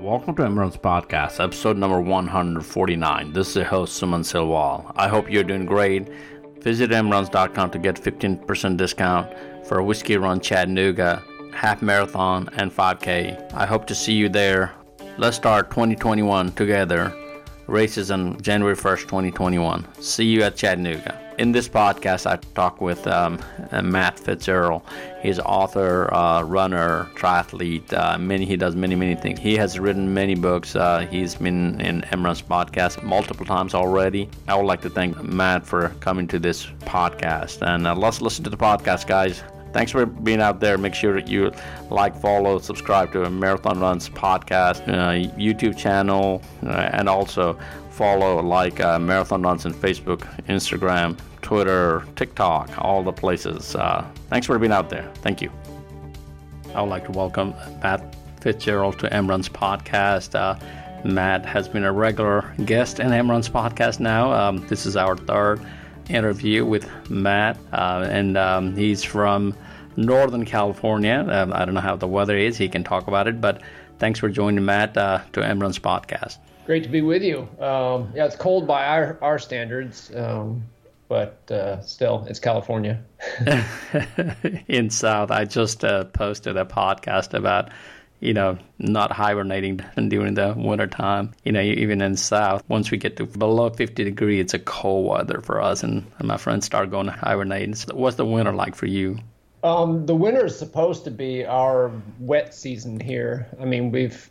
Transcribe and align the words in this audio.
Welcome 0.00 0.36
to 0.36 0.42
mRuns 0.42 0.78
Podcast, 0.78 1.42
episode 1.42 1.76
number 1.76 2.00
149. 2.00 3.32
This 3.32 3.48
is 3.48 3.56
your 3.56 3.64
host, 3.64 4.00
Suman 4.00 4.20
Silwal. 4.20 4.92
I 4.94 5.08
hope 5.08 5.28
you're 5.28 5.42
doing 5.42 5.66
great. 5.66 6.08
Visit 6.60 6.90
mruns.com 6.90 7.70
to 7.72 7.78
get 7.80 7.96
15% 7.96 8.76
discount 8.76 9.28
for 9.66 9.78
a 9.78 9.84
Whiskey 9.84 10.16
Run 10.16 10.40
Chattanooga, 10.40 11.20
half 11.52 11.82
marathon, 11.82 12.48
and 12.52 12.70
5K. 12.70 13.52
I 13.52 13.66
hope 13.66 13.88
to 13.88 13.94
see 13.96 14.12
you 14.12 14.28
there. 14.28 14.72
Let's 15.16 15.36
start 15.36 15.70
2021 15.70 16.52
together. 16.52 17.12
Races 17.66 18.12
on 18.12 18.40
January 18.40 18.76
1st, 18.76 19.02
2021. 19.02 19.84
See 20.00 20.26
you 20.26 20.44
at 20.44 20.54
Chattanooga 20.54 21.17
in 21.38 21.52
this 21.52 21.68
podcast, 21.68 22.26
I 22.26 22.36
talk 22.54 22.80
with 22.80 23.06
um, 23.06 23.38
uh, 23.70 23.80
Matt 23.80 24.18
Fitzgerald. 24.18 24.82
He's 25.22 25.38
author, 25.38 26.12
uh, 26.12 26.42
runner, 26.42 27.08
triathlete. 27.14 27.92
Uh, 27.92 28.18
many 28.18 28.44
he 28.44 28.56
does 28.56 28.74
many 28.74 28.96
many 28.96 29.14
things. 29.14 29.38
He 29.38 29.54
has 29.56 29.78
written 29.78 30.12
many 30.12 30.34
books. 30.34 30.74
Uh, 30.74 31.06
he's 31.10 31.36
been 31.36 31.80
in 31.80 32.02
mRuns 32.02 32.42
podcast 32.42 33.02
multiple 33.02 33.46
times 33.46 33.72
already. 33.72 34.28
I 34.48 34.56
would 34.56 34.66
like 34.66 34.80
to 34.82 34.90
thank 34.90 35.22
Matt 35.22 35.64
for 35.64 35.90
coming 36.00 36.26
to 36.28 36.38
this 36.38 36.66
podcast. 36.80 37.62
And 37.62 37.86
uh, 37.86 37.94
let's 37.94 38.20
listen 38.20 38.42
to 38.44 38.50
the 38.50 38.56
podcast, 38.56 39.06
guys. 39.06 39.42
Thanks 39.72 39.92
for 39.92 40.06
being 40.06 40.40
out 40.40 40.60
there. 40.60 40.76
Make 40.76 40.94
sure 40.94 41.12
that 41.14 41.28
you 41.28 41.52
like, 41.90 42.16
follow, 42.16 42.58
subscribe 42.58 43.12
to 43.12 43.28
Marathon 43.30 43.78
Runs 43.78 44.08
podcast, 44.08 44.88
uh, 44.88 45.38
YouTube 45.38 45.76
channel, 45.76 46.42
and 46.62 47.08
also 47.08 47.58
follow 47.90 48.40
like 48.40 48.78
Marathon 48.78 49.42
Runs 49.42 49.66
on 49.66 49.74
Facebook, 49.74 50.20
Instagram, 50.46 51.18
Twitter, 51.42 52.04
TikTok, 52.16 52.70
all 52.78 53.02
the 53.02 53.12
places. 53.12 53.74
Uh, 53.74 54.04
thanks 54.28 54.46
for 54.46 54.58
being 54.58 54.72
out 54.72 54.90
there. 54.90 55.10
Thank 55.16 55.40
you. 55.40 55.50
I 56.74 56.82
would 56.82 56.90
like 56.90 57.04
to 57.06 57.12
welcome 57.12 57.54
Matt 57.82 58.14
Fitzgerald 58.40 58.98
to 59.00 59.08
mRuns 59.08 59.48
podcast. 59.48 60.34
Uh, 60.34 60.58
Matt 61.04 61.46
has 61.46 61.68
been 61.68 61.84
a 61.84 61.92
regular 61.92 62.52
guest 62.64 63.00
in 63.00 63.08
mRuns 63.08 63.50
podcast 63.50 64.00
now. 64.00 64.32
Um, 64.32 64.66
this 64.68 64.84
is 64.86 64.96
our 64.96 65.16
third 65.16 65.60
interview 66.08 66.64
with 66.64 66.88
Matt, 67.10 67.58
uh, 67.72 68.06
and 68.10 68.36
um, 68.36 68.76
he's 68.76 69.02
from 69.02 69.54
Northern 69.96 70.44
California. 70.44 71.26
Um, 71.28 71.52
I 71.52 71.64
don't 71.64 71.74
know 71.74 71.80
how 71.80 71.96
the 71.96 72.06
weather 72.06 72.36
is. 72.36 72.56
He 72.56 72.68
can 72.68 72.84
talk 72.84 73.08
about 73.08 73.26
it, 73.28 73.40
but 73.40 73.62
thanks 73.98 74.18
for 74.18 74.28
joining 74.28 74.64
Matt 74.64 74.96
uh, 74.96 75.20
to 75.32 75.40
mRuns 75.40 75.80
podcast. 75.80 76.38
Great 76.66 76.82
to 76.82 76.88
be 76.88 77.00
with 77.00 77.22
you. 77.22 77.48
Um, 77.58 78.12
yeah, 78.14 78.26
it's 78.26 78.36
cold 78.36 78.66
by 78.66 78.86
our, 78.86 79.18
our 79.22 79.38
standards. 79.38 80.14
But 81.08 81.50
uh, 81.50 81.80
still, 81.80 82.26
it's 82.28 82.38
California. 82.38 83.02
in 84.68 84.90
South, 84.90 85.30
I 85.30 85.46
just 85.46 85.84
uh, 85.84 86.04
posted 86.04 86.56
a 86.56 86.64
podcast 86.66 87.32
about 87.32 87.70
you 88.20 88.34
know 88.34 88.58
not 88.78 89.10
hibernating 89.12 89.80
during 90.08 90.34
the 90.34 90.54
winter 90.56 90.86
time. 90.86 91.34
You 91.44 91.52
know, 91.52 91.62
even 91.62 92.02
in 92.02 92.16
South, 92.16 92.62
once 92.68 92.90
we 92.90 92.98
get 92.98 93.16
to 93.16 93.26
below 93.26 93.70
50 93.70 94.04
degrees, 94.04 94.42
it's 94.42 94.54
a 94.54 94.58
cold 94.58 95.06
weather 95.06 95.40
for 95.40 95.62
us, 95.62 95.82
and, 95.82 96.04
and 96.18 96.28
my 96.28 96.36
friends 96.36 96.66
start 96.66 96.90
going 96.90 97.06
to 97.06 97.12
hibernate. 97.12 97.76
So 97.76 97.94
what's 97.94 98.16
the 98.16 98.26
winter 98.26 98.52
like 98.52 98.74
for 98.74 98.86
you? 98.86 99.18
Um, 99.64 100.06
the 100.06 100.14
winter 100.14 100.46
is 100.46 100.56
supposed 100.56 101.04
to 101.04 101.10
be 101.10 101.44
our 101.44 101.90
wet 102.20 102.54
season 102.54 103.00
here. 103.00 103.48
I 103.60 103.64
mean, 103.64 103.90
we've 103.90 104.30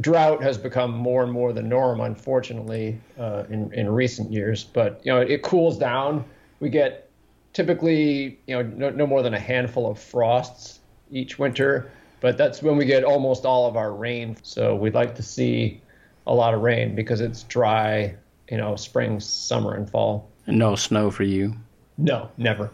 drought 0.00 0.42
has 0.42 0.58
become 0.58 0.92
more 0.92 1.22
and 1.22 1.32
more 1.32 1.52
the 1.52 1.62
norm, 1.62 2.00
unfortunately, 2.00 3.00
uh, 3.18 3.44
in 3.48 3.72
in 3.72 3.88
recent 3.88 4.30
years. 4.32 4.64
But 4.64 5.00
you 5.04 5.12
know, 5.12 5.20
it 5.20 5.42
cools 5.42 5.78
down. 5.78 6.24
We 6.60 6.68
get 6.68 7.10
typically, 7.52 8.38
you 8.46 8.56
know, 8.56 8.62
no, 8.62 8.90
no 8.90 9.06
more 9.06 9.22
than 9.22 9.34
a 9.34 9.40
handful 9.40 9.90
of 9.90 9.98
frosts 9.98 10.80
each 11.10 11.38
winter, 11.38 11.90
but 12.20 12.36
that's 12.36 12.62
when 12.62 12.76
we 12.76 12.84
get 12.84 13.04
almost 13.04 13.44
all 13.46 13.66
of 13.66 13.76
our 13.76 13.92
rain. 13.92 14.36
So 14.42 14.74
we'd 14.74 14.94
like 14.94 15.14
to 15.16 15.22
see 15.22 15.80
a 16.26 16.34
lot 16.34 16.54
of 16.54 16.62
rain 16.62 16.94
because 16.94 17.20
it's 17.20 17.42
dry, 17.44 18.14
you 18.50 18.56
know, 18.56 18.76
spring, 18.76 19.20
summer, 19.20 19.74
and 19.74 19.88
fall. 19.88 20.28
no 20.46 20.74
snow 20.74 21.10
for 21.10 21.22
you? 21.22 21.54
No, 21.96 22.30
never. 22.36 22.70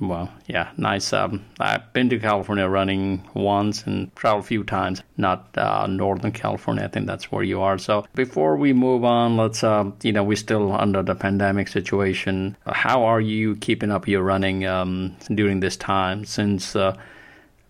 Well, 0.00 0.30
yeah, 0.46 0.70
nice. 0.76 1.12
Um, 1.12 1.44
I've 1.58 1.92
been 1.92 2.08
to 2.10 2.18
California 2.18 2.68
running 2.68 3.28
once 3.34 3.84
and 3.84 4.14
traveled 4.14 4.44
a 4.44 4.46
few 4.46 4.62
times, 4.62 5.02
not 5.16 5.56
uh, 5.58 5.86
Northern 5.86 6.32
California. 6.32 6.84
I 6.84 6.88
think 6.88 7.06
that's 7.06 7.32
where 7.32 7.42
you 7.42 7.60
are. 7.60 7.78
So 7.78 8.06
before 8.14 8.56
we 8.56 8.72
move 8.72 9.04
on, 9.04 9.36
let's, 9.36 9.64
uh, 9.64 9.90
you 10.02 10.12
know, 10.12 10.22
we're 10.22 10.36
still 10.36 10.72
under 10.72 11.02
the 11.02 11.14
pandemic 11.14 11.68
situation. 11.68 12.56
How 12.66 13.04
are 13.04 13.20
you 13.20 13.56
keeping 13.56 13.90
up 13.90 14.06
your 14.06 14.22
running 14.22 14.66
um, 14.66 15.16
during 15.34 15.60
this 15.60 15.76
time 15.76 16.24
since 16.24 16.76
uh, 16.76 16.96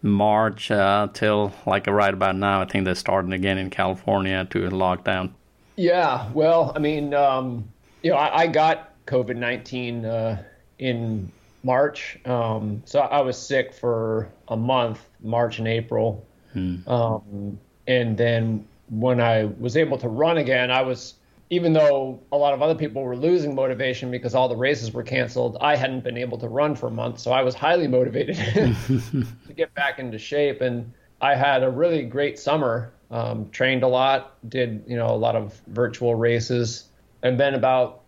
March 0.02 0.70
uh, 0.70 1.08
till 1.14 1.52
like 1.66 1.86
right 1.86 2.12
about 2.12 2.36
now? 2.36 2.60
I 2.60 2.66
think 2.66 2.84
they're 2.84 2.94
starting 2.94 3.32
again 3.32 3.58
in 3.58 3.70
California 3.70 4.44
to 4.50 4.58
lockdown. 4.68 5.30
Yeah, 5.76 6.30
well, 6.32 6.72
I 6.74 6.80
mean, 6.80 7.14
um, 7.14 7.68
you 8.02 8.10
know, 8.10 8.16
I, 8.16 8.40
I 8.40 8.46
got 8.48 8.92
COVID 9.06 9.36
19 9.36 10.04
uh, 10.04 10.42
in 10.78 11.32
March. 11.68 12.18
Um, 12.24 12.82
so 12.86 13.00
I 13.00 13.20
was 13.20 13.36
sick 13.36 13.74
for 13.74 14.26
a 14.48 14.56
month, 14.56 15.06
March 15.20 15.58
and 15.58 15.68
April. 15.68 16.26
Hmm. 16.54 16.88
Um, 16.88 17.60
and 17.86 18.16
then 18.16 18.66
when 18.88 19.20
I 19.20 19.44
was 19.44 19.76
able 19.76 19.98
to 19.98 20.08
run 20.08 20.38
again, 20.38 20.70
I 20.70 20.80
was, 20.80 21.14
even 21.50 21.74
though 21.74 22.20
a 22.32 22.38
lot 22.38 22.54
of 22.54 22.62
other 22.62 22.74
people 22.74 23.02
were 23.02 23.16
losing 23.16 23.54
motivation 23.54 24.10
because 24.10 24.34
all 24.34 24.48
the 24.48 24.56
races 24.56 24.92
were 24.92 25.02
canceled, 25.02 25.58
I 25.60 25.76
hadn't 25.76 26.04
been 26.04 26.16
able 26.16 26.38
to 26.38 26.48
run 26.48 26.74
for 26.74 26.86
a 26.86 26.90
month. 26.90 27.18
So 27.18 27.32
I 27.32 27.42
was 27.42 27.54
highly 27.54 27.86
motivated 27.86 28.36
to 28.86 29.52
get 29.54 29.74
back 29.74 29.98
into 29.98 30.18
shape. 30.18 30.62
And 30.62 30.90
I 31.20 31.34
had 31.34 31.62
a 31.62 31.70
really 31.70 32.02
great 32.02 32.38
summer, 32.38 32.94
um, 33.10 33.50
trained 33.50 33.82
a 33.82 33.88
lot, 33.88 34.38
did, 34.48 34.84
you 34.86 34.96
know, 34.96 35.08
a 35.08 35.20
lot 35.26 35.36
of 35.36 35.60
virtual 35.66 36.14
races. 36.14 36.84
And 37.22 37.38
then 37.38 37.54
about 37.54 38.04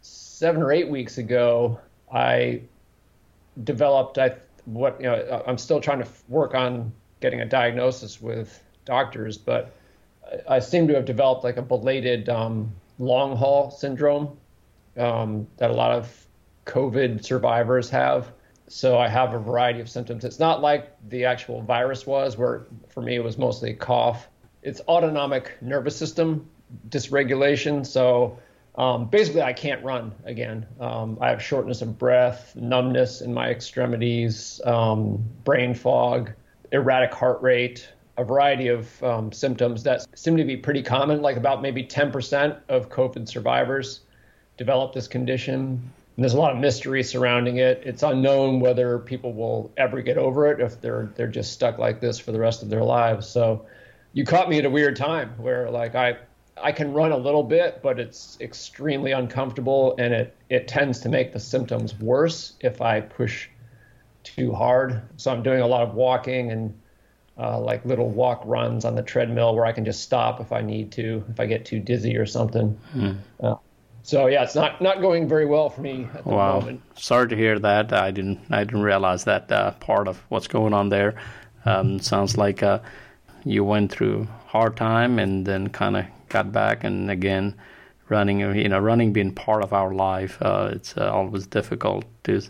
seven 0.00 0.62
or 0.62 0.70
eight 0.70 0.88
weeks 0.88 1.18
ago, 1.18 1.80
I 2.12 2.62
developed 3.64 4.18
I 4.18 4.34
what 4.64 5.00
you 5.00 5.06
know 5.06 5.42
I'm 5.46 5.58
still 5.58 5.80
trying 5.80 6.00
to 6.00 6.08
work 6.28 6.54
on 6.54 6.92
getting 7.20 7.40
a 7.40 7.46
diagnosis 7.46 8.20
with 8.20 8.62
doctors, 8.84 9.36
but 9.36 9.74
I, 10.48 10.58
seem 10.58 10.88
to 10.88 10.94
have 10.94 11.04
developed 11.04 11.44
like 11.44 11.56
a 11.56 11.62
belated 11.62 12.28
um, 12.28 12.72
long 12.98 13.36
haul 13.36 13.70
syndrome 13.70 14.36
um, 14.96 15.46
that 15.58 15.70
a 15.70 15.74
lot 15.74 15.92
of 15.92 16.26
COVID 16.66 17.24
survivors 17.24 17.90
have. 17.90 18.32
So 18.68 18.98
I 18.98 19.08
have 19.08 19.34
a 19.34 19.38
variety 19.38 19.80
of 19.80 19.88
symptoms. 19.88 20.24
It's 20.24 20.38
not 20.38 20.60
like 20.60 20.90
the 21.08 21.24
actual 21.24 21.60
virus 21.62 22.06
was, 22.06 22.36
where 22.36 22.66
for 22.88 23.02
me 23.02 23.16
it 23.16 23.24
was 23.24 23.36
mostly 23.36 23.74
cough. 23.74 24.28
It's 24.62 24.80
autonomic 24.86 25.56
nervous 25.60 25.96
system 25.96 26.48
dysregulation. 26.88 27.84
So 27.84 28.38
um, 28.80 29.08
basically, 29.08 29.42
I 29.42 29.52
can't 29.52 29.84
run 29.84 30.14
again. 30.24 30.66
Um, 30.80 31.18
I 31.20 31.28
have 31.28 31.42
shortness 31.42 31.82
of 31.82 31.98
breath, 31.98 32.56
numbness 32.56 33.20
in 33.20 33.34
my 33.34 33.50
extremities, 33.50 34.58
um, 34.64 35.22
brain 35.44 35.74
fog, 35.74 36.30
erratic 36.72 37.12
heart 37.12 37.42
rate, 37.42 37.86
a 38.16 38.24
variety 38.24 38.68
of 38.68 39.04
um, 39.04 39.32
symptoms 39.32 39.82
that 39.82 40.06
seem 40.18 40.38
to 40.38 40.44
be 40.44 40.56
pretty 40.56 40.82
common. 40.82 41.20
Like 41.20 41.36
about 41.36 41.60
maybe 41.60 41.84
10% 41.84 42.58
of 42.70 42.88
COVID 42.88 43.28
survivors 43.28 44.00
develop 44.56 44.94
this 44.94 45.06
condition. 45.06 45.60
And 46.16 46.24
there's 46.24 46.32
a 46.32 46.40
lot 46.40 46.52
of 46.52 46.58
mystery 46.58 47.02
surrounding 47.02 47.58
it. 47.58 47.82
It's 47.84 48.02
unknown 48.02 48.60
whether 48.60 48.98
people 48.98 49.34
will 49.34 49.70
ever 49.76 50.00
get 50.00 50.16
over 50.16 50.50
it 50.50 50.58
if 50.58 50.80
they're 50.80 51.12
they're 51.16 51.28
just 51.28 51.52
stuck 51.52 51.76
like 51.76 52.00
this 52.00 52.18
for 52.18 52.32
the 52.32 52.40
rest 52.40 52.62
of 52.62 52.70
their 52.70 52.84
lives. 52.84 53.28
So, 53.28 53.66
you 54.14 54.24
caught 54.24 54.48
me 54.48 54.58
at 54.58 54.64
a 54.64 54.70
weird 54.70 54.96
time 54.96 55.34
where 55.36 55.70
like 55.70 55.94
I 55.94 56.16
I 56.62 56.72
can 56.72 56.92
run 56.92 57.12
a 57.12 57.16
little 57.16 57.42
bit, 57.42 57.80
but 57.82 57.98
it's 57.98 58.38
extremely 58.40 59.12
uncomfortable, 59.12 59.94
and 59.98 60.14
it 60.14 60.36
it 60.48 60.68
tends 60.68 61.00
to 61.00 61.08
make 61.08 61.32
the 61.32 61.40
symptoms 61.40 61.98
worse 61.98 62.54
if 62.60 62.80
I 62.80 63.00
push 63.00 63.48
too 64.22 64.52
hard. 64.52 65.02
So 65.16 65.32
I'm 65.32 65.42
doing 65.42 65.60
a 65.60 65.66
lot 65.66 65.82
of 65.82 65.94
walking 65.94 66.50
and 66.50 66.78
uh, 67.38 67.58
like 67.58 67.84
little 67.84 68.08
walk 68.08 68.42
runs 68.44 68.84
on 68.84 68.94
the 68.94 69.02
treadmill 69.02 69.54
where 69.54 69.64
I 69.64 69.72
can 69.72 69.84
just 69.84 70.02
stop 70.02 70.40
if 70.40 70.52
I 70.52 70.60
need 70.60 70.92
to, 70.92 71.24
if 71.30 71.40
I 71.40 71.46
get 71.46 71.64
too 71.64 71.80
dizzy 71.80 72.16
or 72.16 72.26
something. 72.26 72.78
Hmm. 72.92 73.12
Uh, 73.42 73.54
so 74.02 74.26
yeah, 74.26 74.42
it's 74.42 74.54
not 74.54 74.80
not 74.80 75.00
going 75.00 75.28
very 75.28 75.46
well 75.46 75.68
for 75.70 75.80
me 75.80 76.08
at 76.14 76.24
the 76.24 76.30
wow. 76.30 76.58
moment. 76.60 76.82
Sorry 76.96 77.28
to 77.28 77.36
hear 77.36 77.58
that. 77.58 77.92
I 77.92 78.10
didn't 78.10 78.40
I 78.50 78.64
didn't 78.64 78.82
realize 78.82 79.24
that 79.24 79.50
uh, 79.52 79.72
part 79.72 80.08
of 80.08 80.18
what's 80.28 80.48
going 80.48 80.74
on 80.74 80.88
there. 80.88 81.14
Um, 81.64 82.00
sounds 82.00 82.36
like 82.38 82.62
uh, 82.62 82.80
you 83.44 83.64
went 83.64 83.92
through 83.92 84.26
hard 84.46 84.76
time 84.76 85.18
and 85.18 85.46
then 85.46 85.68
kind 85.68 85.96
of 85.96 86.06
got 86.30 86.50
back 86.50 86.82
and 86.82 87.10
again 87.10 87.54
running 88.08 88.40
you 88.40 88.68
know 88.68 88.78
running 88.78 89.12
being 89.12 89.32
part 89.32 89.62
of 89.62 89.72
our 89.72 89.92
life 89.92 90.38
uh, 90.40 90.70
it's 90.72 90.96
uh, 90.96 91.12
always 91.12 91.46
difficult 91.46 92.04
to 92.24 92.40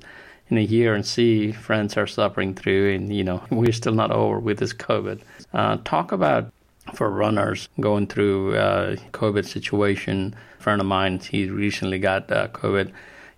in 0.51 0.59
a 0.59 0.61
year 0.61 0.95
and 0.95 1.07
see 1.07 1.53
friends 1.53 1.97
are 1.97 2.07
suffering 2.07 2.55
through 2.55 2.95
and 2.95 3.15
you 3.15 3.25
know 3.25 3.43
we're 3.51 3.73
still 3.73 3.95
not 3.95 4.11
over 4.11 4.39
with 4.39 4.59
this 4.59 4.73
covid. 4.73 5.21
Uh, 5.55 5.79
talk 5.85 6.13
about 6.13 6.53
for 6.95 7.09
runners 7.09 7.69
going 7.79 8.07
through 8.07 8.57
uh, 8.57 8.97
covid 9.13 9.47
situation. 9.47 10.35
A 10.59 10.63
friend 10.63 10.81
of 10.81 10.87
mine 10.87 11.19
he 11.21 11.49
recently 11.49 11.99
got 11.99 12.31
uh, 12.31 12.49
covid 12.49 12.93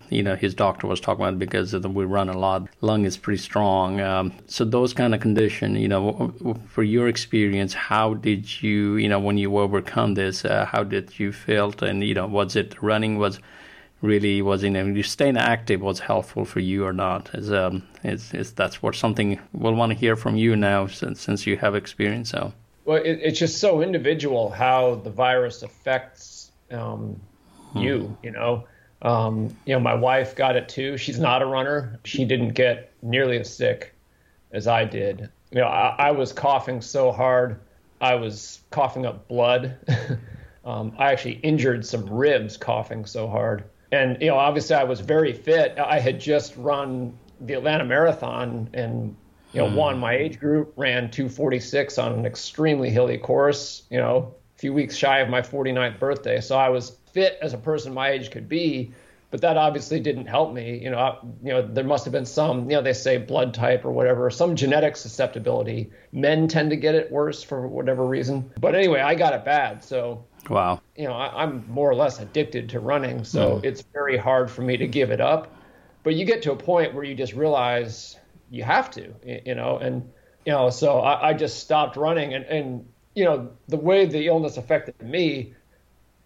you 0.09 0.23
know 0.23 0.35
his 0.35 0.53
doctor 0.53 0.87
was 0.87 0.99
talking 0.99 1.23
about 1.23 1.39
because 1.39 1.73
we 1.73 2.05
run 2.05 2.29
a 2.29 2.37
lot. 2.37 2.67
Lung 2.81 3.05
is 3.05 3.17
pretty 3.17 3.41
strong. 3.41 4.01
Um, 4.01 4.33
so 4.47 4.65
those 4.65 4.93
kind 4.93 5.13
of 5.13 5.21
condition 5.21 5.75
you 5.75 5.87
know 5.87 6.33
for 6.69 6.83
your 6.83 7.07
experience 7.07 7.73
how 7.73 8.13
did 8.13 8.61
you 8.61 8.95
you 8.97 9.09
know 9.09 9.19
when 9.19 9.37
you 9.37 9.57
overcome 9.57 10.13
this 10.13 10.45
uh, 10.45 10.65
how 10.65 10.83
did 10.83 11.19
you 11.19 11.31
feel 11.31 11.73
and 11.81 12.03
you 12.03 12.13
know 12.13 12.27
was 12.27 12.55
it 12.55 12.81
running 12.81 13.17
was 13.17 13.39
really 14.03 14.41
was 14.41 14.63
in 14.63 14.75
you 14.95 15.01
staying 15.01 15.37
active 15.37 15.81
was 15.81 15.99
helpful 15.99 16.45
for 16.45 16.59
you 16.59 16.85
or 16.85 16.93
not? 16.93 17.33
Is 17.33 17.51
um 17.51 17.83
is, 18.03 18.33
is 18.33 18.51
that's 18.51 18.83
what 18.83 18.95
something 18.95 19.39
we'll 19.53 19.73
want 19.73 19.91
to 19.93 19.97
hear 19.97 20.15
from 20.15 20.35
you 20.35 20.55
now 20.55 20.87
since 20.87 21.21
since 21.21 21.47
you 21.47 21.57
have 21.57 21.73
experience 21.73 22.29
so. 22.29 22.53
Well 22.85 23.01
it, 23.01 23.19
it's 23.21 23.39
just 23.39 23.59
so 23.59 23.81
individual 23.81 24.49
how 24.49 24.95
the 24.95 25.09
virus 25.09 25.63
affects 25.63 26.51
um, 26.69 27.19
hmm. 27.71 27.79
you 27.79 28.17
you 28.21 28.31
know 28.31 28.65
um, 29.03 29.55
you 29.65 29.73
know, 29.73 29.79
my 29.79 29.93
wife 29.93 30.35
got 30.35 30.55
it 30.55 30.69
too. 30.69 30.97
She's 30.97 31.19
not 31.19 31.41
a 31.41 31.45
runner. 31.45 31.99
She 32.05 32.23
didn't 32.25 32.53
get 32.53 32.91
nearly 33.01 33.37
as 33.37 33.53
sick 33.53 33.93
as 34.51 34.65
I 34.65 34.85
did. 34.85 35.29
You 35.51 35.59
know, 35.59 35.67
I, 35.67 35.95
I 35.99 36.11
was 36.11 36.31
coughing 36.31 36.81
so 36.81 37.11
hard, 37.11 37.59
I 37.99 38.15
was 38.15 38.61
coughing 38.71 39.05
up 39.05 39.27
blood. 39.27 39.77
um, 40.65 40.93
I 40.97 41.11
actually 41.11 41.35
injured 41.35 41.85
some 41.85 42.09
ribs 42.09 42.57
coughing 42.57 43.05
so 43.05 43.27
hard. 43.27 43.65
And, 43.91 44.19
you 44.21 44.29
know, 44.29 44.37
obviously 44.37 44.75
I 44.75 44.83
was 44.85 45.01
very 45.01 45.33
fit. 45.33 45.77
I 45.77 45.99
had 45.99 46.19
just 46.19 46.55
run 46.57 47.17
the 47.41 47.53
Atlanta 47.53 47.85
Marathon 47.85 48.69
and, 48.73 49.15
you 49.51 49.61
know, 49.61 49.69
hmm. 49.69 49.75
won 49.75 49.99
my 49.99 50.15
age 50.15 50.39
group, 50.39 50.73
ran 50.77 51.11
246 51.11 51.97
on 51.97 52.13
an 52.13 52.25
extremely 52.25 52.89
hilly 52.89 53.17
course, 53.17 53.83
you 53.91 53.99
know, 53.99 54.33
a 54.55 54.59
few 54.59 54.73
weeks 54.73 54.95
shy 54.95 55.19
of 55.19 55.29
my 55.29 55.41
49th 55.41 55.99
birthday. 55.99 56.41
So 56.41 56.57
I 56.57 56.69
was 56.69 56.97
fit 57.13 57.37
as 57.41 57.53
a 57.53 57.57
person 57.57 57.93
my 57.93 58.09
age 58.09 58.31
could 58.31 58.49
be, 58.49 58.91
but 59.31 59.41
that 59.41 59.57
obviously 59.57 59.99
didn't 59.99 60.27
help 60.27 60.53
me. 60.53 60.77
You 60.77 60.91
know, 60.91 60.99
I, 60.99 61.17
you 61.43 61.53
know, 61.53 61.61
there 61.65 61.83
must 61.83 62.05
have 62.05 62.11
been 62.11 62.25
some, 62.25 62.69
you 62.69 62.75
know, 62.75 62.81
they 62.81 62.93
say 62.93 63.17
blood 63.17 63.53
type 63.53 63.85
or 63.85 63.91
whatever, 63.91 64.29
some 64.29 64.55
genetic 64.55 64.95
susceptibility. 64.95 65.91
Men 66.11 66.47
tend 66.47 66.69
to 66.69 66.75
get 66.75 66.93
it 66.93 67.11
worse 67.11 67.41
for 67.41 67.67
whatever 67.67 68.05
reason. 68.05 68.51
But 68.59 68.75
anyway, 68.75 68.99
I 68.99 69.15
got 69.15 69.33
it 69.33 69.45
bad. 69.45 69.83
So 69.83 70.25
wow, 70.49 70.81
you 70.95 71.05
know, 71.05 71.13
I, 71.13 71.43
am 71.43 71.65
more 71.67 71.89
or 71.89 71.95
less 71.95 72.19
addicted 72.19 72.69
to 72.69 72.79
running, 72.79 73.23
so 73.23 73.57
mm. 73.57 73.65
it's 73.65 73.81
very 73.93 74.17
hard 74.17 74.51
for 74.51 74.61
me 74.61 74.77
to 74.77 74.87
give 74.87 75.09
it 75.09 75.21
up. 75.21 75.55
But 76.03 76.15
you 76.15 76.25
get 76.25 76.43
to 76.43 76.51
a 76.51 76.55
point 76.55 76.93
where 76.93 77.03
you 77.03 77.15
just 77.15 77.33
realize 77.33 78.17
you 78.51 78.63
have 78.63 78.91
to, 78.91 79.13
you 79.23 79.55
know, 79.55 79.77
and 79.77 80.11
you 80.45 80.51
know, 80.51 80.69
so 80.69 80.99
I, 80.99 81.29
I 81.29 81.33
just 81.33 81.59
stopped 81.59 81.95
running, 81.95 82.33
and 82.33 82.45
and 82.45 82.87
you 83.15 83.25
know, 83.25 83.51
the 83.67 83.77
way 83.77 84.05
the 84.05 84.27
illness 84.27 84.57
affected 84.57 85.01
me 85.01 85.55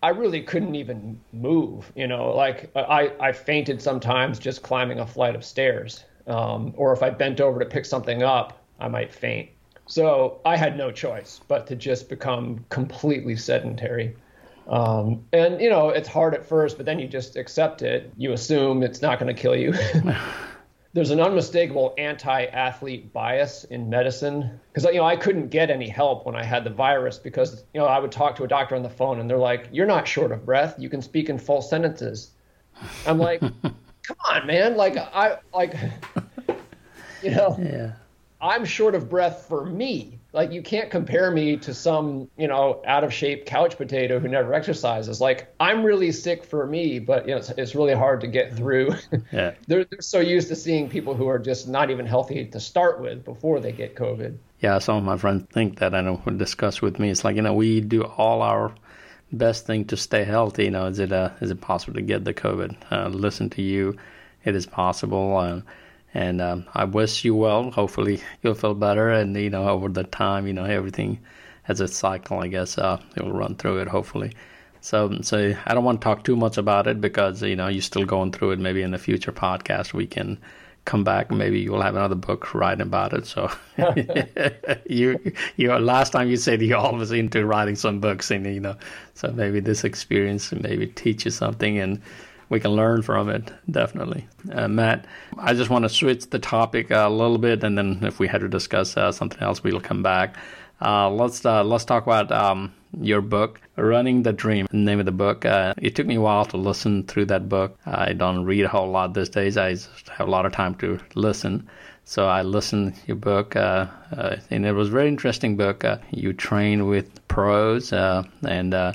I 0.07 0.12
really 0.12 0.42
couldn't 0.42 0.75
even 0.75 1.19
move. 1.33 1.92
You 1.94 2.07
know, 2.07 2.33
like 2.33 2.71
I, 2.77 3.12
I 3.19 3.33
fainted 3.33 3.81
sometimes 3.81 4.39
just 4.39 4.62
climbing 4.62 5.00
a 5.00 5.06
flight 5.06 5.36
of 5.36 5.44
stairs. 5.44 6.06
Um, 6.27 6.74
or 6.77 6.94
if 6.94 7.04
I 7.04 7.09
bent 7.09 7.42
over 7.42 7.59
to 7.59 7.65
pick 7.65 7.83
something 7.83 8.24
up, 8.24 8.63
I 8.80 8.88
might 8.88 9.13
faint. 9.13 9.50
So 9.86 10.39
I 10.45 10.56
had 10.56 10.77
no 10.77 10.92
choice 10.92 11.42
but 11.50 11.68
to 11.68 11.75
just 11.75 12.07
become 12.07 12.63
completely 12.69 13.36
sedentary. 13.36 14.15
Um, 14.69 15.25
and, 15.33 15.59
you 15.59 15.69
know, 15.69 15.89
it's 15.89 16.07
hard 16.07 16.33
at 16.33 16.45
first, 16.45 16.77
but 16.77 16.86
then 16.86 17.00
you 17.00 17.07
just 17.10 17.36
accept 17.36 17.81
it. 17.81 18.10
You 18.15 18.31
assume 18.31 18.83
it's 18.83 19.01
not 19.01 19.19
going 19.19 19.36
to 19.36 19.42
kill 19.42 19.57
you. 19.57 19.74
there's 20.98 21.12
an 21.12 21.20
unmistakable 21.20 21.94
anti-athlete 22.00 23.14
bias 23.14 23.66
in 23.66 23.88
medicine 23.88 24.60
because 24.74 24.84
you 24.92 24.96
know 24.96 25.06
I 25.06 25.16
couldn't 25.16 25.50
get 25.50 25.70
any 25.70 25.88
help 25.88 26.26
when 26.26 26.36
I 26.36 26.44
had 26.44 26.64
the 26.64 26.72
virus 26.72 27.20
because 27.20 27.64
you 27.76 27.80
know 27.80 27.86
I 27.86 28.00
would 28.00 28.12
talk 28.12 28.36
to 28.38 28.44
a 28.44 28.48
doctor 28.48 28.76
on 28.76 28.82
the 28.82 28.90
phone 28.90 29.20
and 29.20 29.30
they're 29.30 29.38
like, 29.38 29.70
"You're 29.72 29.86
not 29.86 30.08
short 30.08 30.32
of 30.32 30.44
breath. 30.44 30.74
You 30.80 30.90
can 30.90 31.04
speak 31.04 31.30
in 31.30 31.38
full 31.38 31.62
sentences." 31.62 32.32
I'm 33.06 33.20
like, 33.20 33.42
"Come 33.62 34.18
on, 34.28 34.48
man! 34.48 34.76
Like 34.76 34.98
I 34.98 35.38
like, 35.54 35.76
you 37.22 37.30
know, 37.30 37.56
yeah. 37.62 37.92
I'm 38.42 38.66
short 38.66 38.96
of 38.96 39.08
breath 39.08 39.46
for 39.48 39.68
me. 39.68 40.17
Like 40.33 40.51
you 40.51 40.62
can't 40.62 40.91
compare 40.91 41.31
me 41.31 41.57
to 41.57 41.74
some, 41.74 42.29
you 42.38 42.47
know, 42.47 42.81
out 42.85 43.03
of 43.03 43.13
shape 43.13 43.45
couch 43.45 43.77
potato 43.77 44.19
who 44.19 44.27
never 44.27 44.53
exercises. 44.53 45.21
Like 45.21 45.53
I'm 45.59 45.83
really 45.83 46.12
sick 46.12 46.44
for 46.44 46.65
me, 46.68 47.00
but 47.00 47.27
you 47.27 47.31
know, 47.31 47.38
it's, 47.38 47.50
it's 47.51 47.75
really 47.75 47.95
hard 47.95 48.21
to 48.21 48.27
get 48.27 48.56
through. 48.56 48.89
Yeah. 49.31 49.53
they're, 49.68 49.83
they're 49.83 50.01
so 50.01 50.19
used 50.19 50.47
to 50.50 50.56
seeing 50.56 50.89
people 50.89 51.13
who 51.13 51.27
are 51.27 51.39
just 51.39 51.68
not 51.68 51.89
even 51.89 52.06
healthy 52.06 52.45
to 52.45 52.59
start 52.59 53.01
with 53.01 53.25
before 53.25 53.59
they 53.59 53.71
get 53.71 53.95
COVID. 53.95 54.38
Yeah, 54.59 54.79
some 54.79 54.97
of 54.97 55.03
my 55.03 55.18
friends 55.18 55.47
think 55.51 55.79
that 55.79 55.94
I 55.94 56.01
know 56.01 56.18
discuss 56.38 56.81
with 56.81 57.00
me. 57.00 57.09
It's 57.09 57.24
like, 57.24 57.35
you 57.35 57.41
know, 57.41 57.53
we 57.53 57.81
do 57.81 58.03
all 58.03 58.41
our 58.41 58.74
best 59.31 59.65
thing 59.65 59.85
to 59.85 59.97
stay 59.97 60.24
healthy. 60.24 60.65
You 60.65 60.71
know, 60.71 60.85
is 60.88 61.00
it 61.00 61.12
uh, 61.12 61.31
is 61.41 61.51
it 61.51 61.62
possible 61.62 61.94
to 61.95 62.01
get 62.01 62.24
the 62.24 62.33
COVID? 62.33 62.75
Uh, 62.91 63.09
listen 63.09 63.50
to 63.51 63.62
you. 63.62 63.97
It 64.44 64.56
is 64.56 64.65
possible. 64.65 65.38
Uh, 65.38 65.62
and 66.18 66.42
um, 66.42 66.66
I 66.74 66.84
wish 66.84 67.24
you 67.24 67.36
well. 67.36 67.69
Hopefully, 67.69 68.19
you'll 68.42 68.56
feel 68.56 68.74
better. 68.74 69.12
And 69.12 69.38
you 69.38 69.52
know, 69.52 69.69
over 69.69 69.88
the 69.88 70.04
time, 70.04 70.48
you 70.48 70.54
know, 70.54 70.66
everything 70.66 71.19
has 71.64 71.80
a 71.80 71.88
cycle. 71.88 72.40
I 72.40 72.48
guess 72.48 72.80
uh, 72.80 73.00
you'll 73.16 73.31
run 73.31 73.54
through 73.56 73.81
it. 73.81 73.88
Hopefully. 73.88 74.31
So, 74.81 75.19
so 75.22 75.54
I 75.66 75.74
don't 75.75 75.84
want 75.84 76.02
to 76.02 76.06
talk 76.06 76.24
too 76.24 76.36
much 76.36 76.58
about 76.58 76.88
it 76.88 77.00
because 77.00 77.44
you 77.44 77.56
know 77.56 77.68
you're 77.68 77.84
still 77.84 78.06
going 78.06 78.31
through 78.31 78.52
it. 78.52 78.60
Maybe 78.60 78.81
in 78.81 78.92
the 78.92 78.98
future 78.98 79.31
podcast 79.31 79.94
we 79.94 80.08
can 80.08 80.40
come 80.86 81.04
back. 81.04 81.30
Maybe 81.30 81.60
you'll 81.60 81.84
have 81.84 81.96
another 81.96 82.16
book 82.16 82.52
writing 82.56 82.81
about 82.81 83.13
it. 83.13 83.28
So, 83.28 83.52
you, 84.90 85.20
you 85.56 85.72
last 85.78 86.13
time 86.13 86.30
you 86.30 86.38
said 86.38 86.63
you're 86.63 86.80
always 86.80 87.12
into 87.12 87.46
writing 87.46 87.75
some 87.75 88.00
books, 88.00 88.31
and 88.31 88.44
you 88.44 88.60
know, 88.60 88.75
so 89.13 89.31
maybe 89.31 89.60
this 89.60 89.84
experience 89.84 90.52
maybe 90.52 90.88
teach 90.88 91.25
you 91.25 91.31
something 91.31 91.78
and 91.78 92.02
we 92.50 92.60
can 92.60 92.72
learn 92.72 93.02
from 93.02 93.30
it 93.30 93.52
definitely. 93.70 94.28
Uh, 94.52 94.68
Matt, 94.68 95.06
I 95.38 95.54
just 95.54 95.70
want 95.70 95.84
to 95.84 95.90
switch 95.90 96.30
the 96.30 96.40
topic 96.40 96.92
a 96.92 97.10
little 97.10 97.38
bit, 97.38 97.64
and 97.64 97.78
then 97.78 98.00
if 98.04 98.20
we 98.20 98.28
had 98.28 98.42
to 98.42 98.50
discuss 98.50 98.96
uh, 98.98 99.12
something 99.12 99.42
else, 99.42 99.64
we'll 99.64 99.82
come 99.82 100.04
back. 100.04 100.36
Uh, 100.82 101.10
let's 101.10 101.46
uh, 101.46 101.64
let's 101.64 101.86
talk 101.86 102.04
about 102.04 102.32
um, 102.32 102.72
your 103.02 103.22
book, 103.22 103.60
"Running 103.76 104.24
the 104.24 104.34
Dream." 104.34 104.68
The 104.70 104.78
name 104.78 105.00
of 105.00 105.06
the 105.06 105.12
book. 105.12 105.46
Uh, 105.46 105.74
it 105.78 105.96
took 105.96 106.06
me 106.06 106.16
a 106.16 106.22
while 106.22 106.46
to 106.46 106.58
listen 106.58 107.04
through 107.04 107.26
that 107.26 107.50
book. 107.50 107.78
I 107.86 108.14
don't 108.14 108.46
read 108.46 108.64
a 108.64 108.68
whole 108.70 108.90
lot 108.90 109.14
these 109.14 109.30
days. 109.30 109.58
I 109.58 109.76
have 110.12 110.28
a 110.28 110.32
lot 110.32 110.46
of 110.46 110.52
time 110.52 110.76
to 110.76 111.00
listen. 111.16 111.68
So 112.06 112.28
I 112.28 112.42
listened 112.44 112.96
to 112.96 113.02
your 113.08 113.18
book, 113.18 113.56
uh, 113.58 113.88
and 114.50 114.66
it 114.66 114.72
was 114.72 114.88
a 114.88 114.92
very 114.92 115.10
interesting 115.10 115.58
book. 115.58 115.84
you 116.12 116.32
train 116.32 116.88
with 116.88 117.28
pros, 117.28 117.92
and 117.92 118.74
uh, 118.74 118.94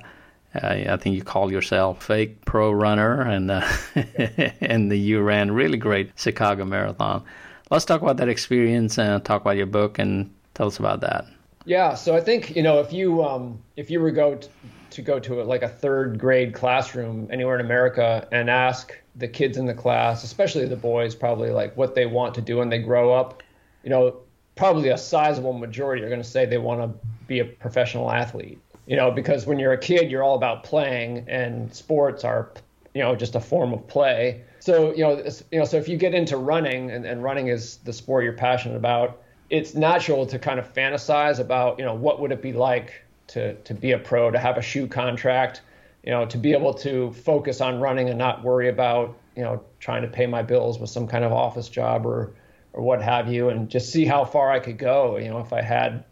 I 0.55 0.97
think 0.99 1.17
you 1.17 1.23
call 1.23 1.51
yourself 1.51 2.05
fake 2.05 2.45
pro 2.45 2.71
runner, 2.73 3.23
and 3.23 3.51
uh, 3.51 3.67
and 4.61 4.93
you 4.93 5.21
ran 5.23 5.51
really 5.53 5.79
great 5.79 6.13
Chicago 6.17 6.65
Marathon. 6.65 7.25
Let's 7.71 7.87
talk 7.87 8.03
about 8.03 8.19
that 8.19 8.29
experience 8.29 8.99
and 8.99 9.25
talk 9.25 9.41
about 9.41 9.57
your 9.57 9.67
book 9.67 9.99
and 9.99 10.33
tell 10.55 10.67
us 10.67 10.79
about 10.79 11.01
that. 11.01 11.25
Yeah, 11.65 11.95
so 11.95 12.15
I 12.15 12.21
think 12.21 12.55
you 12.55 12.63
know 12.63 12.81
if 12.81 12.93
you 12.93 13.25
um, 13.25 13.63
if 13.77 13.91
you 13.91 14.01
were 14.01 14.11
go 14.11 14.35
t- 14.35 14.49
to 14.91 15.01
go 15.01 15.19
to 15.21 15.41
a, 15.41 15.45
like 15.45 15.63
a 15.63 15.69
third 15.69 16.19
grade 16.19 16.53
classroom 16.53 17.29
anywhere 17.31 17.55
in 17.55 17.65
America 17.65 18.29
and 18.31 18.51
ask 18.51 18.93
the 19.17 19.29
kids 19.29 19.57
in 19.57 19.65
the 19.65 19.75
class, 19.75 20.23
especially 20.23 20.67
the 20.67 20.77
boys, 20.77 21.15
probably 21.15 21.51
like 21.51 21.75
what 21.79 21.95
they 21.95 22.05
want 22.05 22.35
to 22.35 22.43
do 22.43 22.59
when 22.59 22.69
they 22.69 22.79
grow 22.79 23.13
up, 23.13 23.43
you 23.85 23.91
know, 23.91 24.17
probably 24.55 24.91
a 24.91 24.99
sizable 24.99 25.55
majority 25.55 26.03
are 26.03 26.09
going 26.09 26.23
to 26.23 26.29
say 26.29 26.45
they 26.45 26.59
want 26.59 26.81
to 26.81 27.07
be 27.27 27.39
a 27.39 27.45
professional 27.45 28.11
athlete 28.11 28.61
you 28.87 28.97
know, 28.97 29.11
because 29.11 29.47
when 29.47 29.59
you're 29.59 29.73
a 29.73 29.79
kid, 29.79 30.11
you're 30.11 30.23
all 30.23 30.35
about 30.35 30.65
playing, 30.65 31.25
and 31.29 31.73
sports 31.75 32.25
are, 32.25 32.53
you 32.95 33.03
know, 33.03 33.15
just 33.15 33.35
a 33.35 33.41
form 33.41 33.73
of 33.73 33.87
play. 33.87 34.43
So, 34.61 34.93
you 34.95 35.03
know, 35.03 35.25
you 35.51 35.59
know, 35.59 35.65
so 35.65 35.77
if 35.77 35.89
you 35.89 35.97
get 35.97 36.15
into 36.15 36.37
running, 36.37 36.91
and, 36.91 37.05
and 37.05 37.23
running 37.23 37.49
is 37.49 37.79
the 37.79 37.93
sport 37.93 38.25
you're 38.25 38.33
passionate 38.33 38.77
about, 38.77 39.23
it's 39.51 39.75
natural 39.75 40.27
to 40.27 40.39
kind 40.39 40.59
of 40.59 40.73
fantasize 40.73 41.39
about, 41.39 41.79
you 41.79 41.85
know, 41.85 41.95
what 41.95 42.21
would 42.21 42.33
it 42.33 42.43
be 42.43 42.53
like 42.53 43.05
to 43.29 43.55
to 43.55 43.75
be 43.75 43.93
a 43.93 43.99
pro, 43.99 44.31
to 44.31 44.39
have 44.39 44.57
a 44.57 44.63
shoe 44.63 44.87
contract, 44.87 45.63
you 46.03 46.11
know, 46.11 46.27
to 46.27 46.39
be 46.39 46.53
able 46.53 46.75
to 46.75 47.13
focus 47.13 47.61
on 47.61 47.81
running 47.81 48.09
and 48.09 48.19
not 48.19 48.43
worry 48.43 48.69
about, 48.69 49.17
you 49.37 49.43
know, 49.43 49.63
trying 49.79 50.03
to 50.03 50.09
pay 50.09 50.27
my 50.27 50.43
bills 50.43 50.79
with 50.79 50.91
some 50.91 51.07
kind 51.07 51.25
of 51.25 51.33
office 51.33 51.69
job 51.69 52.07
or 52.07 52.35
or 52.73 52.83
what 52.83 53.03
have 53.03 53.31
you, 53.31 53.51
and 53.51 53.69
just 53.69 53.93
see 53.93 54.07
how 54.07 54.25
far 54.25 54.51
I 54.51 54.59
could 54.59 54.79
go. 54.79 55.19
You 55.19 55.29
know, 55.29 55.41
if 55.41 55.53
I 55.53 55.61
had, 55.61 56.05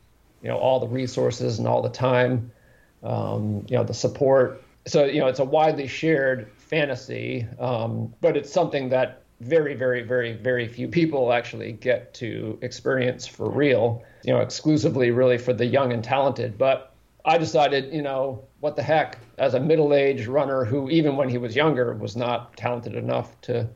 you 0.43 0.49
know, 0.49 0.59
all 0.59 0.79
the 0.79 0.89
resources 0.89 1.59
and 1.59 1.67
all 1.67 1.83
the 1.83 1.89
time 1.89 2.53
um, 3.03 3.65
you 3.69 3.77
know, 3.77 3.85
the 3.85 3.95
support. 3.95 4.63
So, 4.87 5.05
you 5.05 5.21
know, 5.21 5.27
it's 5.27 5.41
a 5.41 5.45
widely 5.45 5.87
shared 5.87 6.51
fantasy, 6.57 7.47
um, 7.59 8.15
but 8.21 8.37
it's 8.37 8.53
something 8.53 8.89
that 8.91 9.23
very, 9.41 9.75
very, 9.75 10.03
very, 10.03 10.33
very 10.33 10.69
few 10.69 10.89
people 10.89 11.33
actually 11.33 11.73
get 11.73 12.13
to 12.15 12.59
experience 12.63 13.27
for 13.27 13.49
real, 13.51 14.03
you 14.23 14.33
know, 14.33 14.41
exclusively 14.41 15.11
really 15.11 15.39
for 15.39 15.53
the 15.53 15.67
young 15.67 15.93
and 15.93 16.05
talented. 16.05 16.59
But 16.59 16.93
I 17.25 17.39
decided, 17.39 17.93
you 17.93 18.03
know, 18.03 18.45
what 18.61 18.77
the 18.77 18.83
heck, 18.83 19.19
as 19.39 19.55
a 19.55 19.61
middle 19.61 19.95
aged 19.95 20.27
runner 20.27 20.65
who, 20.65 20.91
even 20.91 21.17
when 21.17 21.29
he 21.29 21.39
was 21.39 21.57
younger, 21.57 21.95
was 21.95 22.17
not 22.17 22.57
talented 22.57 22.95
enough 22.95 23.39
to 23.43 23.69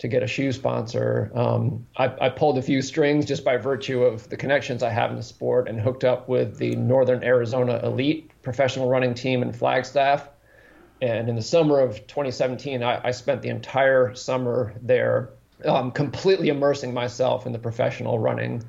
to 0.00 0.08
get 0.08 0.22
a 0.22 0.26
shoe 0.26 0.50
sponsor. 0.50 1.30
Um, 1.34 1.86
I, 1.94 2.12
I, 2.22 2.28
pulled 2.30 2.56
a 2.56 2.62
few 2.62 2.80
strings 2.80 3.26
just 3.26 3.44
by 3.44 3.58
virtue 3.58 4.02
of 4.02 4.26
the 4.30 4.36
connections 4.36 4.82
I 4.82 4.88
have 4.88 5.10
in 5.10 5.16
the 5.16 5.22
sport 5.22 5.68
and 5.68 5.78
hooked 5.78 6.04
up 6.04 6.26
with 6.26 6.56
the 6.56 6.74
Northern 6.74 7.22
Arizona 7.22 7.80
Elite 7.84 8.30
professional 8.42 8.88
running 8.88 9.12
team 9.12 9.42
in 9.42 9.52
Flagstaff. 9.52 10.26
And 11.02 11.28
in 11.28 11.36
the 11.36 11.42
summer 11.42 11.80
of 11.80 12.06
2017, 12.06 12.82
I, 12.82 13.08
I 13.08 13.10
spent 13.10 13.42
the 13.42 13.50
entire 13.50 14.14
summer 14.14 14.72
there, 14.80 15.30
um, 15.66 15.90
completely 15.92 16.48
immersing 16.48 16.94
myself 16.94 17.44
in 17.44 17.52
the 17.52 17.58
professional 17.58 18.18
running 18.18 18.64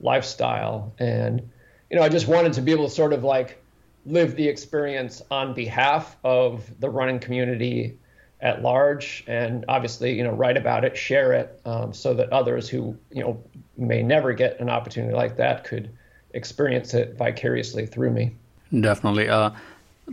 lifestyle. 0.00 0.92
And, 0.98 1.48
you 1.90 1.96
know, 1.96 2.02
I 2.02 2.08
just 2.08 2.26
wanted 2.26 2.54
to 2.54 2.60
be 2.60 2.72
able 2.72 2.88
to 2.88 2.94
sort 2.94 3.12
of 3.12 3.22
like 3.22 3.62
live 4.04 4.34
the 4.34 4.48
experience 4.48 5.22
on 5.30 5.54
behalf 5.54 6.16
of 6.24 6.68
the 6.80 6.90
running 6.90 7.20
community 7.20 7.98
at 8.42 8.60
large 8.60 9.24
and 9.28 9.64
obviously 9.68 10.12
you 10.12 10.22
know 10.22 10.32
write 10.32 10.56
about 10.56 10.84
it 10.84 10.96
share 10.96 11.32
it 11.32 11.60
um, 11.64 11.94
so 11.94 12.12
that 12.12 12.30
others 12.32 12.68
who 12.68 12.96
you 13.10 13.22
know 13.22 13.42
may 13.76 14.02
never 14.02 14.32
get 14.32 14.60
an 14.60 14.68
opportunity 14.68 15.14
like 15.14 15.36
that 15.36 15.64
could 15.64 15.88
experience 16.34 16.94
it 16.94 17.16
vicariously 17.16 17.86
through 17.86 18.10
me. 18.10 18.34
Definitely. 18.78 19.28
Uh, 19.28 19.50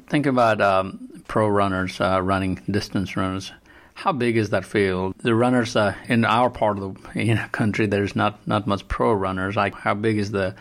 think 0.08 0.26
about 0.26 0.62
um, 0.62 1.24
pro 1.28 1.48
runners 1.48 2.00
uh, 2.00 2.22
running 2.22 2.62
distance 2.70 3.16
runners. 3.16 3.52
How 3.94 4.12
big 4.14 4.38
is 4.38 4.52
that 4.52 4.64
field? 4.64 5.16
The 5.18 5.36
runners 5.36 5.76
uh, 5.76 5.94
in 6.08 6.24
our 6.24 6.50
part 6.50 6.78
of 6.78 6.96
the 7.14 7.24
you 7.24 7.36
know, 7.36 7.48
country 7.52 7.86
there's 7.86 8.16
not 8.16 8.46
not 8.48 8.68
much 8.68 8.88
pro 8.88 9.14
runners. 9.14 9.56
Like 9.56 9.76
how 9.76 9.94
big 9.94 10.18
is 10.18 10.32
the 10.32 10.56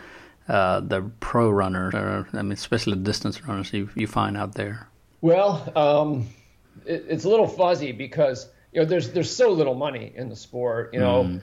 uh, 0.47 0.79
the 0.79 1.03
pro 1.19 1.47
runners 1.47 1.93
or 1.93 2.27
i 2.33 2.41
mean 2.41 2.53
especially 2.53 2.97
distance 2.97 3.45
runners 3.45 3.71
you, 3.71 3.89
you 3.95 4.07
find 4.07 4.35
out 4.35 4.55
there? 4.55 4.87
Well 5.21 5.71
um, 5.75 6.27
it, 6.85 7.05
it's 7.07 7.25
a 7.25 7.29
little 7.29 7.47
fuzzy 7.47 7.91
because 7.91 8.49
you 8.71 8.81
know 8.81 8.85
there's 8.85 9.11
there's 9.11 9.33
so 9.33 9.51
little 9.51 9.75
money 9.75 10.11
in 10.15 10.29
the 10.29 10.35
sport. 10.35 10.93
You 10.93 10.99
know, 10.99 11.23
mm. 11.23 11.41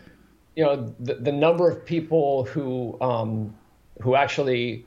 you 0.54 0.64
know 0.64 0.94
the, 1.00 1.14
the 1.14 1.32
number 1.32 1.70
of 1.70 1.84
people 1.84 2.44
who 2.44 3.00
um, 3.00 3.54
who 4.02 4.14
actually 4.14 4.86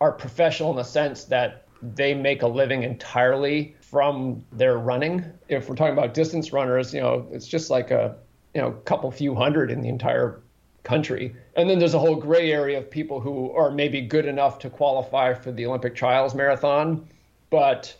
are 0.00 0.12
professional 0.12 0.70
in 0.70 0.76
the 0.76 0.84
sense 0.84 1.24
that 1.24 1.66
they 1.82 2.14
make 2.14 2.42
a 2.42 2.46
living 2.46 2.82
entirely 2.82 3.76
from 3.80 4.44
their 4.52 4.78
running. 4.78 5.24
If 5.48 5.68
we're 5.68 5.76
talking 5.76 5.96
about 5.96 6.14
distance 6.14 6.52
runners, 6.52 6.92
you 6.92 7.00
know, 7.00 7.26
it's 7.32 7.46
just 7.46 7.70
like 7.70 7.90
a 7.90 8.16
you 8.54 8.60
know 8.60 8.72
couple 8.84 9.10
few 9.10 9.34
hundred 9.34 9.70
in 9.70 9.80
the 9.80 9.88
entire 9.88 10.40
country. 10.84 11.34
And 11.54 11.68
then 11.68 11.78
there's 11.78 11.94
a 11.94 11.98
whole 11.98 12.16
gray 12.16 12.50
area 12.52 12.78
of 12.78 12.90
people 12.90 13.20
who 13.20 13.52
are 13.52 13.70
maybe 13.70 14.00
good 14.00 14.24
enough 14.24 14.58
to 14.60 14.70
qualify 14.70 15.34
for 15.34 15.52
the 15.52 15.66
Olympic 15.66 15.94
trials 15.94 16.34
marathon, 16.34 17.06
but 17.50 17.94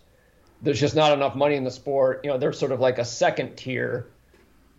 there's 0.62 0.80
just 0.80 0.94
not 0.94 1.12
enough 1.12 1.34
money 1.34 1.54
in 1.54 1.64
the 1.64 1.70
sport. 1.70 2.20
You 2.24 2.30
know, 2.30 2.38
they're 2.38 2.52
sort 2.52 2.72
of 2.72 2.80
like 2.80 2.98
a 2.98 3.04
second 3.04 3.56
tier 3.56 4.08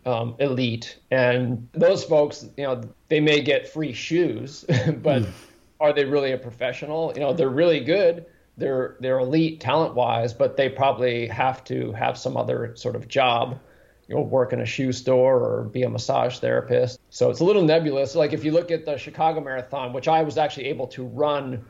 um, 0.05 0.35
elite, 0.39 0.97
and 1.11 1.67
those 1.73 2.03
folks, 2.03 2.45
you 2.57 2.63
know, 2.63 2.81
they 3.07 3.19
may 3.19 3.41
get 3.41 3.67
free 3.67 3.93
shoes, 3.93 4.65
but 4.67 5.23
mm. 5.23 5.31
are 5.79 5.93
they 5.93 6.05
really 6.05 6.31
a 6.31 6.37
professional? 6.37 7.11
You 7.13 7.21
know, 7.21 7.33
they're 7.33 7.49
really 7.49 7.79
good. 7.79 8.25
They're 8.57 8.97
they're 8.99 9.19
elite 9.19 9.61
talent 9.61 9.95
wise, 9.95 10.33
but 10.33 10.57
they 10.57 10.69
probably 10.69 11.27
have 11.27 11.63
to 11.65 11.93
have 11.93 12.17
some 12.17 12.35
other 12.35 12.75
sort 12.75 12.95
of 12.95 13.07
job. 13.07 13.59
You 14.07 14.15
know, 14.15 14.21
work 14.21 14.53
in 14.53 14.59
a 14.59 14.65
shoe 14.65 14.91
store 14.91 15.37
or 15.37 15.63
be 15.65 15.83
a 15.83 15.89
massage 15.89 16.39
therapist. 16.39 16.99
So 17.11 17.29
it's 17.29 17.41
a 17.41 17.43
little 17.43 17.61
nebulous. 17.61 18.15
Like 18.15 18.33
if 18.33 18.43
you 18.43 18.51
look 18.51 18.71
at 18.71 18.83
the 18.83 18.97
Chicago 18.97 19.39
Marathon, 19.39 19.93
which 19.93 20.07
I 20.07 20.23
was 20.23 20.35
actually 20.35 20.65
able 20.65 20.87
to 20.87 21.05
run 21.05 21.63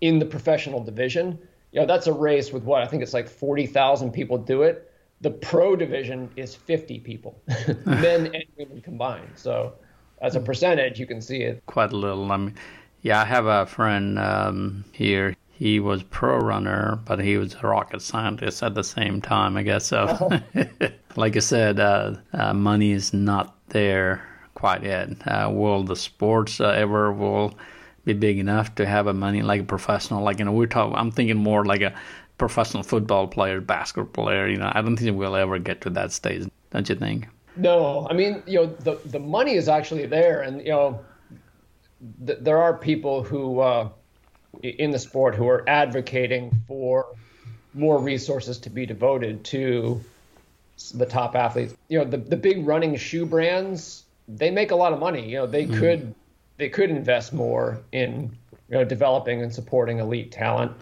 in 0.00 0.20
the 0.20 0.24
professional 0.24 0.84
division, 0.84 1.36
you 1.72 1.80
know, 1.80 1.86
that's 1.86 2.06
a 2.06 2.12
race 2.12 2.52
with 2.52 2.64
what 2.64 2.82
I 2.82 2.86
think 2.86 3.02
it's 3.02 3.14
like 3.14 3.28
40,000 3.28 4.10
people 4.10 4.38
do 4.38 4.62
it. 4.62 4.90
The 5.20 5.30
pro 5.30 5.76
division 5.76 6.30
is 6.36 6.54
50 6.54 6.98
people, 7.00 7.42
men 7.84 8.26
and 8.34 8.44
women 8.56 8.80
combined. 8.80 9.30
So, 9.34 9.74
as 10.22 10.34
a 10.34 10.40
percentage, 10.40 10.98
you 10.98 11.06
can 11.06 11.20
see 11.20 11.42
it. 11.42 11.62
Quite 11.66 11.92
a 11.92 11.96
little. 11.96 12.30
I 12.32 12.36
mean, 12.36 12.54
yeah, 13.02 13.20
I 13.20 13.24
have 13.24 13.46
a 13.46 13.66
friend 13.66 14.18
um, 14.18 14.84
here. 14.92 15.36
He 15.50 15.78
was 15.78 16.02
pro 16.04 16.38
runner, 16.38 16.98
but 17.04 17.20
he 17.20 17.36
was 17.36 17.54
a 17.54 17.66
rocket 17.66 18.00
scientist 18.00 18.62
at 18.62 18.74
the 18.74 18.82
same 18.82 19.20
time, 19.20 19.58
I 19.58 19.62
guess. 19.62 19.86
So, 19.86 20.30
like 21.16 21.36
I 21.36 21.40
said, 21.40 21.78
uh, 21.78 22.14
uh, 22.32 22.54
money 22.54 22.92
is 22.92 23.12
not 23.12 23.56
there 23.68 24.26
quite 24.54 24.82
yet. 24.82 25.10
Uh, 25.26 25.50
will 25.52 25.84
the 25.84 25.96
sports 25.96 26.60
uh, 26.60 26.68
ever 26.68 27.12
will 27.12 27.54
be 28.04 28.12
big 28.12 28.38
enough 28.38 28.74
to 28.76 28.86
have 28.86 29.06
a 29.06 29.14
money 29.14 29.42
like 29.42 29.60
a 29.60 29.64
professional. 29.64 30.22
Like 30.22 30.38
you 30.38 30.44
know, 30.44 30.52
we're 30.52 30.66
talking. 30.66 30.96
I'm 30.96 31.10
thinking 31.10 31.36
more 31.36 31.64
like 31.64 31.82
a 31.82 31.94
professional 32.38 32.82
football 32.82 33.28
player, 33.28 33.60
basketball 33.60 34.24
player. 34.24 34.48
You 34.48 34.58
know, 34.58 34.70
I 34.72 34.82
don't 34.82 34.96
think 34.96 35.16
we'll 35.16 35.36
ever 35.36 35.58
get 35.58 35.82
to 35.82 35.90
that 35.90 36.12
stage. 36.12 36.48
Don't 36.70 36.88
you 36.88 36.94
think? 36.94 37.28
No, 37.56 38.06
I 38.08 38.14
mean, 38.14 38.42
you 38.46 38.60
know, 38.60 38.66
the 38.66 38.98
the 39.04 39.18
money 39.18 39.54
is 39.54 39.68
actually 39.68 40.06
there, 40.06 40.42
and 40.42 40.60
you 40.60 40.72
know, 40.72 41.00
th- 42.26 42.38
there 42.40 42.58
are 42.58 42.76
people 42.76 43.22
who 43.22 43.60
uh, 43.60 43.88
in 44.62 44.90
the 44.90 44.98
sport 44.98 45.34
who 45.34 45.48
are 45.48 45.68
advocating 45.68 46.62
for 46.66 47.14
more 47.74 48.00
resources 48.00 48.58
to 48.58 48.70
be 48.70 48.86
devoted 48.86 49.44
to 49.44 50.00
the 50.94 51.06
top 51.06 51.36
athletes. 51.36 51.74
You 51.88 51.98
know, 51.98 52.04
the 52.04 52.18
the 52.18 52.36
big 52.36 52.66
running 52.66 52.96
shoe 52.96 53.26
brands 53.26 54.04
they 54.36 54.50
make 54.50 54.70
a 54.70 54.76
lot 54.76 54.92
of 54.92 54.98
money. 54.98 55.28
You 55.28 55.38
know, 55.38 55.46
they 55.46 55.66
mm. 55.66 55.78
could 55.78 56.14
they 56.60 56.68
could 56.68 56.90
invest 56.90 57.32
more 57.32 57.82
in 57.92 58.36
you 58.68 58.76
know, 58.76 58.84
developing 58.84 59.42
and 59.42 59.52
supporting 59.52 59.98
elite 59.98 60.30
talent, 60.30 60.72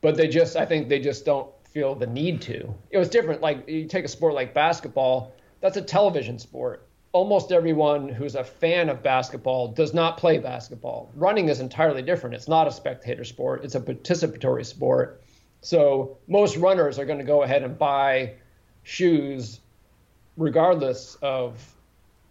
but 0.00 0.16
they 0.16 0.28
just 0.28 0.56
I 0.56 0.66
think 0.66 0.88
they 0.88 0.98
just 0.98 1.24
don't 1.24 1.48
feel 1.72 1.94
the 1.94 2.06
need 2.06 2.42
to. 2.42 2.74
It 2.90 2.98
was 2.98 3.08
different. 3.08 3.40
Like 3.40 3.68
you 3.68 3.86
take 3.86 4.04
a 4.04 4.08
sport 4.08 4.34
like 4.34 4.52
basketball, 4.52 5.32
that's 5.60 5.76
a 5.76 5.82
television 5.82 6.38
sport. 6.38 6.86
Almost 7.12 7.52
everyone 7.52 8.08
who's 8.08 8.34
a 8.34 8.44
fan 8.44 8.88
of 8.88 9.02
basketball 9.02 9.68
does 9.68 9.94
not 9.94 10.18
play 10.18 10.38
basketball. 10.38 11.10
Running 11.14 11.48
is 11.48 11.60
entirely 11.60 12.02
different. 12.02 12.34
It's 12.34 12.48
not 12.48 12.66
a 12.66 12.72
spectator 12.72 13.24
sport, 13.24 13.64
it's 13.64 13.76
a 13.76 13.80
participatory 13.80 14.66
sport. 14.66 15.22
So 15.60 16.18
most 16.26 16.56
runners 16.56 16.98
are 16.98 17.04
going 17.04 17.18
to 17.18 17.24
go 17.24 17.42
ahead 17.44 17.62
and 17.62 17.78
buy 17.78 18.34
shoes 18.82 19.60
regardless 20.36 21.16
of 21.22 21.74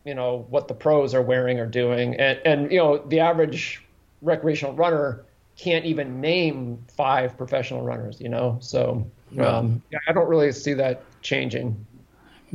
you 0.07 0.15
know 0.15 0.45
what 0.49 0.67
the 0.67 0.73
pros 0.73 1.13
are 1.13 1.21
wearing 1.21 1.59
or 1.59 1.65
doing, 1.65 2.15
and 2.15 2.39
and 2.45 2.71
you 2.71 2.77
know 2.77 2.97
the 2.97 3.19
average 3.19 3.83
recreational 4.21 4.73
runner 4.73 5.25
can't 5.57 5.85
even 5.85 6.21
name 6.21 6.83
five 6.87 7.37
professional 7.37 7.81
runners. 7.83 8.21
You 8.21 8.29
know, 8.29 8.57
so 8.61 9.05
um, 9.39 9.81
yeah, 9.91 9.99
I 10.07 10.13
don't 10.13 10.29
really 10.29 10.51
see 10.53 10.73
that 10.73 11.03
changing. 11.21 11.85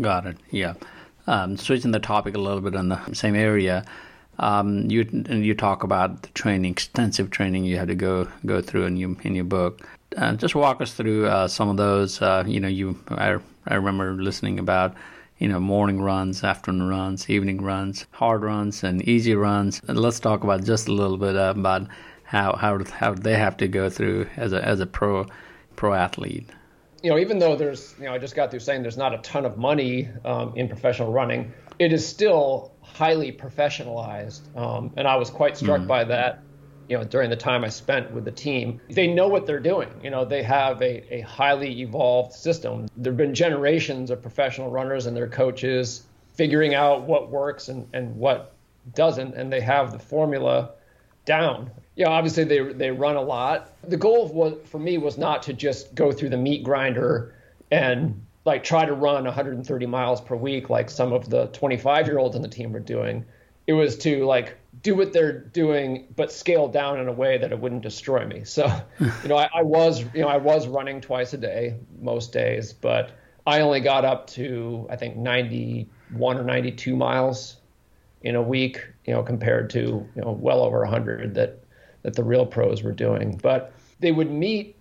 Got 0.01 0.27
it. 0.27 0.39
Yeah. 0.51 0.75
Um, 1.27 1.57
switching 1.57 1.93
the 1.93 2.01
topic 2.01 2.35
a 2.35 2.39
little 2.39 2.61
bit 2.61 2.75
in 2.75 2.89
the 2.89 3.15
same 3.15 3.37
area, 3.37 3.85
um, 4.39 4.91
you 4.91 5.05
you 5.29 5.55
talk 5.55 5.85
about 5.85 6.23
the 6.23 6.29
training, 6.29 6.73
extensive 6.73 7.31
training 7.31 7.65
you 7.65 7.77
had 7.77 7.89
to 7.89 7.95
go 7.95 8.27
go 8.47 8.61
through 8.61 8.87
in 8.87 8.97
your 8.97 9.15
in 9.23 9.35
your 9.35 9.45
book. 9.45 9.87
Uh, 10.17 10.33
just 10.35 10.55
walk 10.55 10.81
us 10.81 10.95
through 10.95 11.27
uh, 11.27 11.47
some 11.49 11.69
of 11.69 11.77
those. 11.77 12.21
Uh, 12.21 12.45
you 12.47 12.61
know, 12.61 12.69
you 12.69 12.99
I 13.09 13.39
I 13.67 13.75
remember 13.75 14.15
listening 14.15 14.59
about 14.59 14.95
you 15.43 15.49
know, 15.49 15.59
morning 15.59 16.01
runs, 16.01 16.45
afternoon 16.45 16.89
runs, 16.89 17.29
evening 17.29 17.61
runs, 17.61 18.07
hard 18.13 18.45
runs, 18.45 18.85
and 18.85 19.03
easy 19.09 19.35
runs. 19.35 19.83
And 19.89 19.99
let's 19.99 20.21
talk 20.21 20.45
about 20.45 20.63
just 20.63 20.87
a 20.87 20.93
little 20.93 21.17
bit 21.17 21.35
about 21.35 21.89
how 22.23 22.55
how 22.55 22.85
how 22.85 23.15
they 23.15 23.35
have 23.35 23.57
to 23.57 23.67
go 23.67 23.91
through 23.91 24.29
as 24.37 24.53
a 24.53 24.65
as 24.65 24.79
a 24.79 24.87
pro 24.87 25.27
pro 25.75 25.95
athlete. 25.95 26.49
You 27.03 27.11
know, 27.11 27.19
even 27.19 27.41
though 27.41 27.57
there's, 27.57 27.97
you 27.99 28.05
know, 28.05 28.15
I 28.15 28.19
just 28.19 28.37
got 28.37 28.53
through 28.53 28.61
saying 28.61 28.83
there's 28.83 28.97
not 28.97 29.13
a 29.13 29.19
ton 29.19 29.45
of 29.45 29.59
money 29.59 30.09
um, 30.25 30.53
in 30.55 30.69
professional 30.69 31.11
running, 31.11 31.53
it 31.81 31.93
is 31.93 32.07
still 32.07 32.71
highly 32.81 33.33
professionalized, 33.33 34.43
um, 34.57 34.93
and 34.97 35.09
I 35.09 35.17
was 35.17 35.29
quite 35.29 35.57
struck 35.57 35.81
mm. 35.81 35.89
by 35.89 36.05
that 36.05 36.45
you 36.93 36.99
know, 36.99 37.05
during 37.05 37.31
the 37.31 37.37
time 37.37 37.65
I 37.65 37.71
spent 37.71 38.11
with 38.11 38.27
the 38.27 38.31
team, 38.31 38.79
they 38.91 39.07
know 39.07 39.27
what 39.27 39.47
they're 39.47 39.59
doing. 39.59 39.89
You 40.05 40.11
know, 40.11 40.27
they 40.27 40.43
have 40.43 40.83
a, 40.83 41.15
a 41.15 41.21
highly 41.23 41.81
evolved 41.81 42.35
system. 42.35 42.87
There 42.99 43.13
have 43.13 43.17
been 43.17 43.35
generations 43.35 44.11
of 44.11 44.21
professional 44.21 44.71
runners 44.71 45.07
and 45.07 45.17
their 45.17 45.27
coaches 45.27 46.03
figuring 46.35 46.75
out 46.75 47.05
what 47.05 47.31
works 47.31 47.69
and, 47.69 47.89
and 47.95 48.15
what 48.17 48.53
doesn't, 48.95 49.35
and 49.37 49.51
they 49.51 49.63
have 49.63 49.91
the 49.91 49.99
formula 49.99 50.73
down. 51.25 51.71
Yeah, 51.97 52.09
obviously 52.09 52.45
they 52.45 52.61
they 52.75 52.91
run 52.91 53.17
a 53.17 53.23
lot. 53.23 53.73
The 53.89 53.97
goal 53.97 54.29
was 54.29 54.59
for 54.67 54.79
me 54.79 54.99
was 54.99 55.17
not 55.17 55.43
to 55.45 55.55
just 55.55 55.95
go 55.95 56.13
through 56.13 56.29
the 56.29 56.37
meat 56.37 56.63
grinder 56.63 57.35
and 57.71 58.23
like 58.45 58.65
try 58.65 58.85
to 58.85 58.93
run 58.93 59.25
130 59.25 59.87
miles 59.87 60.21
per 60.21 60.37
week 60.37 60.69
like 60.69 60.91
some 60.91 61.15
of 61.15 61.31
the 61.31 61.47
25 61.47 62.07
year 62.07 62.19
olds 62.19 62.37
on 62.37 62.43
the 62.43 62.49
team 62.49 62.71
were 62.71 62.81
doing. 62.81 63.25
It 63.67 63.73
was 63.73 63.97
to 63.99 64.27
like 64.27 64.59
do 64.83 64.95
what 64.95 65.13
they're 65.13 65.39
doing, 65.39 66.09
but 66.17 66.33
scale 66.33 66.69
down 66.69 66.99
in 66.99 67.09
a 67.09 67.13
way 67.13 67.39
that 67.39 67.53
it 67.53 67.59
wouldn't 67.59 67.83
destroy 67.83 68.27
me. 68.27 68.45
So, 68.45 68.67
you 68.99 69.29
know, 69.29 69.37
I, 69.37 69.49
I, 69.55 69.63
was, 69.63 70.05
you 70.15 70.23
know, 70.23 70.29
I 70.29 70.39
was 70.39 70.67
running 70.67 71.01
twice 71.01 71.33
a 71.33 71.39
day 71.39 71.77
most 72.01 72.33
days, 72.33 72.73
but 72.73 73.13
I 73.47 73.61
only 73.61 73.81
got 73.81 74.05
up 74.05 74.29
to 74.31 74.87
I 74.91 74.97
think 74.97 75.17
91 75.17 76.39
or 76.39 76.45
92 76.45 76.97
miles 76.97 77.57
in 78.23 78.37
a 78.37 78.43
week, 78.43 78.87
you 79.05 79.13
know, 79.13 79.23
compared 79.23 79.71
to 79.71 79.79
you 79.81 80.23
know 80.23 80.33
well 80.33 80.61
over 80.61 80.81
100 80.81 81.35
that 81.35 81.59
that 82.03 82.15
the 82.15 82.25
real 82.25 82.47
pros 82.47 82.83
were 82.83 82.93
doing. 82.93 83.39
But 83.43 83.73
they 84.01 84.13
would 84.13 84.31
meet 84.31 84.77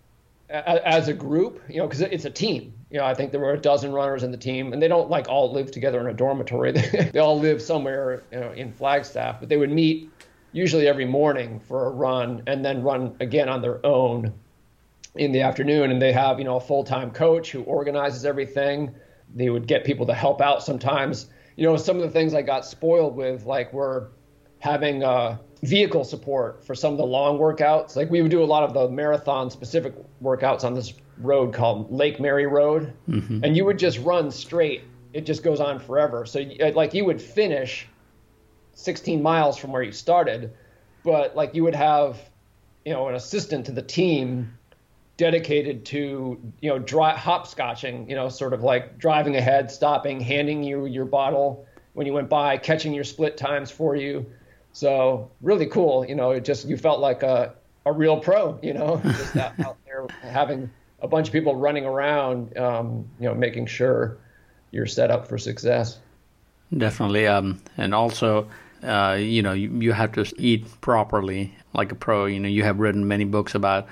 as 0.52 1.08
a 1.08 1.14
group, 1.14 1.62
you 1.70 1.78
know, 1.78 1.88
because 1.88 2.02
it's 2.02 2.26
a 2.26 2.30
team. 2.30 2.74
You 2.90 3.00
know, 3.00 3.06
I 3.06 3.14
think 3.14 3.32
there 3.32 3.40
were 3.40 3.54
a 3.54 3.60
dozen 3.60 3.92
runners 3.94 4.24
in 4.24 4.32
the 4.32 4.38
team, 4.38 4.74
and 4.74 4.82
they 4.82 4.88
don't 4.88 5.10
like 5.10 5.30
all 5.30 5.52
live 5.52 5.72
together 5.72 6.00
in 6.02 6.08
a 6.08 6.14
dormitory. 6.14 6.72
they 7.14 7.20
all 7.20 7.40
live 7.40 7.62
somewhere 7.62 8.24
you 8.32 8.40
know, 8.40 8.52
in 8.52 8.74
Flagstaff, 8.74 9.40
but 9.40 9.50
they 9.50 9.58
would 9.58 9.72
meet 9.72 10.10
usually 10.52 10.88
every 10.88 11.06
morning 11.06 11.60
for 11.60 11.86
a 11.86 11.90
run, 11.90 12.44
and 12.48 12.66
then 12.66 12.84
run 12.84 13.16
again 13.20 13.48
on 13.48 13.62
their 13.62 13.86
own 13.86 14.34
in 15.16 15.32
the 15.32 15.42
afternoon, 15.42 15.92
and 15.92 16.02
they 16.02 16.12
have 16.12 16.38
you 16.38 16.46
know 16.46 16.58
a 16.58 16.62
full 16.62 16.84
time 16.84 17.12
coach 17.12 17.52
who 17.52 17.64
organizes 17.64 18.26
everything. 18.26 18.94
They 19.34 19.50
would 19.50 19.68
get 19.68 19.86
people 19.86 20.06
to 20.08 20.14
help 20.14 20.42
out 20.42 20.64
sometimes. 20.64 21.28
You 21.56 21.66
know, 21.66 21.78
some 21.78 21.96
of 21.96 22.02
the 22.02 22.10
things 22.10 22.34
I 22.34 22.42
got 22.42 22.66
spoiled 22.66 23.16
with, 23.16 23.46
like 23.46 23.72
were 23.72 24.12
having 24.60 25.04
uh, 25.04 25.38
vehicle 25.64 26.04
support 26.04 26.66
for 26.66 26.74
some 26.74 26.94
of 26.94 26.98
the 26.98 27.06
long 27.06 27.38
workouts. 27.38 27.96
Like 27.96 28.10
we 28.10 28.22
would 28.22 28.32
do 28.32 28.44
a 28.44 28.46
lot 28.46 28.64
of 28.64 28.74
the 28.74 28.90
marathon 28.90 29.50
specific 29.52 29.94
workouts 30.22 30.64
on 30.64 30.74
this 30.74 30.94
road 31.18 31.54
called 31.54 31.92
Lake 31.92 32.20
Mary 32.20 32.48
Road, 32.48 32.94
mm-hmm. 33.08 33.44
and 33.44 33.56
you 33.56 33.66
would 33.66 33.78
just 33.78 34.00
run 34.00 34.32
straight. 34.32 34.84
It 35.14 35.26
just 35.26 35.44
goes 35.44 35.60
on 35.60 35.80
forever. 35.80 36.26
So 36.26 36.44
like 36.74 36.94
you 36.94 37.06
would 37.06 37.22
finish 37.22 37.88
16 38.74 39.22
miles 39.22 39.58
from 39.58 39.72
where 39.72 39.84
you 39.84 39.92
started, 39.92 40.54
but 41.04 41.36
like 41.36 41.54
you 41.54 41.64
would 41.64 41.76
have, 41.76 42.18
you 42.86 42.94
know, 42.94 43.08
an 43.08 43.16
assistant 43.16 43.66
to 43.68 43.72
the 43.72 43.82
team 43.82 44.58
dedicated 45.18 45.86
to 45.86 46.42
you 46.62 46.70
know 46.70 46.80
dry, 46.80 47.16
hopscotching, 47.16 48.10
you 48.10 48.16
know, 48.16 48.30
sort 48.30 48.54
of 48.54 48.64
like 48.64 48.98
driving 48.98 49.36
ahead, 49.36 49.70
stopping, 49.70 50.20
handing 50.20 50.64
you 50.64 50.88
your 50.88 51.06
bottle 51.06 51.68
when 51.94 52.08
you 52.08 52.14
went 52.14 52.30
by, 52.30 52.58
catching 52.58 52.94
your 52.94 53.04
split 53.04 53.38
times 53.38 53.70
for 53.70 53.96
you. 53.96 54.26
So 54.74 55.30
really 55.42 55.66
cool, 55.66 56.06
you 56.06 56.16
know. 56.16 56.32
It 56.32 56.46
just 56.46 56.68
you 56.68 56.78
felt 56.78 57.00
like 57.00 57.24
a 57.24 57.54
a 57.86 57.92
real 57.92 58.20
pro, 58.20 58.60
you 58.62 58.74
know, 58.74 59.02
just 59.04 59.36
out, 59.36 59.60
out 59.60 59.78
there 59.86 60.08
having 60.24 60.70
a 61.02 61.08
bunch 61.08 61.28
of 61.28 61.34
people 61.34 61.56
running 61.56 61.86
around, 61.86 62.58
um, 62.58 63.08
you 63.20 63.28
know, 63.28 63.34
making 63.34 63.66
sure 63.66 64.18
you're 64.72 64.86
set 64.86 65.12
up 65.12 65.28
for 65.28 65.38
success. 65.38 66.00
Definitely, 66.78 67.28
um, 67.28 67.62
and 67.78 67.94
also, 67.94 68.48
uh, 68.84 69.18
you 69.20 69.42
know, 69.42 69.52
you, 69.52 69.70
you 69.80 69.92
have 69.92 70.14
to 70.14 70.26
eat 70.38 70.66
properly 70.80 71.54
like 71.74 71.92
a 71.92 71.96
pro. 71.96 72.26
You 72.26 72.40
know, 72.40 72.48
you 72.48 72.64
have 72.64 72.80
written 72.80 73.08
many 73.08 73.26
books 73.26 73.56
about 73.56 73.88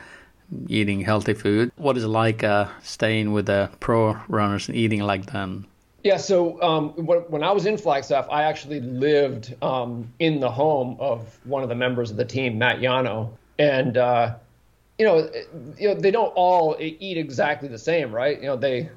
eating 0.68 1.02
healthy 1.02 1.34
food. 1.34 1.72
What 1.76 1.98
is 1.98 2.04
it 2.06 2.08
like 2.08 2.44
uh, 2.44 2.68
staying 2.82 3.34
with 3.34 3.48
the 3.48 3.70
pro 3.80 4.18
runners 4.30 4.70
and 4.70 4.78
eating 4.78 5.02
like 5.02 5.32
them? 5.32 5.68
Yeah, 6.04 6.18
so 6.18 6.62
um, 6.62 6.90
when 6.92 7.44
I 7.44 7.52
was 7.52 7.66
in 7.66 7.78
Flagstaff, 7.78 8.28
I 8.32 8.44
actually 8.44 8.80
lived 8.80 9.54
um, 9.62 10.12
in 10.20 10.40
the 10.40 10.50
home 10.50 10.96
of 11.00 11.38
one 11.44 11.62
of 11.62 11.70
the 11.70 11.76
members 11.76 12.10
of 12.10 12.18
the 12.18 12.26
team, 12.26 12.58
Matt 12.58 12.82
Llano, 12.82 13.38
and 13.58 13.98
uh, 13.98 14.36
you 14.98 15.06
know, 15.06 15.30
you 15.78 15.90
know, 15.90 15.96
they 15.96 16.12
don't 16.12 16.34
all 16.36 16.76
eat 16.80 17.18
exactly 17.18 17.68
the 17.68 17.78
same, 17.78 18.14
right? 18.14 18.40
You 18.40 18.48
know, 18.48 18.56
they 18.56 18.90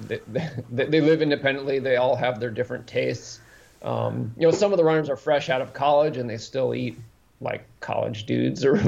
they, 0.00 0.20
they, 0.28 0.84
they 0.86 1.00
live 1.00 1.22
independently. 1.22 1.78
They 1.78 1.96
all 1.96 2.14
have 2.16 2.38
their 2.38 2.50
different 2.50 2.86
tastes. 2.86 3.40
Um, 3.82 4.34
you 4.36 4.46
know, 4.46 4.52
some 4.52 4.72
of 4.72 4.78
the 4.78 4.84
runners 4.84 5.08
are 5.08 5.16
fresh 5.16 5.48
out 5.48 5.60
of 5.60 5.72
college 5.72 6.16
and 6.16 6.28
they 6.28 6.36
still 6.36 6.74
eat 6.74 6.98
like 7.40 7.64
college 7.80 8.26
dudes 8.26 8.64
or 8.64 8.76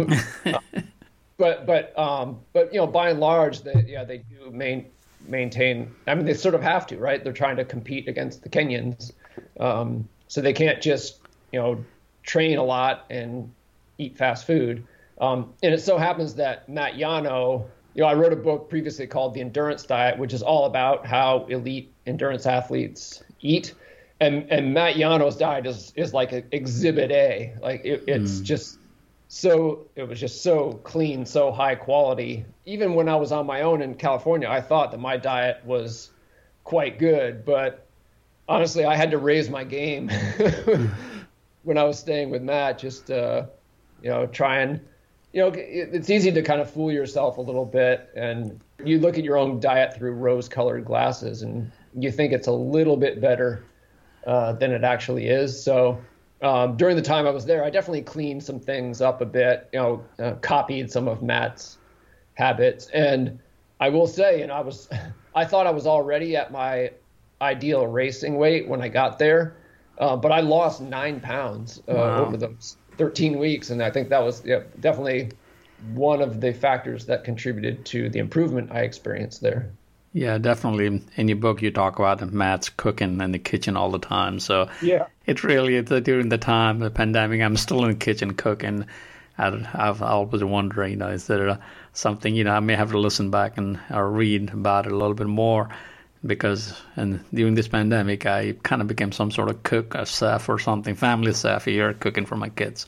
but 1.38 1.66
but 1.66 1.99
um, 1.99 2.40
but 2.52 2.73
you 2.73 2.80
know, 2.80 2.87
by 2.87 3.11
and 3.11 3.21
large, 3.21 3.62
they 3.62 3.85
yeah 3.88 4.04
they 4.04 4.19
do 4.19 4.50
main, 4.50 4.87
maintain. 5.26 5.94
I 6.06 6.14
mean, 6.14 6.26
they 6.26 6.34
sort 6.34 6.54
of 6.54 6.62
have 6.62 6.86
to, 6.88 6.98
right? 6.98 7.22
They're 7.22 7.32
trying 7.32 7.56
to 7.56 7.64
compete 7.64 8.08
against 8.08 8.42
the 8.42 8.48
Kenyans, 8.48 9.12
um, 9.58 10.08
so 10.28 10.40
they 10.40 10.52
can't 10.52 10.80
just 10.80 11.20
you 11.52 11.60
know 11.60 11.84
train 12.22 12.58
a 12.58 12.64
lot 12.64 13.06
and 13.10 13.52
eat 13.98 14.16
fast 14.16 14.46
food. 14.46 14.86
Um, 15.20 15.52
and 15.62 15.74
it 15.74 15.82
so 15.82 15.98
happens 15.98 16.34
that 16.36 16.68
Matt 16.68 16.96
Llano, 16.96 17.66
you 17.94 18.02
know, 18.02 18.08
I 18.08 18.14
wrote 18.14 18.32
a 18.32 18.36
book 18.36 18.70
previously 18.70 19.06
called 19.06 19.34
The 19.34 19.40
Endurance 19.40 19.82
Diet, 19.82 20.18
which 20.18 20.32
is 20.32 20.42
all 20.42 20.64
about 20.64 21.06
how 21.06 21.46
elite 21.46 21.92
endurance 22.06 22.46
athletes 22.46 23.22
eat. 23.40 23.74
And 24.20 24.46
and 24.50 24.74
Matt 24.74 24.96
Llano's 24.96 25.36
diet 25.36 25.66
is 25.66 25.92
is 25.96 26.12
like 26.12 26.32
Exhibit 26.52 27.10
A. 27.10 27.54
Like 27.62 27.84
it, 27.84 28.04
it's 28.06 28.40
mm. 28.40 28.42
just 28.42 28.79
so 29.32 29.87
it 29.94 30.08
was 30.08 30.18
just 30.18 30.42
so 30.42 30.72
clean, 30.82 31.25
so 31.25 31.52
high 31.52 31.76
quality. 31.76 32.44
Even 32.66 32.94
when 32.94 33.08
I 33.08 33.14
was 33.14 33.30
on 33.30 33.46
my 33.46 33.62
own 33.62 33.80
in 33.80 33.94
California, 33.94 34.49
I 34.49 34.60
thought 34.60 34.90
that 34.90 34.99
my 34.99 35.16
diet 35.16 35.64
was 35.64 36.10
quite 36.64 36.99
good, 36.99 37.44
but 37.44 37.87
honestly, 38.49 38.84
I 38.84 38.96
had 38.96 39.12
to 39.12 39.18
raise 39.18 39.49
my 39.49 39.62
game 39.62 40.08
when 41.62 41.78
I 41.78 41.84
was 41.84 41.96
staying 41.96 42.30
with 42.30 42.42
Matt. 42.42 42.80
Just 42.80 43.12
uh, 43.12 43.46
you 44.02 44.10
know, 44.10 44.26
try 44.26 44.62
and 44.62 44.80
you 45.32 45.42
know, 45.42 45.52
it's 45.54 46.10
easy 46.10 46.32
to 46.32 46.42
kind 46.42 46.60
of 46.60 46.68
fool 46.68 46.90
yourself 46.90 47.38
a 47.38 47.40
little 47.40 47.64
bit, 47.64 48.10
and 48.16 48.60
you 48.84 48.99
look 48.99 49.16
at 49.16 49.22
your 49.22 49.37
own 49.37 49.60
diet 49.60 49.94
through 49.94 50.14
rose-colored 50.14 50.84
glasses, 50.84 51.42
and 51.42 51.70
you 51.96 52.11
think 52.11 52.33
it's 52.33 52.48
a 52.48 52.52
little 52.52 52.96
bit 52.96 53.20
better 53.20 53.64
uh, 54.26 54.55
than 54.55 54.72
it 54.72 54.83
actually 54.83 55.28
is. 55.28 55.62
So 55.62 56.00
um, 56.42 56.76
during 56.76 56.96
the 56.96 57.03
time 57.03 57.26
I 57.26 57.31
was 57.31 57.44
there, 57.44 57.64
I 57.64 57.70
definitely 57.70 58.03
cleaned 58.03 58.42
some 58.42 58.59
things 58.59 59.00
up 59.00 59.20
a 59.20 59.26
bit, 59.26 59.68
you 59.72 59.79
know, 59.79 60.05
uh, 60.18 60.33
copied 60.37 60.90
some 60.90 61.07
of 61.07 61.22
Matt's 61.22 61.79
habits. 62.35 62.88
And 62.88 63.38
I 63.79 63.90
will 63.90 64.07
say, 64.07 64.42
and 64.42 64.50
I 64.50 64.61
was, 64.61 64.88
I 65.35 65.44
thought 65.44 65.66
I 65.66 65.70
was 65.70 65.87
already 65.87 66.37
at 66.37 66.50
my 66.50 66.92
ideal 67.42 67.87
racing 67.87 68.37
weight 68.37 68.68
when 68.68 68.81
I 68.81 68.88
got 68.88 69.18
there, 69.18 69.57
uh, 69.98 70.16
but 70.16 70.33
I 70.33 70.40
lost 70.40 70.81
nine 70.81 71.20
pounds 71.20 71.83
uh, 71.88 71.94
wow. 71.94 72.24
over 72.24 72.37
those 72.37 72.76
13 72.96 73.38
weeks. 73.38 73.70
And 73.70 73.83
I 73.83 73.90
think 73.90 74.09
that 74.09 74.22
was 74.22 74.44
yeah, 74.44 74.61
definitely 74.81 75.31
one 75.92 76.22
of 76.22 76.40
the 76.40 76.53
factors 76.53 77.07
that 77.07 77.24
contributed 77.24 77.85
to 77.87 78.09
the 78.09 78.18
improvement 78.18 78.70
I 78.72 78.81
experienced 78.81 79.40
there. 79.40 79.70
Yeah, 80.12 80.38
definitely. 80.38 81.03
In 81.16 81.29
your 81.29 81.37
book, 81.37 81.62
you 81.62 81.70
talk 81.70 81.99
about 81.99 82.33
Matt's 82.33 82.68
cooking 82.68 83.20
in 83.20 83.33
the 83.33 83.38
kitchen 83.38 83.77
all 83.77 83.90
the 83.90 84.01
time. 84.01 84.40
So 84.40 84.68
yeah, 84.83 85.07
it 85.25 85.44
really 85.44 85.77
it's 85.77 85.90
during 85.90 86.29
the 86.29 86.38
time 86.38 86.77
of 86.77 86.83
the 86.83 86.90
pandemic. 86.90 87.40
I'm 87.40 87.57
still 87.57 87.85
in 87.85 87.90
the 87.90 87.96
kitchen 87.96 88.35
cooking. 88.35 88.87
I, 89.38 89.66
I've 89.73 90.03
always 90.03 90.42
wondered, 90.42 90.88
you 90.88 90.96
know, 90.96 91.09
is 91.09 91.29
there 91.29 91.59
something 91.92 92.35
you 92.35 92.44
know 92.44 92.53
I 92.53 92.61
may 92.61 92.75
have 92.75 92.90
to 92.90 92.99
listen 92.99 93.31
back 93.31 93.57
and 93.57 93.79
or 93.90 94.11
read 94.11 94.53
about 94.53 94.87
it 94.87 94.92
a 94.92 94.96
little 94.96 95.14
bit 95.14 95.29
more 95.29 95.68
because 96.27 96.75
and 96.96 97.25
during 97.33 97.55
this 97.55 97.68
pandemic 97.68 98.27
I 98.27 98.53
kind 98.64 98.83
of 98.83 98.88
became 98.88 99.12
some 99.12 99.31
sort 99.31 99.49
of 99.49 99.62
cook, 99.62 99.94
a 99.94 100.07
chef 100.07 100.49
or 100.49 100.59
something, 100.59 100.96
family 100.96 101.33
chef 101.33 101.66
here, 101.66 101.94
cooking 101.94 102.27
for 102.27 102.37
my 102.37 102.49
kids 102.49 102.87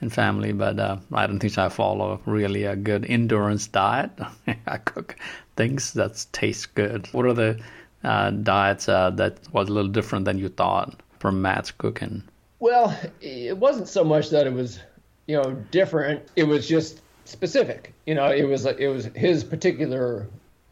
and 0.00 0.12
family. 0.12 0.52
But 0.52 0.78
uh, 0.78 0.98
I 1.12 1.26
don't 1.26 1.40
think 1.40 1.58
I 1.58 1.68
follow 1.68 2.20
really 2.26 2.64
a 2.64 2.76
good 2.76 3.04
endurance 3.04 3.66
diet. 3.66 4.12
I 4.66 4.78
cook 4.78 5.16
things 5.60 5.92
that 5.92 6.24
taste 6.32 6.74
good. 6.74 7.06
What 7.12 7.26
are 7.26 7.34
the 7.34 7.60
uh, 8.02 8.30
diets 8.30 8.88
uh, 8.88 9.10
that 9.10 9.36
was 9.52 9.68
a 9.68 9.72
little 9.72 9.90
different 9.90 10.24
than 10.24 10.38
you 10.38 10.48
thought 10.48 11.02
from 11.18 11.42
Matt's 11.42 11.70
cooking? 11.70 12.22
Well, 12.60 12.98
it 13.20 13.58
wasn't 13.58 13.86
so 13.88 14.02
much 14.02 14.30
that 14.30 14.46
it 14.46 14.54
was, 14.54 14.80
you 15.26 15.36
know, 15.36 15.52
different. 15.70 16.26
It 16.34 16.44
was 16.44 16.66
just 16.66 17.02
specific. 17.26 17.92
You 18.06 18.14
know, 18.14 18.28
it 18.28 18.44
was 18.44 18.64
it 18.64 18.88
was 18.88 19.04
his 19.14 19.44
particular 19.44 20.26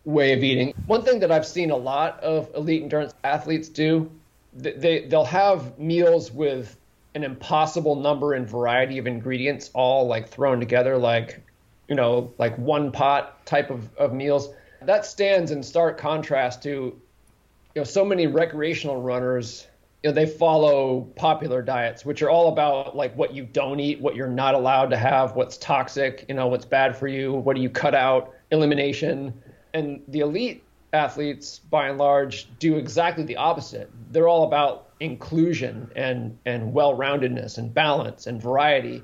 way 0.07 0.33
of 0.33 0.42
eating. 0.42 0.72
One 0.87 1.03
thing 1.03 1.20
that 1.20 1.31
I've 1.31 1.46
seen 1.46 1.70
a 1.70 1.77
lot 1.77 2.20
of 2.20 2.48
elite 2.55 2.83
endurance 2.83 3.12
athletes 3.22 3.68
do, 3.68 4.11
they 4.55 5.05
they'll 5.07 5.24
have 5.24 5.79
meals 5.79 6.33
with 6.33 6.74
an 7.14 7.24
impossible 7.24 7.96
number 7.96 8.33
and 8.33 8.48
variety 8.48 8.96
of 8.96 9.07
ingredients 9.07 9.70
all 9.74 10.07
like 10.07 10.29
thrown 10.29 10.61
together 10.61 10.96
like 10.96 11.40
you 11.88 11.94
know 11.94 12.33
like 12.38 12.57
one 12.59 12.92
pot 12.92 13.44
type 13.46 13.70
of, 13.70 13.88
of 13.96 14.12
meals 14.12 14.51
that 14.83 15.05
stands 15.05 15.51
in 15.51 15.62
stark 15.62 15.99
contrast 15.99 16.62
to 16.62 16.69
you 16.69 17.81
know 17.81 17.85
so 17.85 18.05
many 18.05 18.27
recreational 18.27 19.01
runners 19.01 19.67
you 20.03 20.11
know 20.11 20.14
they 20.14 20.27
follow 20.27 21.03
popular 21.17 21.62
diets 21.62 22.05
which 22.05 22.23
are 22.23 22.31
all 22.31 22.53
about 22.53 22.97
like 22.97 23.14
what 23.17 23.35
you 23.35 23.45
don't 23.45 23.81
eat 23.81 24.01
what 24.01 24.14
you're 24.14 24.29
not 24.29 24.55
allowed 24.55 24.91
to 24.91 24.97
have 24.97 25.35
what's 25.37 25.57
toxic 25.57 26.25
you 26.29 26.35
know 26.35 26.47
what's 26.47 26.64
bad 26.64 26.97
for 26.97 27.09
you 27.09 27.33
what 27.33 27.57
do 27.57 27.62
you 27.62 27.71
cut 27.71 27.95
out 27.95 28.35
elimination. 28.51 29.35
And 29.75 30.03
the 30.09 30.21
elite 30.21 30.64
athletes 30.93 31.59
by 31.59 31.88
and 31.88 31.99
large 31.99 32.49
do 32.59 32.77
exactly 32.77 33.25
the 33.25 33.37
opposite. 33.37 33.91
They're 34.11 34.29
all 34.29 34.45
about 34.45 34.91
inclusion 35.01 35.91
and 35.95 36.37
and 36.47 36.73
well-roundedness 36.73 37.59
and 37.59 37.73
balance 37.73 38.27
and 38.27 38.41
variety. 38.41 39.03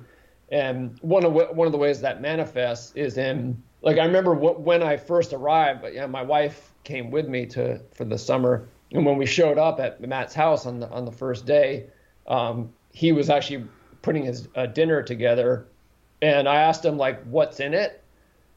And 0.51 0.99
one 1.01 1.25
of 1.25 1.33
one 1.33 1.67
of 1.67 1.73
the 1.73 1.79
ways 1.79 2.01
that 2.01 2.21
manifests 2.21 2.93
is 2.95 3.19
in 3.19 3.63
like 3.85 3.99
I 3.99 4.05
remember 4.07 4.33
what, 4.33 4.61
when 4.61 4.83
I 4.83 4.97
first 4.97 5.33
arrived, 5.33 5.85
yeah, 5.93 6.07
my 6.07 6.23
wife 6.23 6.73
came 6.85 7.11
with 7.11 7.29
me 7.29 7.47
to 7.47 7.79
for 7.93 8.05
the 8.05 8.19
summer, 8.19 8.67
and 8.91 9.05
when 9.05 9.19
we 9.19 9.27
showed 9.27 9.59
up 9.59 9.79
at 9.79 10.01
Matt's 10.01 10.35
house 10.35 10.67
on 10.67 10.81
the 10.81 10.89
on 10.89 11.05
the 11.05 11.13
first 11.13 11.45
day, 11.45 11.87
um, 12.27 12.73
he 12.93 13.13
was 13.13 13.29
actually 13.29 13.67
putting 14.01 14.25
his 14.25 14.49
uh, 14.57 14.67
dinner 14.67 15.03
together, 15.03 15.67
and 16.23 16.49
I 16.49 16.57
asked 16.57 16.85
him 16.85 16.97
like, 16.97 17.23
"What's 17.25 17.61
in 17.61 17.75
it?" 17.75 18.03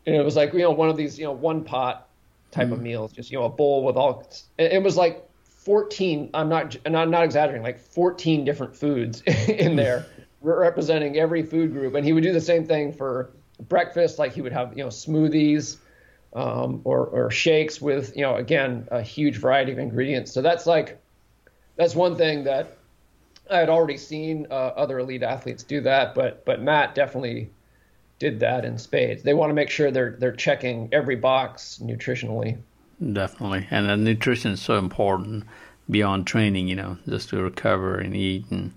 And 0.06 0.16
it 0.16 0.24
was 0.24 0.38
like 0.38 0.54
you 0.54 0.60
know 0.60 0.72
one 0.72 0.90
of 0.90 0.96
these 0.96 1.20
you 1.20 1.26
know 1.26 1.34
one 1.34 1.64
pot 1.64 2.08
type 2.52 2.70
mm. 2.70 2.74
of 2.74 2.82
meals, 2.82 3.12
just 3.12 3.30
you 3.30 3.38
know 3.38 3.46
a 3.46 3.50
bowl 3.50 3.84
with 3.84 3.98
all. 3.98 4.26
It 4.58 4.82
was 4.82 4.96
like 4.96 5.28
14. 5.44 6.30
I'm 6.34 6.48
not 6.48 6.78
and 6.86 6.96
I'm 6.96 7.12
not 7.12 7.26
exaggerating, 7.26 7.64
like 7.64 7.80
14 7.80 8.46
different 8.46 8.74
foods 8.74 9.22
in 9.50 9.76
there, 9.76 10.06
representing 10.42 11.18
every 11.18 11.44
food 11.44 11.74
group, 11.74 11.96
and 11.96 12.06
he 12.06 12.14
would 12.14 12.24
do 12.24 12.32
the 12.32 12.40
same 12.40 12.66
thing 12.66 12.94
for 12.94 13.34
breakfast, 13.60 14.20
like 14.20 14.34
he 14.34 14.42
would 14.42 14.54
have 14.54 14.78
you 14.78 14.84
know 14.84 14.90
smoothies 14.90 15.78
um, 16.34 16.82
or 16.84 17.08
or 17.08 17.32
shakes 17.32 17.82
with 17.82 18.16
you 18.16 18.24
know 18.24 18.36
again 18.36 18.88
a 18.92 19.02
huge 19.02 19.38
variety 19.38 19.72
of 19.72 19.80
ingredients. 19.80 20.32
So 20.32 20.42
that's 20.42 20.66
like 20.66 21.02
that's 21.76 21.96
one 21.96 22.16
thing 22.16 22.44
that 22.46 22.78
I 23.50 23.58
had 23.58 23.70
already 23.70 23.98
seen 23.98 24.48
uh, 24.50 24.54
other 24.54 25.00
elite 25.00 25.24
athletes 25.24 25.64
do 25.64 25.82
that, 25.82 26.16
but 26.16 26.46
but 26.46 26.62
Matt 26.62 26.96
definitely 26.96 27.50
did 28.20 28.40
that 28.40 28.66
in 28.66 28.78
spades. 28.78 29.24
They 29.24 29.34
want 29.34 29.50
to 29.50 29.54
make 29.54 29.70
sure 29.70 29.92
they're 29.92 30.16
they're 30.20 30.32
checking 30.32 30.90
every 30.92 31.16
box 31.16 31.80
nutritionally. 31.84 32.58
Definitely, 33.14 33.68
and 33.70 33.88
the 33.88 33.98
nutrition 33.98 34.52
is 34.52 34.62
so 34.62 34.78
important 34.78 35.46
beyond 35.90 36.28
training. 36.28 36.68
You 36.68 36.76
know, 36.76 36.98
just 37.08 37.30
to 37.30 37.42
recover 37.42 37.98
and 37.98 38.16
eat, 38.16 38.46
and 38.50 38.74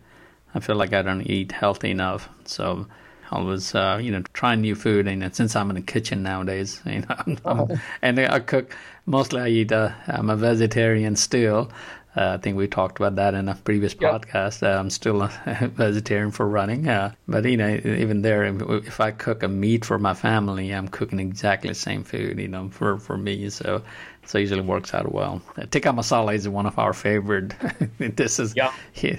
I 0.55 0.61
feel 0.61 0.77
like 0.77 0.93
I 0.93 1.03
don't 1.03 1.23
eat 1.23 1.53
healthy 1.53 1.91
enough. 1.91 2.29
So 2.45 2.87
I 3.31 3.41
was, 3.41 3.75
uh, 3.75 4.01
you 4.03 4.11
know, 4.11 4.23
trying 4.33 4.61
new 4.61 4.75
food, 4.75 5.07
and 5.07 5.35
since 5.35 5.55
I'm 5.55 5.71
in 5.71 5.77
the 5.77 5.83
kitchen 5.83 6.23
nowadays, 6.23 6.81
you 6.87 7.01
know, 7.01 7.15
I'm, 7.17 7.39
I'm, 7.45 7.61
oh. 7.61 7.81
and 8.03 8.19
I 8.19 8.41
cook 8.41 8.77
mostly. 9.07 9.41
I 9.41 9.49
eat. 9.49 9.73
Uh, 9.73 9.91
I'm 10.07 10.31
a 10.31 10.37
vegetarian 10.37 11.17
still, 11.17 11.71
uh, 12.17 12.35
I 12.35 12.39
think 12.39 12.57
we 12.57 12.67
talked 12.67 12.99
about 12.99 13.15
that 13.17 13.35
in 13.35 13.49
a 13.49 13.55
previous 13.55 13.95
yep. 14.01 14.13
podcast. 14.13 14.65
Uh, 14.65 14.79
I'm 14.79 14.91
still 14.91 15.23
a 15.23 15.29
vegetarian 15.75 16.33
for 16.33 16.49
running, 16.49 16.89
uh, 16.89 17.13
but 17.29 17.45
you 17.45 17.57
know, 17.57 17.69
even 17.69 18.23
there, 18.23 18.45
if 18.45 19.01
I 19.01 19.13
cook 19.13 19.45
a 19.45 19.49
meat 19.49 19.85
for 19.85 19.99
my 19.99 20.15
family, 20.15 20.71
I'm 20.73 20.89
cooking 20.89 21.21
exactly 21.21 21.69
the 21.69 21.75
same 21.75 22.03
food, 22.03 22.41
you 22.41 22.49
know, 22.49 22.69
for 22.71 22.99
for 22.99 23.17
me. 23.17 23.49
So, 23.51 23.83
so 24.27 24.39
it 24.39 24.43
usually 24.43 24.63
works 24.63 24.93
out 24.93 25.13
well. 25.13 25.41
Uh, 25.57 25.67
tikka 25.71 25.91
masala 25.91 26.35
is 26.35 26.49
one 26.49 26.67
of 26.67 26.79
our 26.81 26.93
favorite 26.93 27.55
dishes. 28.17 28.55
Yeah, 28.57 28.73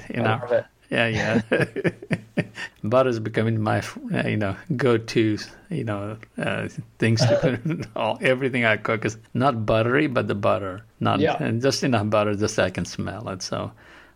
in 0.10 0.26
our 0.26 0.68
yeah, 0.92 1.08
yeah. 1.08 1.92
butter 2.84 3.10
is 3.10 3.20
becoming 3.20 3.62
my, 3.62 3.82
uh, 4.14 4.28
you 4.28 4.38
know, 4.38 4.56
go-to, 4.76 5.38
you 5.70 5.84
know, 5.84 6.18
uh, 6.38 6.68
things 7.00 7.22
to 7.22 7.38
put 7.38 7.88
all 7.96 8.18
everything 8.22 8.66
I 8.66 8.78
cook 8.78 9.06
is 9.06 9.18
not 9.34 9.66
buttery, 9.66 10.08
but 10.08 10.28
the 10.28 10.36
butter, 10.36 10.86
not 11.00 11.20
yeah. 11.20 11.42
and 11.42 11.62
just 11.62 11.84
enough 11.84 12.10
butter 12.10 12.36
just 12.36 12.56
so 12.56 12.64
I 12.64 12.70
can 12.70 12.86
smell 12.86 13.30
it. 13.30 13.42
So, 13.42 13.72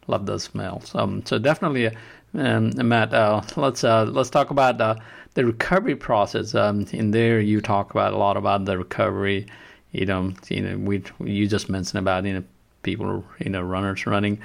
love 0.07 0.25
those 0.25 0.43
smells. 0.43 0.93
Um, 0.95 1.25
so 1.25 1.39
definitely, 1.39 1.95
um, 2.33 2.71
Matt, 2.75 3.13
uh, 3.13 3.41
let's 3.55 3.83
uh, 3.83 4.03
let's 4.05 4.29
talk 4.29 4.49
about 4.49 4.79
uh, 4.81 4.95
the 5.33 5.45
recovery 5.45 5.95
process. 5.95 6.53
Um, 6.53 6.85
in 6.91 7.11
there, 7.11 7.39
you 7.39 7.61
talk 7.61 7.91
about 7.91 8.13
a 8.13 8.17
lot 8.17 8.37
about 8.37 8.65
the 8.65 8.77
recovery. 8.77 9.47
You 9.91 10.05
know, 10.05 10.33
you 10.49 10.61
know, 10.61 10.77
we 10.77 11.03
you 11.23 11.47
just 11.47 11.69
mentioned 11.69 11.99
about 11.99 12.25
you 12.25 12.33
know 12.33 12.43
people, 12.83 13.23
you 13.39 13.49
know, 13.49 13.61
runners 13.61 14.05
running 14.05 14.39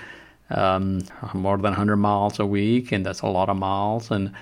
um, 0.51 1.03
more 1.35 1.57
than 1.57 1.73
100 1.73 1.97
miles 1.97 2.39
a 2.39 2.47
week, 2.47 2.93
and 2.93 3.05
that's 3.07 3.21
a 3.21 3.27
lot 3.27 3.49
of 3.49 3.57
miles. 3.57 4.11
And 4.11 4.29
I 4.29 4.33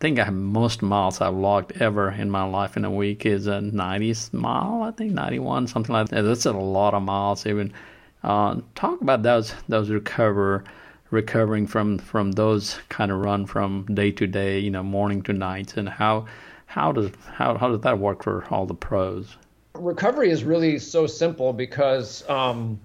think 0.00 0.18
I 0.18 0.24
have 0.24 0.34
most 0.34 0.82
miles 0.82 1.20
I've 1.20 1.34
logged 1.34 1.80
ever 1.80 2.10
in 2.10 2.30
my 2.30 2.44
life 2.44 2.76
in 2.76 2.84
a 2.84 2.90
week 2.90 3.24
is 3.24 3.46
a 3.46 3.60
90 3.60 4.14
mile, 4.32 4.82
I 4.82 4.90
think 4.90 5.12
91, 5.12 5.68
something 5.68 5.92
like 5.92 6.08
that. 6.08 6.22
That's 6.22 6.46
a 6.46 6.52
lot 6.52 6.94
of 6.94 7.02
miles. 7.02 7.46
Even 7.46 7.72
uh, 8.24 8.60
talk 8.74 9.00
about 9.00 9.22
those 9.22 9.54
those 9.68 9.90
recover 9.90 10.64
recovering 11.10 11.66
from 11.66 11.98
from 11.98 12.32
those 12.32 12.78
kind 12.88 13.12
of 13.12 13.20
run 13.20 13.46
from 13.46 13.86
day 13.94 14.10
to 14.12 14.26
day, 14.26 14.58
you 14.58 14.70
know, 14.70 14.82
morning 14.82 15.22
to 15.22 15.32
night, 15.32 15.76
and 15.76 15.88
how 15.88 16.26
how 16.66 16.92
does 16.92 17.10
how 17.32 17.56
how 17.56 17.68
does 17.68 17.80
that 17.80 17.98
work 17.98 18.22
for 18.22 18.44
all 18.50 18.66
the 18.66 18.74
pros? 18.74 19.36
Recovery 19.74 20.30
is 20.30 20.44
really 20.44 20.78
so 20.78 21.06
simple 21.06 21.52
because 21.52 22.28
um, 22.28 22.80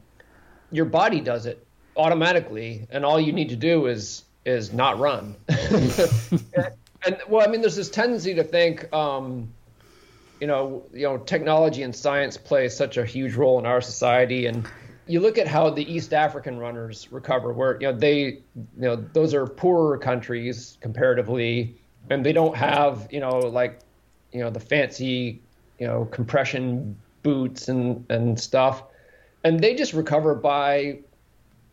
your 0.71 0.85
body 0.85 1.19
does 1.19 1.45
it 1.45 1.66
automatically, 1.97 2.87
and 2.91 3.03
all 3.03 3.19
you 3.19 3.33
need 3.33 3.49
to 3.49 3.55
do 3.55 3.87
is 3.87 4.23
is 4.45 4.71
not 4.71 4.97
run. 4.97 5.35
and, 5.49 6.09
and, 7.05 7.17
well, 7.27 7.45
I 7.45 7.51
mean, 7.51 7.61
there's 7.61 7.75
this 7.75 7.89
tendency 7.89 8.33
to 8.35 8.43
think, 8.43 8.91
um, 8.93 9.53
you 10.39 10.47
know, 10.47 10.85
you 10.93 11.03
know, 11.03 11.17
technology 11.17 11.83
and 11.83 11.93
science 11.93 12.37
play 12.37 12.69
such 12.69 12.95
a 12.95 13.05
huge 13.05 13.35
role 13.35 13.59
in 13.59 13.65
our 13.65 13.81
society, 13.81 14.45
and 14.45 14.65
you 15.07 15.19
look 15.19 15.37
at 15.37 15.47
how 15.47 15.69
the 15.69 15.91
East 15.91 16.13
African 16.13 16.57
runners 16.59 17.11
recover, 17.11 17.51
where 17.51 17.73
you 17.81 17.91
know 17.91 17.97
they, 17.97 18.19
you 18.23 18.41
know, 18.75 18.95
those 18.95 19.33
are 19.33 19.47
poorer 19.47 19.97
countries 19.97 20.77
comparatively, 20.81 21.75
and 22.09 22.25
they 22.25 22.33
don't 22.33 22.55
have, 22.55 23.07
you 23.11 23.19
know, 23.19 23.39
like, 23.39 23.79
you 24.31 24.39
know, 24.39 24.49
the 24.49 24.59
fancy, 24.59 25.41
you 25.79 25.87
know, 25.87 26.05
compression 26.05 26.97
boots 27.23 27.67
and 27.67 28.05
and 28.09 28.39
stuff, 28.39 28.83
and 29.43 29.59
they 29.59 29.75
just 29.75 29.93
recover 29.93 30.35
by 30.35 30.99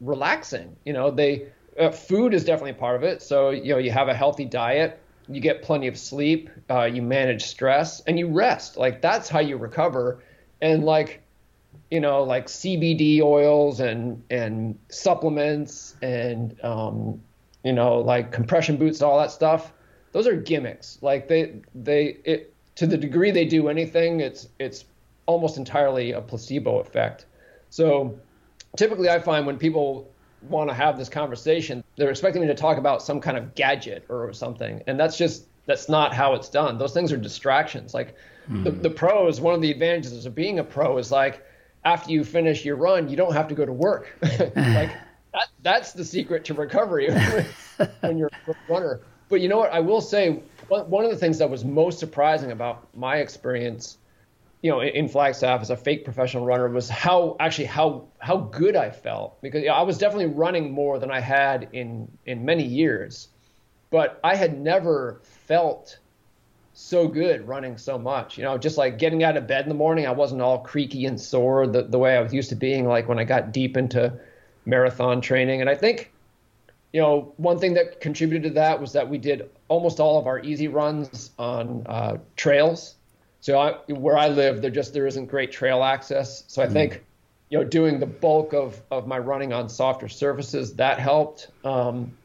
relaxing. 0.05 0.77
You 0.85 0.93
know, 0.93 1.11
they 1.11 1.49
uh, 1.79 1.91
food 1.91 2.35
is 2.35 2.45
definitely 2.45 2.75
part 2.75 2.97
of 2.97 3.03
it. 3.03 3.23
So 3.23 3.51
you 3.51 3.73
know, 3.73 3.79
you 3.79 3.91
have 3.91 4.09
a 4.09 4.15
healthy 4.15 4.45
diet, 4.45 5.01
you 5.29 5.41
get 5.41 5.63
plenty 5.63 5.89
of 5.89 5.99
sleep, 5.99 6.51
uh, 6.71 6.85
you 6.85 7.03
manage 7.03 7.45
stress, 7.45 8.01
and 8.01 8.19
you 8.19 8.29
rest. 8.29 8.77
Like 8.77 9.01
that's 9.01 9.29
how 9.29 9.41
you 9.41 9.57
recover. 9.57 10.23
And 10.61 10.85
like, 10.85 11.23
you 11.91 12.01
know, 12.01 12.23
like 12.23 12.47
CBD 12.47 13.21
oils 13.21 13.81
and 13.81 14.23
and 14.31 14.79
supplements 14.89 15.97
and 16.03 16.57
um, 16.63 17.21
you 17.65 17.73
know, 17.73 17.99
like 17.99 18.33
compression 18.33 18.77
boots, 18.77 19.03
all 19.03 19.19
that 19.19 19.31
stuff. 19.31 19.73
Those 20.13 20.27
are 20.27 20.37
gimmicks. 20.37 20.99
Like 21.03 21.29
they 21.29 21.57
they 21.75 22.19
it 22.25 22.55
to 22.77 22.87
the 22.87 22.97
degree 22.97 23.31
they 23.31 23.45
do 23.45 23.69
anything, 23.69 24.21
it's 24.21 24.49
it's 24.59 24.85
almost 25.27 25.57
entirely 25.57 26.13
a 26.13 26.21
placebo 26.21 26.79
effect. 26.79 27.27
So 27.71 28.19
typically 28.77 29.09
I 29.09 29.19
find 29.19 29.47
when 29.47 29.59
people 29.59 30.11
want 30.43 30.69
to 30.69 30.75
have 30.75 30.99
this 30.99 31.09
conversation, 31.09 31.83
they're 31.97 32.11
expecting 32.11 32.43
me 32.43 32.49
to 32.49 32.55
talk 32.55 32.79
about 32.79 33.03
some 33.03 33.21
kind 33.21 33.37
of 33.37 33.55
gadget 33.55 34.05
or 34.09 34.33
something. 34.33 34.83
And 34.87 34.99
that's 34.99 35.17
just, 35.17 35.47
that's 35.67 35.89
not 35.89 36.15
how 36.15 36.35
it's 36.35 36.49
done. 36.49 36.79
Those 36.79 36.93
things 36.93 37.13
are 37.13 37.17
distractions. 37.17 37.95
Like 37.95 38.15
mm. 38.51 38.65
the, 38.65 38.71
the 38.71 38.91
pros, 38.91 39.41
one 39.41 39.55
of 39.55 39.63
the 39.63 39.71
advantages 39.71 40.27
of 40.27 40.35
being 40.35 40.59
a 40.59 40.65
pro 40.65 40.99
is 40.99 41.11
like 41.11 41.45
after 41.85 42.11
you 42.11 42.25
finish 42.25 42.65
your 42.65 42.77
run, 42.77 43.09
you 43.09 43.17
don't 43.17 43.33
have 43.33 43.49
to 43.49 43.55
go 43.55 43.65
to 43.65 43.73
work. 43.73 44.17
like 44.23 44.91
that, 45.33 45.49
that's 45.63 45.93
the 45.93 46.05
secret 46.05 46.45
to 46.47 46.55
recovery 46.55 47.11
when 48.01 48.19
you're 48.19 48.31
a 48.47 48.55
runner. 48.69 49.01
But 49.29 49.41
you 49.41 49.49
know 49.49 49.59
what? 49.59 49.73
I 49.73 49.81
will 49.81 50.01
say 50.01 50.43
one 50.69 51.05
of 51.05 51.11
the 51.11 51.17
things 51.17 51.39
that 51.39 51.49
was 51.49 51.65
most 51.65 51.99
surprising 51.99 52.53
about 52.53 52.95
my 52.95 53.17
experience 53.17 53.99
you 54.65 54.71
know, 54.71 54.81
in 54.81 55.09
Flagstaff 55.09 55.61
as 55.61 55.69
a 55.69 55.77
fake 55.77 56.05
professional 56.05 56.47
runner 56.47 56.67
was 56.71 56.89
how 56.89 57.37
actually 57.39 57.67
how 57.67 58.07
how 58.19 58.39
good 58.39 58.77
I 58.77 58.89
felt 58.89 59.39
because 59.43 59.61
you 59.61 59.69
know, 59.69 59.75
I 59.75 59.83
was 59.83 59.99
definitely 59.99 60.33
running 60.35 60.73
more 60.73 60.99
than 60.99 61.11
I 61.11 61.21
had 61.21 61.69
in 61.75 62.11
in 62.25 62.47
many 62.47 62.65
years, 62.65 63.29
but 63.91 64.19
I 64.25 64.35
had 64.37 64.59
never 64.59 65.21
felt 65.23 65.99
so 66.73 67.07
good 67.07 67.47
running 67.47 67.77
so 67.77 67.99
much. 67.99 68.39
You 68.39 68.45
know, 68.45 68.57
just 68.57 68.79
like 68.79 68.97
getting 68.97 69.23
out 69.23 69.37
of 69.37 69.47
bed 69.47 69.65
in 69.65 69.69
the 69.69 69.75
morning, 69.75 70.07
I 70.07 70.13
wasn't 70.13 70.41
all 70.41 70.61
creaky 70.61 71.05
and 71.05 71.21
sore 71.21 71.67
the 71.67 71.83
the 71.83 71.99
way 71.99 72.17
I 72.17 72.23
was 72.23 72.33
used 72.33 72.49
to 72.49 72.57
being 72.57 72.89
like 72.89 73.07
when 73.07 73.19
I 73.19 73.25
got 73.25 73.53
deep 73.53 73.77
into 73.77 74.19
marathon 74.65 75.21
training. 75.21 75.61
And 75.61 75.69
I 75.69 75.75
think, 75.75 76.11
you 76.95 77.03
know, 77.03 77.35
one 77.37 77.59
thing 77.59 77.75
that 77.75 78.01
contributed 78.01 78.45
to 78.45 78.55
that 78.55 78.81
was 78.81 78.95
that 78.95 79.11
we 79.11 79.19
did 79.19 79.51
almost 79.69 80.01
all 80.01 80.19
of 80.19 80.27
our 80.27 80.41
easy 80.41 80.69
runs 80.69 81.33
on 81.39 81.83
uh, 81.87 82.17
trails 82.37 82.95
so 83.45 83.59
I, 83.59 83.73
where 83.93 84.17
I 84.17 84.29
live, 84.29 84.63
there 84.63 84.71
just 84.71 84.95
there 84.95 85.07
isn't 85.07 85.27
great 85.27 85.53
trail 85.53 85.85
access. 85.85 86.45
So 86.47 86.63
I 86.63 86.67
mm. 86.67 86.73
think, 86.73 87.05
you 87.51 87.59
know, 87.59 87.65
doing 87.65 88.01
the 88.01 88.07
bulk 88.07 88.55
of 88.55 88.81
of 88.91 89.07
my 89.07 89.19
running 89.19 89.53
on 89.53 89.69
softer 89.69 90.09
surfaces 90.09 90.73
that 90.77 90.99
helped. 90.99 91.49
Um, 91.63 92.17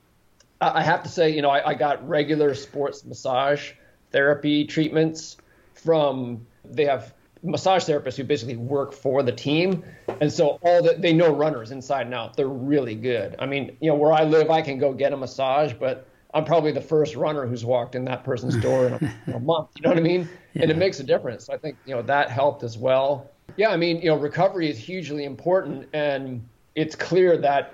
I, 0.61 0.79
I, 0.79 0.81
have 0.81 1.03
to 1.03 1.09
say, 1.09 1.31
you 1.31 1.41
know, 1.41 1.49
I, 1.49 1.71
I 1.71 1.73
got 1.73 2.07
regular 2.07 2.55
sports 2.55 3.03
massage 3.03 3.73
therapy 4.13 4.63
treatments 4.63 5.35
from 5.73 6.47
they 6.63 6.85
have 6.85 7.13
massage 7.43 7.83
therapists 7.83 8.15
who 8.15 8.23
basically 8.23 8.55
work 8.55 8.93
for 8.93 9.21
the 9.21 9.33
team 9.33 9.83
and 10.21 10.31
so 10.31 10.57
all 10.61 10.81
that 10.83 11.01
they 11.01 11.11
know 11.11 11.33
runners 11.33 11.71
inside 11.71 12.05
and 12.05 12.13
out 12.13 12.35
they're 12.35 12.49
really 12.49 12.95
good 12.95 13.33
i 13.39 13.45
mean 13.45 13.77
you 13.79 13.89
know 13.89 13.95
where 13.95 14.11
i 14.11 14.25
live 14.25 14.49
i 14.49 14.61
can 14.61 14.77
go 14.77 14.91
get 14.91 15.13
a 15.13 15.17
massage 15.17 15.71
but 15.71 16.05
I'm 16.33 16.45
probably 16.45 16.71
the 16.71 16.81
first 16.81 17.15
runner 17.15 17.47
who's 17.47 17.65
walked 17.65 17.95
in 17.95 18.05
that 18.05 18.23
person's 18.23 18.55
door 18.57 18.87
in 18.87 18.93
a, 18.93 19.33
a 19.35 19.39
month. 19.39 19.69
You 19.75 19.83
know 19.83 19.89
what 19.89 19.97
I 19.97 20.01
mean? 20.01 20.29
Yeah. 20.53 20.63
And 20.63 20.71
it 20.71 20.77
makes 20.77 20.99
a 20.99 21.03
difference. 21.03 21.49
I 21.49 21.57
think 21.57 21.77
you 21.85 21.95
know 21.95 22.01
that 22.03 22.29
helped 22.29 22.63
as 22.63 22.77
well. 22.77 23.31
Yeah, 23.57 23.69
I 23.69 23.77
mean, 23.77 23.99
you 24.01 24.09
know, 24.09 24.15
recovery 24.15 24.69
is 24.69 24.77
hugely 24.77 25.25
important, 25.25 25.89
and 25.93 26.47
it's 26.75 26.95
clear 26.95 27.35
that 27.37 27.73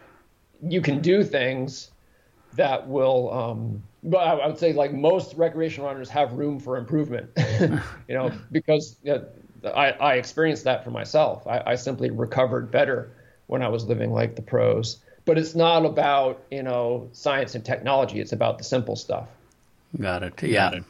you 0.63 0.81
can 0.81 1.01
do 1.01 1.23
things 1.23 1.91
that 2.53 2.87
will. 2.87 3.31
Um, 3.33 3.83
but 4.03 4.19
I 4.19 4.47
would 4.47 4.57
say, 4.57 4.71
like 4.71 4.93
most 4.93 5.35
recreational 5.35 5.89
runners, 5.89 6.09
have 6.09 6.33
room 6.33 6.59
for 6.59 6.77
improvement. 6.77 7.31
you 7.59 7.79
know, 8.09 8.31
because 8.51 8.97
you 9.03 9.15
know, 9.15 9.25
I, 9.75 9.91
I 9.91 10.13
experienced 10.15 10.63
that 10.63 10.83
for 10.83 10.91
myself. 10.91 11.45
I, 11.45 11.61
I 11.65 11.75
simply 11.75 12.09
recovered 12.09 12.71
better 12.71 13.11
when 13.47 13.61
I 13.61 13.67
was 13.67 13.85
living 13.85 14.11
like 14.11 14.35
the 14.35 14.41
pros 14.41 15.01
but 15.25 15.37
it's 15.37 15.55
not 15.55 15.85
about 15.85 16.43
you 16.51 16.63
know 16.63 17.09
science 17.11 17.55
and 17.55 17.65
technology. 17.65 18.19
It's 18.19 18.31
about 18.31 18.57
the 18.57 18.63
simple 18.63 18.95
stuff. 18.95 19.27
Got 19.99 20.23
it. 20.23 20.41
Yeah. 20.43 20.71
Got 20.71 20.73
it. 20.75 20.83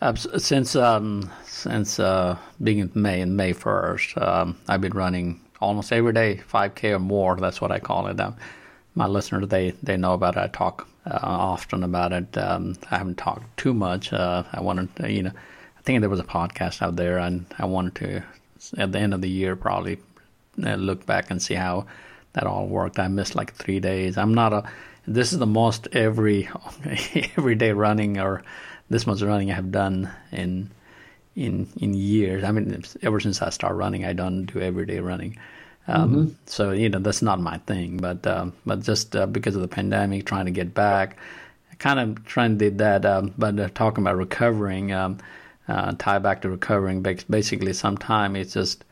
Uh, 0.00 0.14
since 0.14 0.76
um, 0.76 1.30
since 1.44 1.98
uh, 1.98 2.36
being 2.62 2.78
in 2.80 2.90
May 2.94 3.20
and 3.20 3.36
May 3.36 3.52
first, 3.52 4.18
um, 4.18 4.58
I've 4.68 4.80
been 4.80 4.92
running 4.92 5.40
almost 5.60 5.92
every 5.92 6.12
day, 6.12 6.42
5K 6.52 6.96
or 6.96 6.98
more. 6.98 7.36
That's 7.36 7.60
what 7.60 7.70
I 7.70 7.78
call 7.78 8.08
it. 8.08 8.20
Um, 8.20 8.36
my 8.94 9.06
listeners, 9.06 9.48
they 9.48 9.70
they 9.82 9.96
know 9.96 10.12
about 10.12 10.36
it. 10.36 10.40
I 10.40 10.48
talk 10.48 10.86
uh, 11.06 11.18
often 11.22 11.82
about 11.82 12.12
it. 12.12 12.36
Um, 12.36 12.76
I 12.90 12.98
haven't 12.98 13.18
talked 13.18 13.56
too 13.56 13.74
much. 13.74 14.12
Uh, 14.12 14.42
I 14.52 14.60
wanted, 14.60 14.94
to, 14.96 15.10
you 15.10 15.22
know, 15.22 15.32
I 15.78 15.82
think 15.82 16.00
there 16.00 16.10
was 16.10 16.20
a 16.20 16.24
podcast 16.24 16.82
out 16.82 16.96
there, 16.96 17.18
and 17.18 17.46
I 17.58 17.66
wanted 17.66 17.94
to, 17.96 18.22
at 18.78 18.92
the 18.92 18.98
end 18.98 19.14
of 19.14 19.20
the 19.20 19.30
year, 19.30 19.56
probably 19.56 19.98
uh, 20.64 20.74
look 20.74 21.06
back 21.06 21.30
and 21.30 21.42
see 21.42 21.54
how 21.54 21.86
that 22.34 22.46
all 22.46 22.66
worked. 22.66 22.98
I 22.98 23.08
missed 23.08 23.34
like 23.34 23.54
three 23.54 23.80
days. 23.80 24.18
I'm 24.18 24.34
not 24.34 24.52
a. 24.52 24.70
This 25.06 25.32
is 25.32 25.38
the 25.38 25.46
most 25.46 25.88
every 25.92 26.48
everyday 27.36 27.72
running 27.72 28.18
or 28.18 28.42
this 28.90 29.06
much 29.06 29.22
running 29.22 29.50
I 29.50 29.54
have 29.54 29.72
done 29.72 30.10
in 30.30 30.70
in 31.34 31.68
in 31.80 31.94
years. 31.94 32.44
I 32.44 32.52
mean, 32.52 32.84
ever 33.02 33.20
since 33.20 33.42
I 33.42 33.50
started 33.50 33.76
running, 33.76 34.04
I 34.04 34.12
don't 34.12 34.46
do 34.46 34.60
everyday 34.60 35.00
running. 35.00 35.38
Um, 35.86 36.10
mm-hmm. 36.10 36.34
So 36.46 36.72
you 36.72 36.88
know 36.88 36.98
that's 36.98 37.22
not 37.22 37.40
my 37.40 37.58
thing. 37.58 37.98
But 37.98 38.26
uh, 38.26 38.50
but 38.66 38.82
just 38.82 39.14
uh, 39.16 39.26
because 39.26 39.54
of 39.54 39.62
the 39.62 39.68
pandemic, 39.68 40.26
trying 40.26 40.46
to 40.46 40.52
get 40.52 40.74
back, 40.74 41.16
I 41.72 41.74
kind 41.76 42.00
of 42.00 42.24
trying 42.24 42.58
to 42.58 42.70
do 42.70 42.76
that. 42.78 43.04
Um, 43.04 43.34
but 43.36 43.58
uh, 43.58 43.68
talking 43.74 44.04
about 44.04 44.16
recovering, 44.16 44.92
um, 44.92 45.18
uh, 45.68 45.92
tie 45.98 46.18
back 46.18 46.42
to 46.42 46.50
recovering. 46.50 47.02
Basically, 47.02 47.72
sometimes 47.72 48.38
it's 48.38 48.54
just 48.54 48.84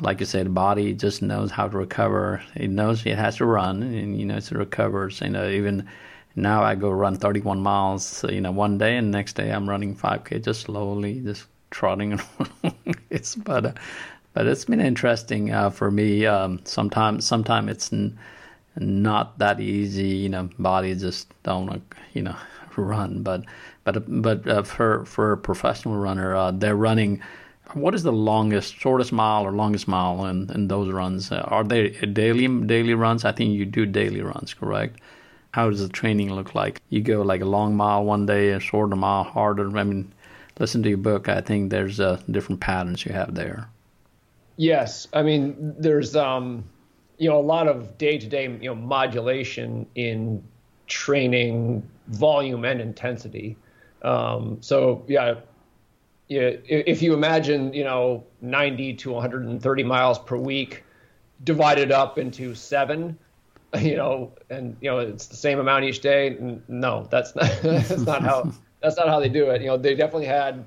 like 0.00 0.20
you 0.20 0.26
said, 0.26 0.46
the 0.46 0.50
body 0.50 0.94
just 0.94 1.22
knows 1.22 1.50
how 1.50 1.68
to 1.68 1.76
recover. 1.76 2.42
It 2.54 2.70
knows 2.70 3.04
it 3.04 3.18
has 3.18 3.36
to 3.36 3.46
run, 3.46 3.82
and 3.82 4.18
you 4.18 4.26
know 4.26 4.36
it 4.36 4.50
recovers. 4.50 5.20
You 5.20 5.30
know 5.30 5.48
even 5.48 5.88
now 6.36 6.62
I 6.62 6.74
go 6.74 6.90
run 6.90 7.16
31 7.16 7.60
miles, 7.60 8.24
you 8.28 8.40
know, 8.40 8.52
one 8.52 8.78
day, 8.78 8.96
and 8.96 9.10
next 9.10 9.34
day 9.34 9.50
I'm 9.50 9.68
running 9.68 9.96
5k 9.96 10.42
just 10.44 10.62
slowly, 10.62 11.20
just 11.20 11.46
trotting. 11.70 12.20
it's 13.10 13.34
but 13.34 13.66
uh, 13.66 13.72
but 14.32 14.46
it's 14.46 14.64
been 14.64 14.80
interesting 14.80 15.52
uh, 15.52 15.70
for 15.70 15.90
me. 15.90 16.24
Um, 16.26 16.60
sometimes 16.64 17.26
sometimes 17.26 17.70
it's 17.70 17.92
n- 17.92 18.18
not 18.76 19.38
that 19.38 19.60
easy. 19.60 20.08
You 20.08 20.28
know, 20.28 20.48
body 20.58 20.94
just 20.94 21.28
don't 21.42 21.82
you 22.12 22.22
know 22.22 22.36
run. 22.76 23.22
But 23.22 23.44
but 23.84 24.22
but 24.22 24.46
uh, 24.46 24.62
for 24.62 25.04
for 25.04 25.32
a 25.32 25.38
professional 25.38 25.96
runner, 25.96 26.34
uh, 26.34 26.50
they're 26.52 26.76
running. 26.76 27.22
What 27.74 27.94
is 27.94 28.02
the 28.02 28.12
longest, 28.12 28.74
shortest 28.74 29.12
mile 29.12 29.44
or 29.46 29.52
longest 29.52 29.86
mile 29.86 30.26
in, 30.26 30.50
in 30.52 30.68
those 30.68 30.92
runs? 30.92 31.30
Uh, 31.30 31.44
are 31.46 31.64
they 31.64 31.90
daily 31.90 32.48
daily 32.66 32.94
runs? 32.94 33.24
I 33.24 33.32
think 33.32 33.52
you 33.52 33.64
do 33.64 33.86
daily 33.86 34.22
runs, 34.22 34.54
correct? 34.54 35.00
How 35.52 35.70
does 35.70 35.80
the 35.80 35.88
training 35.88 36.32
look 36.34 36.54
like? 36.54 36.80
You 36.90 37.00
go 37.00 37.22
like 37.22 37.40
a 37.40 37.46
long 37.46 37.76
mile 37.76 38.04
one 38.04 38.26
day, 38.26 38.50
a 38.50 38.60
shorter 38.60 38.96
mile, 38.96 39.24
harder. 39.24 39.76
I 39.76 39.84
mean, 39.84 40.12
listen 40.58 40.82
to 40.82 40.88
your 40.88 40.98
book. 40.98 41.28
I 41.28 41.40
think 41.40 41.70
there's 41.70 42.00
uh, 42.00 42.20
different 42.30 42.60
patterns 42.60 43.04
you 43.04 43.12
have 43.12 43.34
there. 43.34 43.68
Yes, 44.56 45.08
I 45.12 45.22
mean 45.22 45.74
there's 45.78 46.14
um, 46.14 46.64
you 47.18 47.28
know 47.28 47.38
a 47.38 47.42
lot 47.42 47.66
of 47.66 47.96
day-to-day 47.98 48.44
you 48.60 48.68
know 48.68 48.74
modulation 48.74 49.86
in 49.94 50.42
training 50.86 51.88
volume 52.08 52.64
and 52.64 52.80
intensity. 52.80 53.56
Um, 54.02 54.58
so 54.60 55.04
yeah, 55.08 55.36
yeah, 56.30 56.52
if 56.64 57.02
you 57.02 57.12
imagine 57.12 57.74
you 57.74 57.82
know 57.82 58.24
90 58.40 58.94
to 58.94 59.10
130 59.10 59.82
miles 59.82 60.16
per 60.20 60.36
week 60.36 60.84
divided 61.42 61.90
up 61.90 62.18
into 62.18 62.54
seven, 62.54 63.18
you 63.80 63.96
know, 63.96 64.32
and 64.48 64.76
you 64.80 64.88
know 64.88 65.00
it's 65.00 65.26
the 65.26 65.36
same 65.36 65.58
amount 65.58 65.84
each 65.84 66.00
day. 66.00 66.38
No, 66.68 67.08
that's 67.10 67.34
not 67.34 67.50
that's 67.62 67.98
not 67.98 68.22
how 68.22 68.52
that's 68.80 68.96
not 68.96 69.08
how 69.08 69.18
they 69.18 69.28
do 69.28 69.50
it. 69.50 69.60
You 69.60 69.66
know, 69.66 69.76
they 69.76 69.96
definitely 69.96 70.26
had 70.26 70.64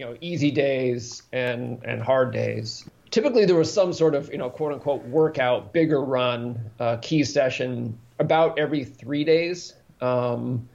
you 0.00 0.06
know 0.06 0.16
easy 0.20 0.50
days 0.50 1.22
and 1.32 1.80
and 1.84 2.02
hard 2.02 2.32
days 2.32 2.84
typically 3.12 3.44
there 3.44 3.54
was 3.54 3.72
some 3.72 3.92
sort 3.92 4.16
of 4.16 4.32
you 4.32 4.38
know 4.38 4.50
quote 4.50 4.72
unquote 4.72 5.04
workout 5.04 5.72
bigger 5.72 6.02
run 6.02 6.58
uh, 6.80 6.96
key 7.02 7.22
session 7.22 7.96
about 8.18 8.58
every 8.58 8.82
three 8.82 9.22
days 9.22 9.74
um, 10.00 10.66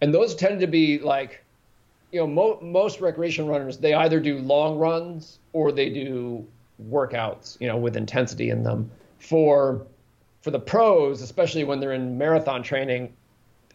and 0.00 0.12
those 0.12 0.34
tended 0.34 0.60
to 0.60 0.66
be 0.66 0.98
like 0.98 1.43
you 2.14 2.20
know 2.20 2.26
mo- 2.26 2.58
most 2.62 3.00
recreation 3.00 3.46
runners 3.46 3.78
they 3.78 3.94
either 3.94 4.20
do 4.20 4.38
long 4.38 4.78
runs 4.78 5.38
or 5.52 5.72
they 5.72 5.90
do 5.90 6.46
workouts 6.90 7.60
you 7.60 7.68
know 7.68 7.76
with 7.76 7.96
intensity 7.96 8.50
in 8.50 8.62
them 8.62 8.90
for 9.18 9.86
for 10.42 10.50
the 10.50 10.58
pros 10.58 11.20
especially 11.22 11.64
when 11.64 11.80
they're 11.80 11.92
in 11.92 12.16
marathon 12.16 12.62
training 12.62 13.12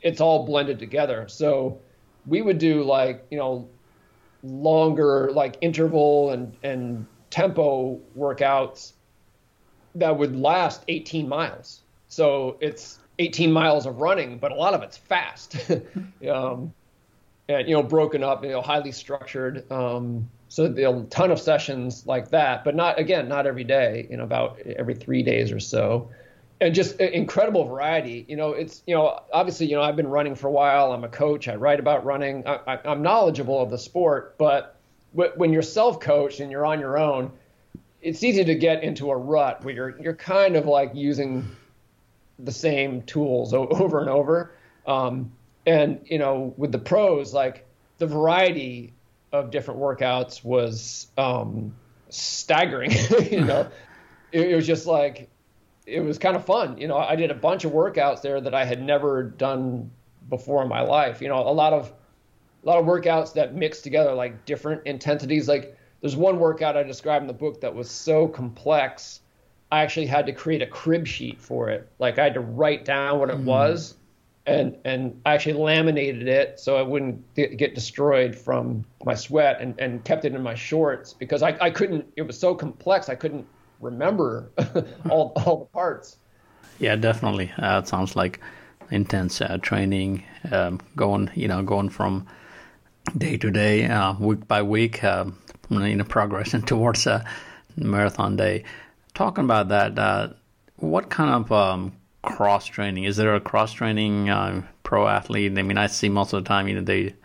it's 0.01 0.21
all 0.21 0.45
blended 0.45 0.79
together 0.79 1.27
so 1.27 1.79
we 2.25 2.41
would 2.41 2.57
do 2.57 2.83
like 2.83 3.25
you 3.29 3.37
know 3.37 3.67
longer 4.43 5.29
like 5.33 5.57
interval 5.61 6.31
and 6.31 6.55
and 6.63 7.05
tempo 7.29 7.99
workouts 8.17 8.93
that 9.95 10.17
would 10.17 10.35
last 10.35 10.83
18 10.87 11.27
miles. 11.27 11.81
So 12.07 12.57
it's 12.59 12.99
18 13.19 13.51
miles 13.51 13.85
of 13.85 13.99
running, 13.99 14.37
but 14.37 14.51
a 14.51 14.55
lot 14.55 14.73
of 14.73 14.81
it's 14.81 14.97
fast. 14.97 15.55
um, 16.29 16.73
and 17.49 17.67
you 17.67 17.75
know, 17.75 17.83
broken 17.83 18.23
up, 18.23 18.43
you 18.43 18.51
know, 18.51 18.61
highly 18.61 18.91
structured. 18.91 19.69
Um, 19.71 20.29
so 20.47 20.65
a 20.65 21.03
ton 21.09 21.31
of 21.31 21.39
sessions 21.39 22.05
like 22.05 22.29
that, 22.29 22.63
but 22.63 22.75
not 22.75 22.99
again, 22.99 23.27
not 23.27 23.45
every 23.45 23.63
day. 23.63 24.07
You 24.09 24.17
know, 24.17 24.23
about 24.23 24.59
every 24.59 24.95
three 24.95 25.23
days 25.23 25.51
or 25.51 25.59
so, 25.59 26.09
and 26.61 26.73
just 26.73 26.99
incredible 26.99 27.65
variety. 27.65 28.25
You 28.27 28.35
know, 28.35 28.51
it's 28.51 28.83
you 28.87 28.95
know, 28.95 29.21
obviously, 29.33 29.65
you 29.65 29.75
know, 29.75 29.81
I've 29.81 29.95
been 29.95 30.07
running 30.07 30.35
for 30.35 30.47
a 30.47 30.51
while. 30.51 30.91
I'm 30.91 31.03
a 31.03 31.09
coach. 31.09 31.47
I 31.47 31.55
write 31.55 31.79
about 31.79 32.05
running. 32.05 32.47
I, 32.47 32.79
am 32.85 33.01
knowledgeable 33.01 33.61
of 33.61 33.69
the 33.69 33.77
sport, 33.77 34.35
but 34.37 34.75
when 35.11 35.51
you're 35.51 35.63
self-coached 35.63 36.39
and 36.39 36.51
you're 36.51 36.67
on 36.67 36.79
your 36.79 36.99
own, 36.99 37.31
it's 38.01 38.23
easy 38.23 38.45
to 38.45 38.55
get 38.55 38.83
into 38.83 39.09
a 39.09 39.17
rut 39.17 39.63
where 39.63 39.73
you're 39.73 40.01
you're 40.01 40.15
kind 40.15 40.55
of 40.55 40.65
like 40.65 40.91
using 40.93 41.47
the 42.37 42.51
same 42.51 43.01
tools 43.03 43.53
over 43.53 43.99
and 43.99 44.09
over. 44.09 44.51
Um, 44.85 45.31
and 45.69 45.99
you 46.05 46.17
know, 46.17 46.53
with 46.57 46.71
the 46.71 46.79
pros, 46.79 47.33
like 47.33 47.65
the 47.99 48.07
variety 48.07 48.93
of 49.31 49.51
different 49.51 49.79
workouts 49.79 50.43
was 50.43 51.07
um, 51.17 51.75
staggering. 52.09 52.91
you 53.31 53.41
know, 53.41 53.69
it, 54.31 54.49
it 54.49 54.55
was 54.55 54.65
just 54.65 54.87
like 54.87 55.29
it 55.85 55.99
was 56.01 56.17
kind 56.17 56.35
of 56.35 56.43
fun. 56.43 56.77
You 56.77 56.87
know, 56.87 56.97
I 56.97 57.15
did 57.15 57.29
a 57.29 57.35
bunch 57.35 57.65
of 57.65 57.71
workouts 57.71 58.21
there 58.21 58.41
that 58.41 58.55
I 58.55 58.65
had 58.65 58.81
never 58.81 59.23
done 59.23 59.91
before 60.27 60.63
in 60.63 60.69
my 60.69 60.81
life. 60.81 61.21
You 61.21 61.27
know, 61.27 61.37
a 61.37 61.53
lot 61.53 61.73
of 61.73 61.93
a 62.63 62.67
lot 62.67 62.79
of 62.79 62.85
workouts 62.85 63.33
that 63.33 63.53
mix 63.53 63.81
together 63.81 64.13
like 64.13 64.45
different 64.45 64.87
intensities. 64.87 65.47
Like 65.47 65.77
there's 66.01 66.15
one 66.15 66.39
workout 66.39 66.75
I 66.75 66.81
described 66.81 67.21
in 67.21 67.27
the 67.27 67.33
book 67.33 67.61
that 67.61 67.75
was 67.75 67.91
so 67.91 68.27
complex, 68.27 69.21
I 69.71 69.83
actually 69.83 70.07
had 70.07 70.25
to 70.25 70.33
create 70.33 70.63
a 70.63 70.67
crib 70.67 71.05
sheet 71.05 71.39
for 71.39 71.69
it. 71.69 71.87
Like 71.99 72.17
I 72.17 72.23
had 72.23 72.33
to 72.33 72.39
write 72.39 72.85
down 72.85 73.19
what 73.19 73.29
it 73.29 73.37
mm. 73.37 73.43
was, 73.43 73.93
and 74.49 74.77
and 74.85 75.21
I 75.25 75.33
actually 75.33 75.53
laminated 75.53 76.27
it 76.27 76.59
so 76.59 76.81
it 76.81 76.87
wouldn't 76.87 77.35
get 77.35 77.75
destroyed 77.75 78.35
from 78.35 78.85
my 79.05 79.15
sweat, 79.15 79.61
and 79.61 79.79
and 79.79 80.03
kept 80.03 80.25
it 80.25 80.33
in 80.33 80.41
my 80.41 80.55
shorts 80.55 81.13
because 81.13 81.43
I 81.43 81.57
I 81.61 81.69
couldn't. 81.69 82.05
It 82.15 82.23
was 82.23 82.39
so 82.39 82.55
complex 82.55 83.09
I 83.09 83.15
couldn't 83.15 83.47
remember 83.79 84.51
all 85.09 85.33
all 85.45 85.59
the 85.59 85.65
parts. 85.65 86.17
Yeah, 86.79 86.95
definitely. 86.95 87.51
Uh, 87.57 87.79
it 87.79 87.87
sounds 87.87 88.15
like 88.15 88.39
intense 88.91 89.41
uh, 89.41 89.57
training, 89.61 90.23
um, 90.51 90.79
going 90.95 91.29
you 91.35 91.47
know 91.47 91.61
going 91.63 91.89
from 91.89 92.27
day 93.17 93.37
to 93.37 93.51
day, 93.51 93.85
uh, 93.85 94.13
week 94.19 94.47
by 94.47 94.61
week, 94.61 95.03
uh, 95.03 95.25
you 95.69 95.95
know, 95.95 96.03
progressing 96.03 96.61
towards 96.65 97.07
a 97.07 97.25
marathon 97.75 98.35
day. 98.35 98.63
Talking 99.13 99.43
about 99.43 99.69
that, 99.69 99.97
uh, 99.97 100.29
what 100.77 101.09
kind 101.09 101.31
of 101.31 101.51
um, 101.51 101.93
cross 102.21 102.65
training 102.65 103.05
is 103.05 103.17
there? 103.17 103.35
A 103.35 103.39
cross 103.39 103.73
training 103.73 104.29
uh, 104.29 104.61
pro 104.83 105.07
athlete? 105.07 105.57
I 105.57 105.63
mean, 105.63 105.77
I 105.77 105.87
see 105.87 106.09
most 106.09 106.33
of 106.33 106.43
the 106.43 106.47
time, 106.47 106.67
you 106.67 106.75
know, 106.75 106.81
they 106.81 107.15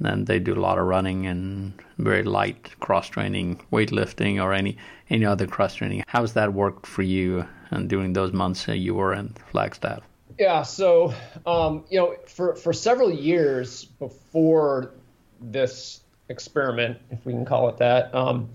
then 0.00 0.24
they 0.26 0.38
do 0.38 0.54
a 0.54 0.60
lot 0.60 0.78
of 0.78 0.86
running 0.86 1.26
and 1.26 1.72
very 1.98 2.22
light 2.22 2.78
cross 2.78 3.08
training, 3.08 3.60
weightlifting, 3.72 4.42
or 4.42 4.52
any 4.52 4.76
any 5.10 5.24
other 5.24 5.46
cross 5.46 5.74
training. 5.74 6.04
How's 6.06 6.34
that 6.34 6.52
worked 6.52 6.86
for 6.86 7.02
you 7.02 7.46
and 7.70 7.88
during 7.88 8.12
those 8.12 8.32
months 8.32 8.68
you 8.68 8.94
were 8.94 9.12
in 9.12 9.34
Flagstaff? 9.50 10.02
Yeah, 10.38 10.62
so 10.62 11.12
um, 11.46 11.84
you 11.90 11.98
know, 11.98 12.16
for 12.26 12.54
for 12.54 12.72
several 12.72 13.10
years 13.10 13.84
before 13.84 14.92
this 15.40 16.00
experiment, 16.28 16.98
if 17.10 17.24
we 17.26 17.32
can 17.32 17.44
call 17.44 17.68
it 17.68 17.78
that, 17.78 18.14
um, 18.14 18.50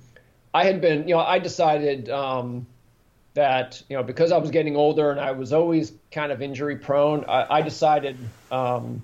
I 0.53 0.63
had 0.63 0.79
been, 0.79 1.07
you 1.07 1.15
know, 1.15 1.21
I 1.21 1.39
decided 1.39 2.09
um, 2.09 2.67
that, 3.33 3.81
you 3.89 3.97
know, 3.97 4.03
because 4.03 4.31
I 4.31 4.37
was 4.37 4.51
getting 4.51 4.75
older 4.75 5.11
and 5.11 5.19
I 5.19 5.31
was 5.31 5.53
always 5.53 5.93
kind 6.11 6.31
of 6.31 6.41
injury 6.41 6.77
prone, 6.77 7.25
I, 7.25 7.57
I 7.57 7.61
decided, 7.61 8.17
um, 8.51 9.03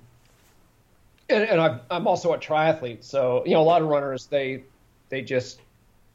and, 1.30 1.44
and 1.44 1.62
i 1.62 1.80
am 1.92 2.08
also 2.08 2.34
a 2.34 2.38
triathlete, 2.38 3.04
so 3.04 3.44
you 3.46 3.54
know, 3.54 3.62
a 3.62 3.63
lot 3.63 3.82
of 3.82 3.88
runners 3.88 4.26
they 4.28 4.63
they 5.10 5.22
just 5.22 5.62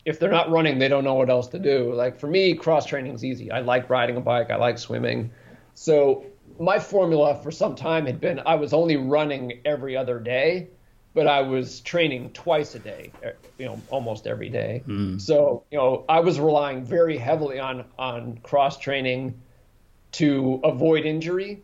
if 0.04 0.18
they're 0.18 0.30
not 0.30 0.50
running, 0.50 0.78
they 0.78 0.88
don't 0.88 1.04
know 1.04 1.14
what 1.14 1.30
else 1.30 1.48
to 1.48 1.58
do. 1.58 1.92
Like 1.94 2.18
for 2.18 2.26
me, 2.26 2.54
cross 2.54 2.84
training 2.84 3.14
is 3.14 3.24
easy. 3.24 3.50
I 3.50 3.60
like 3.60 3.88
riding 3.88 4.16
a 4.16 4.20
bike. 4.20 4.50
I 4.50 4.56
like 4.56 4.78
swimming. 4.78 5.30
So 5.74 6.26
my 6.58 6.78
formula 6.78 7.40
for 7.42 7.50
some 7.50 7.74
time 7.74 8.06
had 8.06 8.20
been 8.20 8.40
I 8.44 8.54
was 8.54 8.72
only 8.72 8.96
running 8.96 9.60
every 9.64 9.96
other 9.96 10.18
day 10.18 10.68
but 11.14 11.28
I 11.28 11.42
was 11.42 11.80
training 11.80 12.30
twice 12.30 12.74
a 12.74 12.80
day, 12.80 13.12
uh, 13.24 13.30
you 13.56 13.66
know, 13.66 13.80
almost 13.88 14.26
every 14.26 14.48
day. 14.48 14.82
Mm. 14.86 15.20
So, 15.20 15.64
you 15.70 15.78
know, 15.78 16.04
I 16.08 16.20
was 16.20 16.40
relying 16.40 16.84
very 16.84 17.16
heavily 17.16 17.60
on 17.60 17.84
on 17.98 18.38
cross 18.42 18.78
training 18.78 19.40
to 20.12 20.60
avoid 20.64 21.06
injury, 21.06 21.62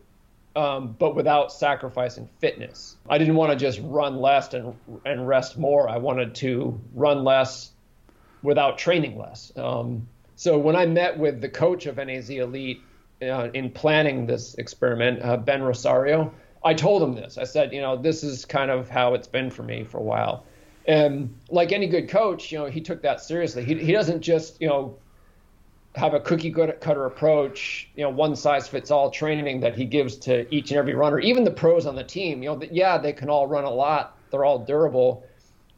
um, 0.55 0.95
but 0.97 1.15
without 1.15 1.51
sacrificing 1.51 2.29
fitness. 2.39 2.95
I 3.09 3.17
didn't 3.17 3.35
want 3.35 3.51
to 3.51 3.57
just 3.57 3.79
run 3.83 4.17
less 4.17 4.53
and 4.53 4.73
and 5.05 5.27
rest 5.27 5.57
more. 5.57 5.89
I 5.89 5.97
wanted 5.97 6.35
to 6.35 6.79
run 6.93 7.23
less 7.25 7.71
without 8.41 8.77
training 8.77 9.17
less. 9.17 9.51
Um, 9.55 10.07
so 10.35 10.57
when 10.57 10.75
I 10.75 10.85
met 10.85 11.19
with 11.19 11.41
the 11.41 11.49
coach 11.49 11.85
of 11.85 11.97
NAZ 11.97 12.29
Elite 12.29 12.81
uh, 13.21 13.49
in 13.53 13.69
planning 13.69 14.25
this 14.25 14.55
experiment, 14.55 15.21
uh, 15.21 15.37
Ben 15.37 15.61
Rosario, 15.61 16.33
I 16.63 16.73
told 16.73 17.01
him 17.01 17.15
this. 17.15 17.37
I 17.37 17.43
said, 17.43 17.73
you 17.73 17.81
know, 17.81 17.97
this 17.97 18.23
is 18.23 18.45
kind 18.45 18.69
of 18.69 18.89
how 18.89 19.13
it's 19.13 19.27
been 19.27 19.49
for 19.49 19.63
me 19.63 19.83
for 19.83 19.97
a 19.97 20.03
while. 20.03 20.45
And 20.87 21.35
like 21.49 21.71
any 21.71 21.87
good 21.87 22.09
coach, 22.09 22.51
you 22.51 22.59
know, 22.59 22.65
he 22.65 22.81
took 22.81 23.01
that 23.01 23.21
seriously. 23.21 23.63
He, 23.63 23.75
he 23.75 23.91
doesn't 23.91 24.21
just, 24.21 24.59
you 24.61 24.67
know, 24.67 24.97
have 25.95 26.13
a 26.13 26.19
cookie 26.19 26.51
cutter 26.51 27.05
approach, 27.05 27.89
you 27.95 28.03
know, 28.03 28.09
one 28.09 28.35
size 28.35 28.67
fits 28.67 28.91
all 28.91 29.11
training 29.11 29.59
that 29.59 29.75
he 29.75 29.83
gives 29.83 30.15
to 30.15 30.53
each 30.53 30.71
and 30.71 30.77
every 30.77 30.93
runner, 30.93 31.19
even 31.19 31.43
the 31.43 31.51
pros 31.51 31.85
on 31.85 31.95
the 31.95 32.03
team. 32.03 32.41
You 32.41 32.51
know, 32.51 32.61
yeah, 32.71 32.97
they 32.97 33.11
can 33.11 33.29
all 33.29 33.45
run 33.45 33.65
a 33.65 33.69
lot, 33.69 34.17
they're 34.29 34.45
all 34.45 34.59
durable, 34.59 35.25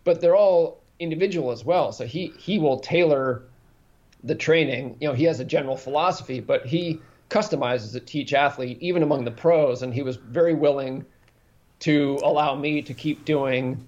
but 0.04 0.22
they're 0.22 0.36
all 0.36 0.82
individual 1.00 1.52
as 1.52 1.66
well. 1.66 1.92
So 1.92 2.06
he 2.06 2.32
he 2.38 2.60
will 2.60 2.80
tailor 2.80 3.44
the 4.24 4.36
training. 4.36 4.98
You 5.02 5.10
know, 5.10 5.14
he 5.16 5.24
has 5.24 5.40
a 5.40 5.46
general 5.46 5.76
philosophy, 5.76 6.40
but 6.40 6.66
he 6.66 7.02
customizes 7.30 7.96
it 7.96 8.08
to 8.08 8.20
each 8.20 8.34
athlete, 8.34 8.78
even 8.82 9.04
among 9.04 9.26
the 9.26 9.32
pros. 9.32 9.82
And 9.82 9.94
he 9.94 10.04
was 10.04 10.18
very 10.18 10.54
willing 10.54 11.06
to 11.80 12.20
allow 12.24 12.56
me 12.56 12.82
to 12.84 12.94
keep 12.94 13.26
doing 13.26 13.88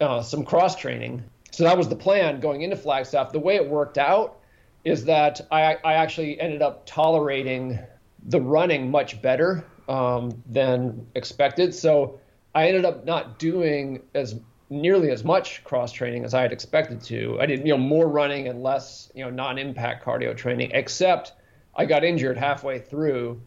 uh, 0.00 0.22
some 0.22 0.44
cross 0.44 0.76
training. 0.76 1.22
So 1.50 1.64
that 1.64 1.76
was 1.76 1.88
the 1.88 1.96
plan 1.96 2.40
going 2.40 2.62
into 2.62 2.76
Flagstaff. 2.76 3.32
The 3.32 3.40
way 3.40 3.56
it 3.56 3.66
worked 3.68 3.98
out 3.98 4.38
is 4.84 5.04
that 5.04 5.40
I, 5.50 5.76
I 5.84 5.94
actually 5.94 6.40
ended 6.40 6.62
up 6.62 6.86
tolerating 6.86 7.78
the 8.24 8.40
running 8.40 8.90
much 8.90 9.20
better 9.20 9.64
um, 9.88 10.42
than 10.46 11.06
expected. 11.14 11.74
So 11.74 12.20
I 12.54 12.68
ended 12.68 12.84
up 12.84 13.04
not 13.04 13.38
doing 13.38 14.02
as 14.14 14.38
nearly 14.70 15.10
as 15.10 15.24
much 15.24 15.64
cross 15.64 15.92
training 15.92 16.24
as 16.24 16.32
I 16.32 16.42
had 16.42 16.52
expected 16.52 17.02
to. 17.04 17.38
I 17.40 17.46
did 17.46 17.60
you 17.60 17.72
know 17.72 17.78
more 17.78 18.08
running 18.08 18.46
and 18.46 18.62
less 18.62 19.10
you 19.14 19.24
know 19.24 19.30
non-impact 19.30 20.04
cardio 20.04 20.36
training, 20.36 20.70
except 20.72 21.32
I 21.80 21.86
got 21.86 22.04
injured 22.04 22.36
halfway 22.36 22.78
through, 22.78 23.40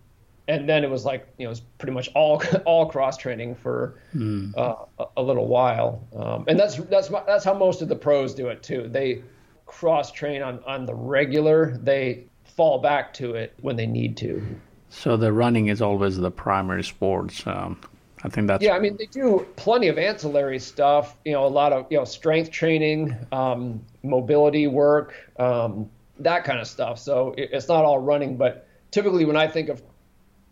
and 0.48 0.68
then 0.68 0.84
it 0.84 0.90
was 0.90 1.06
like 1.06 1.28
you 1.38 1.46
know 1.46 1.50
it 1.50 1.52
was 1.52 1.60
pretty 1.78 1.94
much 1.94 2.10
all 2.16 2.42
all 2.66 2.88
cross 2.88 3.16
training 3.16 3.54
for 3.54 4.00
mm. 4.16 4.52
uh, 4.58 4.86
a, 4.98 5.06
a, 5.18 5.22
little 5.22 5.48
while, 5.48 6.04
um, 6.16 6.44
and 6.48 6.60
that's 6.60 6.78
that's 6.78 7.10
that's 7.28 7.44
how 7.44 7.54
most 7.54 7.84
of 7.84 7.90
the 7.90 7.96
pros 7.96 8.34
do 8.34 8.48
it 8.48 8.64
too. 8.64 8.88
They 8.90 9.22
cross 9.68 10.12
train 10.12 10.42
on 10.42 10.64
on 10.66 10.88
the 10.88 10.96
regular. 10.96 11.78
They 11.78 12.26
fall 12.44 12.80
back 12.80 13.14
to 13.16 13.36
it 13.36 13.54
when 13.62 13.76
they 13.76 13.86
need 13.86 14.18
to. 14.18 14.44
So 14.90 15.16
the 15.16 15.32
running 15.32 15.68
is 15.68 15.80
always 15.80 16.18
the 16.18 16.32
primary 16.32 16.84
sports. 16.84 17.46
Um, 17.46 17.80
I 18.24 18.30
think 18.30 18.48
that's 18.48 18.64
yeah. 18.64 18.74
I 18.74 18.80
mean, 18.80 18.98
they 18.98 19.06
do 19.06 19.46
plenty 19.58 19.90
of 19.90 20.00
ancillary 20.00 20.58
stuff. 20.58 21.18
You 21.24 21.34
know, 21.34 21.46
a 21.46 21.54
lot 21.62 21.72
of 21.72 21.86
you 21.92 22.00
know 22.00 22.06
strength 22.06 22.50
training, 22.50 23.16
um, 23.32 23.80
mobility 24.02 24.66
work, 24.66 25.14
um, 25.38 25.88
that 26.20 26.44
kind 26.44 26.60
of 26.60 26.68
stuff. 26.68 27.00
So 27.00 27.34
it, 27.38 27.50
it's 27.54 27.68
not 27.68 27.86
all 27.86 28.00
running, 28.00 28.38
but 28.38 28.68
typically 28.92 29.26
when 29.26 29.38
I 29.38 29.48
think 29.48 29.70
of 29.70 29.82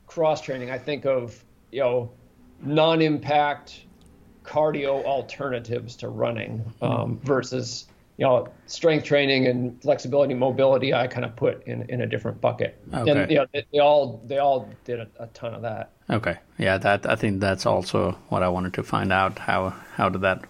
cross 0.07 0.41
training, 0.41 0.71
I 0.71 0.77
think 0.77 1.05
of 1.05 1.43
you 1.71 1.81
know 1.81 2.11
non-impact 2.61 3.81
cardio 4.43 5.03
alternatives 5.03 5.95
to 5.97 6.09
running 6.09 6.63
um, 6.81 7.19
versus 7.23 7.85
you 8.17 8.25
know 8.25 8.47
strength 8.65 9.05
training 9.05 9.47
and 9.47 9.81
flexibility 9.81 10.33
mobility 10.33 10.93
i 10.93 11.07
kind 11.07 11.25
of 11.25 11.35
put 11.35 11.65
in, 11.65 11.83
in 11.89 12.01
a 12.01 12.07
different 12.07 12.39
bucket 12.41 12.79
okay. 12.93 13.11
and 13.11 13.31
you 13.31 13.37
know, 13.37 13.45
they, 13.53 13.65
they 13.71 13.79
all 13.79 14.21
they 14.27 14.37
all 14.37 14.69
did 14.83 14.99
a, 14.99 15.07
a, 15.19 15.27
ton 15.27 15.53
of 15.53 15.61
that 15.61 15.91
okay 16.09 16.37
yeah 16.57 16.77
that 16.77 17.05
i 17.05 17.15
think 17.15 17.39
that's 17.39 17.65
also 17.65 18.11
what 18.29 18.43
i 18.43 18.49
wanted 18.49 18.73
to 18.73 18.83
find 18.83 19.11
out 19.13 19.39
how 19.39 19.69
how 19.95 20.09
did 20.09 20.21
that 20.21 20.43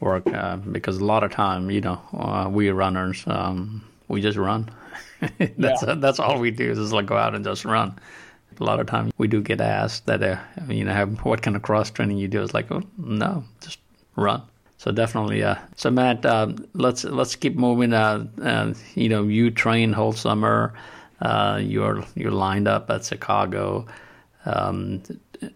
work 0.00 0.26
uh, 0.26 0.56
because 0.56 0.98
a 0.98 1.04
lot 1.04 1.22
of 1.22 1.30
time 1.30 1.70
you 1.70 1.80
know 1.80 2.00
uh, 2.12 2.48
we 2.50 2.68
runners 2.70 3.24
um, 3.26 3.84
we 4.08 4.20
just 4.20 4.38
run. 4.38 4.70
that's 5.38 5.82
yeah. 5.82 5.94
that's 5.96 6.18
all 6.18 6.38
we 6.38 6.50
do 6.50 6.70
is 6.70 6.78
just 6.78 6.92
like 6.92 7.06
go 7.06 7.16
out 7.16 7.34
and 7.34 7.44
just 7.44 7.64
run. 7.64 7.98
A 8.58 8.64
lot 8.64 8.80
of 8.80 8.86
times 8.86 9.12
we 9.18 9.28
do 9.28 9.42
get 9.42 9.60
asked 9.60 10.06
that 10.06 10.22
uh, 10.22 10.38
you 10.68 10.84
know 10.84 11.06
what 11.22 11.42
kind 11.42 11.56
of 11.56 11.62
cross 11.62 11.90
training 11.90 12.18
you 12.18 12.28
do. 12.28 12.42
It's 12.42 12.54
like 12.54 12.70
oh, 12.70 12.82
no, 12.96 13.44
just 13.60 13.78
run. 14.16 14.42
So 14.78 14.92
definitely, 14.92 15.42
uh, 15.42 15.56
so 15.74 15.90
Matt, 15.90 16.24
uh, 16.24 16.52
let's 16.74 17.04
let's 17.04 17.34
keep 17.34 17.56
moving. 17.56 17.92
Uh, 17.92 18.26
uh, 18.42 18.74
you 18.94 19.08
know, 19.08 19.24
you 19.24 19.50
train 19.50 19.92
whole 19.92 20.12
summer. 20.12 20.74
Uh, 21.20 21.58
you're 21.62 22.04
you're 22.14 22.30
lined 22.30 22.68
up 22.68 22.90
at 22.90 23.04
Chicago 23.04 23.86
um, 24.44 25.02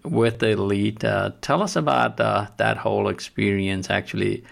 with 0.04 0.38
the 0.38 0.50
elite. 0.50 1.04
Uh, 1.04 1.32
tell 1.42 1.62
us 1.62 1.76
about 1.76 2.18
uh, 2.18 2.46
that 2.56 2.78
whole 2.78 3.08
experience. 3.08 3.90
Actually, 3.90 4.42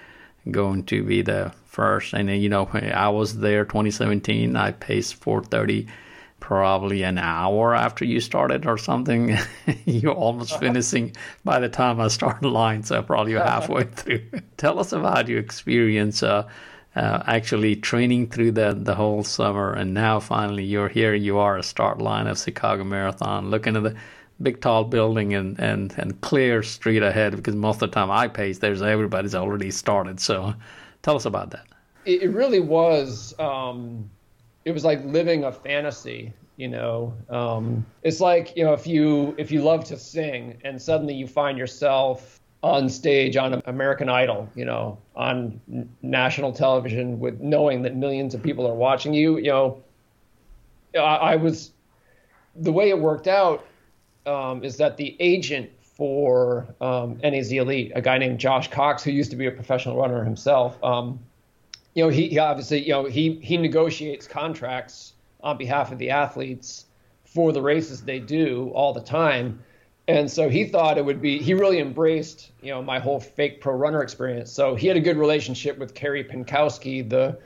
going 0.51 0.85
to 0.85 1.03
be 1.03 1.23
the 1.23 1.53
first. 1.79 2.13
And 2.13 2.29
then 2.29 2.41
you 2.41 2.49
know, 2.49 2.69
I 2.73 3.09
was 3.09 3.39
there 3.39 3.65
2017. 3.65 4.57
I 4.57 4.73
paced 4.73 5.15
430 5.15 5.87
probably 6.41 7.05
an 7.05 7.19
hour 7.19 7.73
after 7.73 8.05
you 8.05 8.19
started 8.21 8.67
or 8.67 8.77
something. 8.77 9.39
you're 9.85 10.13
almost 10.13 10.59
finishing 10.65 11.13
by 11.45 11.61
the 11.61 11.69
time 11.69 12.01
I 12.01 12.09
started 12.09 12.49
line, 12.63 12.83
so 12.83 13.01
probably 13.01 13.33
you're 13.33 13.45
halfway 13.45 13.85
through. 13.85 14.23
Tell 14.57 14.81
us 14.81 14.93
about 14.93 15.29
your 15.29 15.39
experience 15.39 16.25
uh, 16.25 16.49
uh, 16.97 17.23
actually 17.27 17.77
training 17.77 18.27
through 18.27 18.53
the, 18.53 18.77
the 18.77 18.97
whole 18.97 19.23
summer, 19.23 19.73
and 19.73 19.95
now 19.95 20.19
finally 20.19 20.65
you're 20.65 20.89
here. 20.89 21.15
You 21.15 21.39
are 21.39 21.59
a 21.59 21.63
start 21.63 22.01
line 22.01 22.27
of 22.27 22.41
Chicago 22.41 22.83
Marathon, 22.83 23.51
looking 23.51 23.77
at 23.77 23.85
the 23.85 23.95
big 24.43 24.61
tall 24.61 24.83
building 24.83 25.33
and, 25.33 25.61
and, 25.61 25.95
and 25.97 26.21
clear 26.23 26.65
street 26.65 27.05
ahead 27.05 27.37
because 27.37 27.55
most 27.55 27.83
of 27.83 27.91
the 27.91 27.95
time 27.95 28.11
I 28.11 28.27
pace, 28.27 28.59
there's 28.59 28.83
everybody's 28.83 29.37
already 29.37 29.71
started. 29.71 30.19
So 30.19 30.55
tell 31.09 31.17
us 31.17 31.25
about 31.25 31.51
that. 31.51 31.67
It, 32.05 32.31
really 32.33 32.61
was, 32.61 33.35
um, 33.39 34.11
it 34.67 34.73
was 34.73 34.85
like 34.85 35.03
living 35.07 35.45
a 35.45 35.53
fantasy, 35.53 36.35
you 36.57 36.69
know, 36.69 37.15
um, 37.31 37.87
it's 38.03 38.21
like, 38.21 38.55
you 38.57 38.65
know, 38.65 38.75
if 38.75 38.87
you, 38.87 39.35
if 39.39 39.51
you 39.51 39.63
love 39.63 39.85
to 39.85 39.97
sing 39.99 40.61
and 40.65 40.81
suddenly 40.81 41.15
you 41.15 41.27
find 41.27 41.57
yourself 41.57 42.41
on 42.63 42.91
stage 42.91 43.39
on 43.39 43.63
American 43.65 44.11
Idol, 44.11 44.51
you 44.55 44.67
know, 44.67 44.99
on 45.17 45.59
national 46.03 46.53
television 46.53 47.19
with 47.19 47.41
knowing 47.41 47.83
that 47.83 47.97
millions 47.97 48.35
of 48.35 48.43
people 48.43 48.67
are 48.67 48.75
watching 48.75 49.15
you, 49.15 49.39
you 49.39 49.51
know, 49.51 49.83
I, 50.95 51.33
I 51.33 51.37
was, 51.37 51.73
the 52.55 52.73
way 52.73 52.91
it 52.91 52.99
worked 52.99 53.29
out 53.29 53.67
um, 54.27 54.63
is 54.63 54.77
that 54.77 54.99
the 54.99 55.17
agent 55.21 55.71
for 55.99 56.67
um, 56.81 57.19
NAZ 57.23 57.53
Elite, 57.53 57.93
a 57.95 58.01
guy 58.01 58.17
named 58.19 58.39
Josh 58.39 58.71
Cox, 58.71 59.03
who 59.03 59.11
used 59.11 59.33
to 59.33 59.37
be 59.37 59.47
a 59.47 59.51
professional 59.51 59.97
runner 59.97 60.25
himself, 60.25 60.83
um, 60.83 61.19
you 61.95 62.05
know, 62.05 62.09
he, 62.09 62.29
he, 62.29 62.39
obviously, 62.39 62.85
you 62.85 62.93
know, 62.93 63.05
he 63.05 63.41
he 63.43 63.57
negotiates 63.57 64.29
contracts 64.29 65.15
on 65.43 65.59
behalf 65.59 65.91
of 65.91 65.99
the 65.99 66.11
athletes 66.11 66.87
for 67.25 67.53
the 67.53 67.61
races 67.61 68.03
they 68.03 68.21
do 68.21 68.71
all 68.75 68.93
the 68.93 69.01
time. 69.01 69.63
And 70.07 70.31
so 70.31 70.49
he 70.49 70.65
thought 70.65 70.97
it 70.97 71.05
would 71.05 71.21
be, 71.21 71.39
he 71.39 71.53
really 71.53 71.81
embraced, 71.81 72.51
you 72.63 72.71
know, 72.71 72.81
my 72.81 72.99
whole 72.99 73.21
fake 73.21 73.61
pro 73.61 73.75
runner 73.75 74.03
experience. 74.03 74.51
So 74.51 74.75
he 74.75 74.87
had 74.87 74.97
a 74.97 75.01
good 75.01 75.19
relationship 75.19 75.77
with 75.77 75.95
Carey 75.95 76.25
Pinkowski, 76.25 77.07
the, 77.07 77.39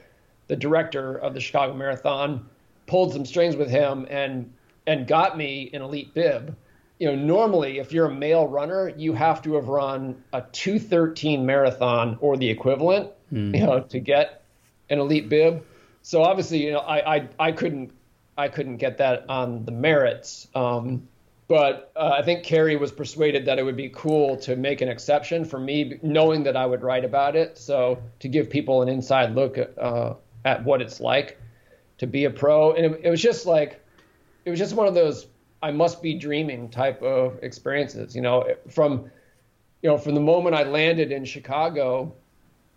the 0.46 0.54
director 0.54 1.16
of 1.16 1.34
the 1.34 1.40
Chicago 1.40 1.74
Marathon, 1.74 2.48
pulled 2.86 3.12
some 3.12 3.26
strings 3.26 3.56
with 3.56 3.68
him 3.68 4.06
and, 4.10 4.52
and 4.86 5.08
got 5.08 5.36
me 5.36 5.70
an 5.72 5.82
elite 5.82 6.14
bib 6.14 6.54
you 7.02 7.08
know, 7.08 7.16
normally 7.16 7.80
if 7.80 7.92
you're 7.92 8.06
a 8.06 8.14
male 8.14 8.46
runner, 8.46 8.88
you 8.96 9.12
have 9.12 9.42
to 9.42 9.54
have 9.54 9.66
run 9.66 10.22
a 10.32 10.40
213 10.40 11.44
marathon 11.44 12.16
or 12.20 12.36
the 12.36 12.48
equivalent, 12.48 13.10
mm. 13.32 13.58
you 13.58 13.66
know, 13.66 13.80
to 13.80 13.98
get 13.98 14.44
an 14.88 15.00
elite 15.00 15.28
bib. 15.28 15.66
So 16.02 16.22
obviously, 16.22 16.64
you 16.64 16.70
know, 16.70 16.78
I 16.78 17.16
I, 17.16 17.28
I 17.40 17.50
couldn't 17.50 17.90
I 18.38 18.46
couldn't 18.46 18.76
get 18.76 18.98
that 18.98 19.28
on 19.28 19.64
the 19.64 19.72
merits. 19.72 20.46
Um, 20.54 21.08
but 21.48 21.90
uh, 21.96 22.18
I 22.20 22.22
think 22.22 22.44
Carey 22.44 22.76
was 22.76 22.92
persuaded 22.92 23.46
that 23.46 23.58
it 23.58 23.64
would 23.64 23.76
be 23.76 23.88
cool 23.88 24.36
to 24.36 24.54
make 24.54 24.80
an 24.80 24.88
exception 24.88 25.44
for 25.44 25.58
me, 25.58 25.98
knowing 26.02 26.44
that 26.44 26.56
I 26.56 26.64
would 26.64 26.82
write 26.84 27.04
about 27.04 27.34
it. 27.34 27.58
So 27.58 28.00
to 28.20 28.28
give 28.28 28.48
people 28.48 28.80
an 28.80 28.88
inside 28.88 29.34
look 29.34 29.58
at, 29.58 29.76
uh, 29.76 30.14
at 30.44 30.62
what 30.62 30.80
it's 30.80 31.00
like 31.00 31.36
to 31.98 32.06
be 32.06 32.26
a 32.26 32.30
pro, 32.30 32.74
and 32.74 32.94
it, 32.94 33.00
it 33.06 33.10
was 33.10 33.20
just 33.20 33.44
like 33.44 33.84
it 34.44 34.50
was 34.50 34.58
just 34.60 34.76
one 34.76 34.86
of 34.86 34.94
those 34.94 35.26
I 35.62 35.70
must 35.70 36.02
be 36.02 36.14
dreaming 36.14 36.70
type 36.70 37.02
of 37.02 37.42
experiences. 37.42 38.16
You 38.16 38.22
know, 38.22 38.54
from 38.70 39.10
you 39.82 39.90
know 39.90 39.98
from 39.98 40.14
the 40.14 40.20
moment 40.20 40.56
I 40.56 40.64
landed 40.64 41.12
in 41.12 41.24
Chicago, 41.24 42.14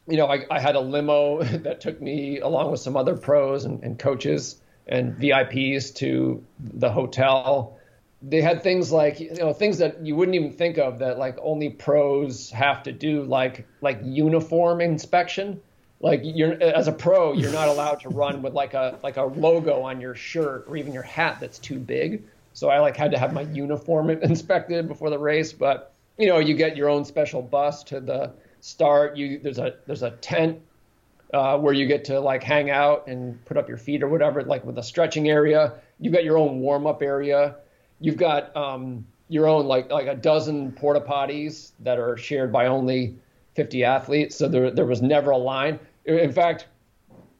you 0.07 0.17
know, 0.17 0.27
I, 0.27 0.45
I 0.51 0.59
had 0.59 0.75
a 0.75 0.79
limo 0.79 1.43
that 1.63 1.81
took 1.81 2.01
me 2.01 2.39
along 2.39 2.71
with 2.71 2.79
some 2.79 2.95
other 2.95 3.17
pros 3.17 3.65
and, 3.65 3.83
and 3.83 3.97
coaches 3.97 4.57
and 4.87 5.15
VIPs 5.15 5.95
to 5.95 6.43
the 6.59 6.91
hotel. 6.91 7.79
They 8.21 8.41
had 8.41 8.63
things 8.63 8.91
like 8.91 9.19
you 9.19 9.35
know 9.35 9.53
things 9.53 9.79
that 9.79 10.05
you 10.05 10.15
wouldn't 10.15 10.35
even 10.35 10.53
think 10.53 10.77
of 10.77 10.99
that 10.99 11.17
like 11.17 11.37
only 11.41 11.69
pros 11.69 12.51
have 12.51 12.83
to 12.83 12.91
do, 12.91 13.23
like 13.23 13.67
like 13.81 13.99
uniform 14.03 14.81
inspection 14.81 15.61
like 16.01 16.21
you're 16.23 16.61
as 16.61 16.87
a 16.87 16.91
pro 16.91 17.33
you're 17.33 17.51
not 17.51 17.67
allowed 17.69 17.99
to 18.01 18.09
run 18.09 18.41
with 18.41 18.53
like 18.53 18.73
a 18.73 18.99
like 19.01 19.17
a 19.17 19.23
logo 19.23 19.81
on 19.81 20.01
your 20.01 20.13
shirt 20.13 20.65
or 20.67 20.75
even 20.75 20.93
your 20.93 21.03
hat 21.03 21.37
that's 21.39 21.57
too 21.57 21.79
big 21.79 22.23
so 22.55 22.69
I 22.69 22.79
like 22.79 22.95
had 22.95 23.11
to 23.11 23.19
have 23.19 23.33
my 23.33 23.41
uniform 23.41 24.09
inspected 24.23 24.87
before 24.87 25.09
the 25.09 25.19
race. 25.19 25.51
But 25.51 25.93
you 26.17 26.27
know, 26.27 26.39
you 26.39 26.55
get 26.55 26.77
your 26.77 26.89
own 26.89 27.03
special 27.03 27.41
bus 27.41 27.83
to 27.83 27.99
the 27.99 28.31
start. 28.61 29.17
You 29.17 29.37
there's 29.39 29.59
a 29.59 29.75
there's 29.85 30.03
a 30.03 30.11
tent 30.11 30.59
uh, 31.33 31.57
where 31.59 31.73
you 31.73 31.85
get 31.85 32.05
to 32.05 32.19
like 32.19 32.41
hang 32.41 32.69
out 32.69 33.07
and 33.07 33.43
put 33.43 33.57
up 33.57 33.67
your 33.67 33.77
feet 33.77 34.01
or 34.01 34.07
whatever, 34.07 34.41
like 34.41 34.63
with 34.65 34.77
a 34.77 34.83
stretching 34.83 35.27
area. 35.29 35.73
You've 35.99 36.13
got 36.13 36.23
your 36.23 36.37
own 36.37 36.61
warm 36.61 36.87
up 36.87 37.03
area. 37.03 37.57
You've 37.99 38.17
got 38.17 38.55
um, 38.55 39.05
your 39.27 39.47
own 39.47 39.67
like 39.67 39.91
like 39.91 40.07
a 40.07 40.15
dozen 40.15 40.71
porta 40.71 41.01
potties 41.01 41.73
that 41.81 41.99
are 41.99 42.15
shared 42.15 42.53
by 42.53 42.67
only 42.67 43.17
50 43.55 43.83
athletes. 43.83 44.37
So 44.37 44.47
there 44.47 44.71
there 44.71 44.85
was 44.85 45.01
never 45.01 45.31
a 45.31 45.37
line. 45.37 45.77
In 46.05 46.31
fact, 46.31 46.67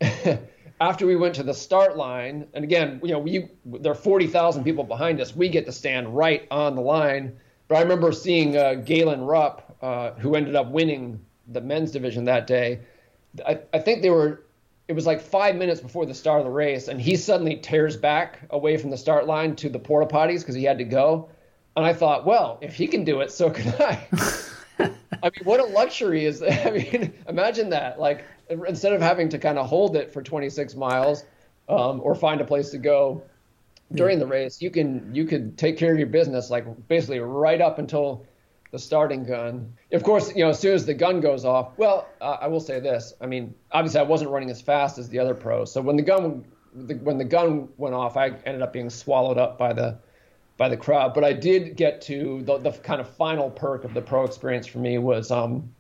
after 0.80 1.06
we 1.06 1.16
went 1.16 1.36
to 1.36 1.44
the 1.44 1.54
start 1.54 1.98
line, 1.98 2.48
and 2.54 2.64
again, 2.64 3.00
you 3.04 3.12
know, 3.12 3.20
we 3.20 3.50
there 3.66 3.92
are 3.92 3.96
40,000 3.96 4.64
people 4.64 4.84
behind 4.84 5.22
us. 5.22 5.36
We 5.36 5.50
get 5.50 5.66
to 5.66 5.72
stand 5.72 6.16
right 6.16 6.48
on 6.52 6.76
the 6.76 6.82
line. 6.82 7.38
But 7.68 7.76
I 7.76 7.82
remember 7.82 8.12
seeing 8.12 8.56
uh, 8.58 8.76
Galen 8.76 9.22
Rupp, 9.22 9.78
uh, 9.82 10.12
who 10.12 10.36
ended 10.36 10.56
up 10.56 10.70
winning 10.70 11.26
the 11.48 11.62
men's 11.62 11.92
division 11.92 12.26
that 12.26 12.46
day. 12.48 12.82
I, 13.46 13.60
I 13.74 13.80
think 13.80 14.02
they 14.02 14.10
were 14.10 14.46
it 14.88 14.94
was 14.94 15.06
like 15.06 15.22
five 15.22 15.56
minutes 15.56 15.82
before 15.82 16.06
the 16.06 16.14
start 16.14 16.40
of 16.40 16.46
the 16.46 16.52
race, 16.52 16.88
and 16.88 17.02
he 17.02 17.16
suddenly 17.16 17.58
tears 17.58 17.98
back 17.98 18.42
away 18.52 18.78
from 18.78 18.92
the 18.92 18.98
start 18.98 19.26
line 19.26 19.56
to 19.58 19.70
the 19.70 19.80
porta 19.80 20.06
potties 20.06 20.42
because 20.42 20.56
he 20.56 20.64
had 20.64 20.78
to 20.78 20.84
go. 20.84 21.30
And 21.76 21.86
I 21.86 21.94
thought, 21.94 22.26
well, 22.26 22.60
if 22.62 22.76
he 22.76 22.88
can 22.88 23.04
do 23.04 23.22
it, 23.22 23.32
so 23.32 23.50
can 23.50 23.74
I. 23.80 24.08
I 25.24 25.32
mean, 25.32 25.44
what 25.44 25.60
a 25.60 25.66
luxury 25.66 26.26
is 26.26 26.40
that? 26.40 26.68
I 26.68 26.72
mean, 26.72 27.14
imagine 27.28 27.70
that. 27.70 28.00
Like, 28.00 28.26
instead 28.50 28.93
of 28.93 29.02
having 29.02 29.30
to 29.30 29.38
kind 29.38 29.58
of 29.58 29.68
hold 29.68 29.96
it 29.96 30.12
for 30.12 30.22
26 30.22 30.76
miles 30.76 31.26
um, 31.70 32.00
or 32.02 32.16
find 32.16 32.41
a 32.41 32.46
place 32.46 32.70
to 32.72 32.78
go 32.78 33.24
during 33.93 34.20
the 34.20 34.28
race, 34.28 34.62
you 34.62 34.72
can 34.72 35.14
you 35.14 35.26
could 35.26 35.58
take 35.58 35.78
care 35.78 35.91
of 35.91 35.98
your 35.98 36.08
business 36.08 36.50
like 36.50 36.66
basically 36.88 37.20
right 37.20 37.62
up 37.62 37.78
until 37.80 38.26
the 38.72 38.80
starting 38.80 39.24
gun. 39.24 39.74
Of 39.91 40.04
course, 40.04 40.36
you 40.36 40.43
know, 40.43 40.50
as 40.50 40.60
soon 40.60 40.74
as 40.74 40.86
the 40.86 40.93
gun 40.93 41.22
goes 41.22 41.46
off, 41.46 41.78
well, 41.78 42.08
uh, 42.20 42.38
I 42.41 42.48
will 42.48 42.60
say 42.60 42.80
this. 42.80 43.14
I 43.22 43.26
mean, 43.26 43.54
obviously, 43.72 44.00
I 44.00 44.04
wasn't 44.04 44.32
running 44.32 44.50
as 44.50 44.62
fast 44.62 44.98
as 44.98 45.08
the 45.08 45.20
other 45.20 45.36
pros. 45.36 45.72
So 45.72 45.82
when 45.82 45.96
the 45.96 46.02
gun 46.02 46.43
the, 46.76 46.96
when 46.96 47.18
the 47.18 47.26
gun 47.26 47.70
went 47.78 47.96
off, 47.96 48.18
I 48.18 48.32
ended 48.46 48.62
up 48.62 48.74
being 48.74 48.89
swallowed 48.89 49.38
up 49.38 49.58
by 49.58 49.74
the 49.74 49.98
by 50.58 50.70
the 50.70 50.78
crowd. 50.78 51.14
But 51.14 51.24
I 51.24 51.34
did 51.34 51.76
get 51.76 52.02
to 52.04 52.41
the, 52.43 52.58
the 52.58 52.72
kind 52.72 53.02
of 53.02 53.10
final 53.16 53.50
perk 53.50 53.84
of 53.84 53.93
the 53.93 54.02
pro 54.02 54.26
experience 54.26 54.68
for 54.68 54.80
me 54.80 54.98
was 54.98 55.32
um, 55.32 55.74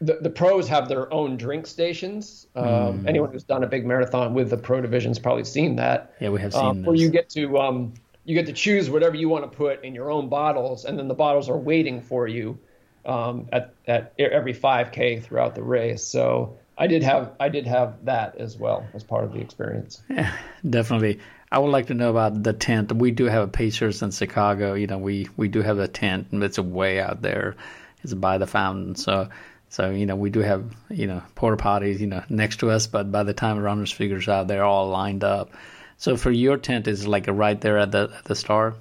the, 0.00 0.18
the 0.20 0.30
pros 0.30 0.68
have 0.68 0.88
their 0.88 1.12
own 1.12 1.36
drink 1.36 1.66
stations. 1.66 2.46
Um, 2.54 2.64
mm. 2.64 3.08
Anyone 3.08 3.32
who's 3.32 3.44
done 3.44 3.64
a 3.64 3.66
big 3.66 3.84
marathon 3.84 4.34
with 4.34 4.50
the 4.50 4.56
pro 4.56 4.80
division's 4.80 5.18
probably 5.18 5.44
seen 5.44 5.76
that. 5.76 6.14
Yeah, 6.20 6.30
we 6.30 6.40
have 6.40 6.52
seen 6.52 6.64
um, 6.64 6.84
Where 6.84 6.94
you 6.94 7.10
get 7.10 7.28
to 7.30 7.58
um, 7.58 7.94
you 8.24 8.34
get 8.34 8.46
to 8.46 8.52
choose 8.52 8.90
whatever 8.90 9.16
you 9.16 9.28
want 9.28 9.50
to 9.50 9.56
put 9.56 9.82
in 9.84 9.94
your 9.94 10.10
own 10.10 10.28
bottles, 10.28 10.84
and 10.84 10.98
then 10.98 11.08
the 11.08 11.14
bottles 11.14 11.48
are 11.48 11.56
waiting 11.56 12.00
for 12.00 12.28
you 12.28 12.58
um, 13.06 13.48
at 13.52 13.74
at 13.86 14.12
every 14.18 14.54
5K 14.54 15.22
throughout 15.22 15.54
the 15.54 15.62
race. 15.62 16.04
So 16.04 16.56
I 16.76 16.86
did 16.86 17.02
have 17.02 17.32
I 17.40 17.48
did 17.48 17.66
have 17.66 18.04
that 18.04 18.36
as 18.36 18.56
well 18.56 18.86
as 18.94 19.02
part 19.02 19.24
of 19.24 19.32
the 19.32 19.40
experience. 19.40 20.02
Yeah, 20.10 20.32
definitely. 20.68 21.18
I 21.50 21.58
would 21.58 21.70
like 21.70 21.86
to 21.86 21.94
know 21.94 22.10
about 22.10 22.42
the 22.42 22.52
tent. 22.52 22.92
We 22.92 23.10
do 23.10 23.24
have 23.24 23.42
a 23.42 23.48
Pacers 23.48 24.02
in 24.02 24.10
Chicago. 24.10 24.74
You 24.74 24.86
know, 24.86 24.98
we 24.98 25.28
we 25.36 25.48
do 25.48 25.62
have 25.62 25.78
a 25.78 25.88
tent, 25.88 26.28
and 26.30 26.44
it's 26.44 26.58
way 26.58 27.00
out 27.00 27.22
there. 27.22 27.56
It's 28.04 28.14
by 28.14 28.38
the 28.38 28.46
fountain, 28.46 28.94
so. 28.94 29.28
So 29.70 29.90
you 29.90 30.06
know 30.06 30.16
we 30.16 30.30
do 30.30 30.40
have 30.40 30.64
you 30.90 31.06
know 31.06 31.22
porta 31.34 31.62
potties 31.62 32.00
you 32.00 32.06
know 32.06 32.22
next 32.28 32.58
to 32.60 32.70
us, 32.70 32.86
but 32.86 33.12
by 33.12 33.22
the 33.22 33.34
time 33.34 33.58
runners 33.58 33.92
figures 33.92 34.28
out, 34.28 34.48
they're 34.48 34.64
all 34.64 34.88
lined 34.88 35.24
up. 35.24 35.50
So 35.98 36.16
for 36.16 36.30
your 36.30 36.56
tent 36.56 36.88
is 36.88 37.06
like 37.06 37.26
right 37.28 37.60
there 37.60 37.78
at 37.78 37.92
the 37.92 38.10
at 38.16 38.24
the 38.24 38.34
start. 38.34 38.76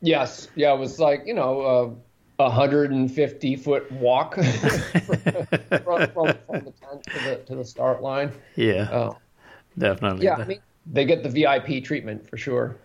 Yes, 0.00 0.48
yeah, 0.54 0.72
it 0.72 0.78
was 0.78 0.98
like 0.98 1.22
you 1.26 1.34
know 1.34 1.60
a 1.60 1.84
uh, 1.84 1.90
150 2.50 3.56
foot 3.56 3.90
walk 3.92 4.34
from, 4.36 4.44
from, 5.82 6.06
from, 6.06 6.64
the 6.64 6.72
tent 6.80 7.02
to 7.04 7.24
the 7.24 7.42
to 7.46 7.56
the 7.56 7.64
start 7.64 8.00
line. 8.00 8.32
Yeah, 8.54 8.82
uh, 8.90 9.14
definitely. 9.76 10.24
Yeah, 10.24 10.36
I 10.36 10.44
mean 10.44 10.60
they 10.86 11.04
get 11.04 11.22
the 11.22 11.28
VIP 11.28 11.84
treatment 11.84 12.28
for 12.28 12.36
sure. 12.36 12.76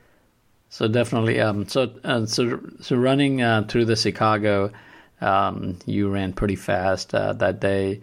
So 0.70 0.88
definitely, 0.88 1.40
um, 1.40 1.68
so 1.68 1.94
uh, 2.04 2.26
so 2.26 2.60
so 2.82 2.96
running 2.96 3.44
uh, 3.44 3.66
through 3.68 3.86
the 3.86 3.96
Chicago, 3.96 4.72
um, 5.24 5.80
you 5.86 6.10
ran 6.10 6.34
pretty 6.34 6.56
fast 6.56 7.16
uh, 7.16 7.34
that 7.34 7.60
day. 7.60 8.02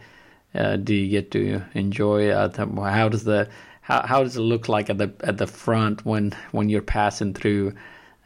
Uh, 0.55 0.77
do 0.77 0.95
you 0.95 1.09
get 1.09 1.31
to 1.33 1.62
enjoy? 1.75 2.31
Uh, 2.31 2.51
how 2.91 3.09
does 3.09 3.25
the 3.25 3.49
how, 3.83 4.07
how 4.07 4.23
does 4.23 4.37
it 4.37 4.41
look 4.41 4.68
like 4.68 4.91
at 4.91 4.99
the 4.99 5.12
at 5.21 5.39
the 5.39 5.47
front 5.47 6.05
when 6.05 6.33
when 6.53 6.68
you're 6.68 6.83
passing 6.83 7.35
through? 7.35 7.75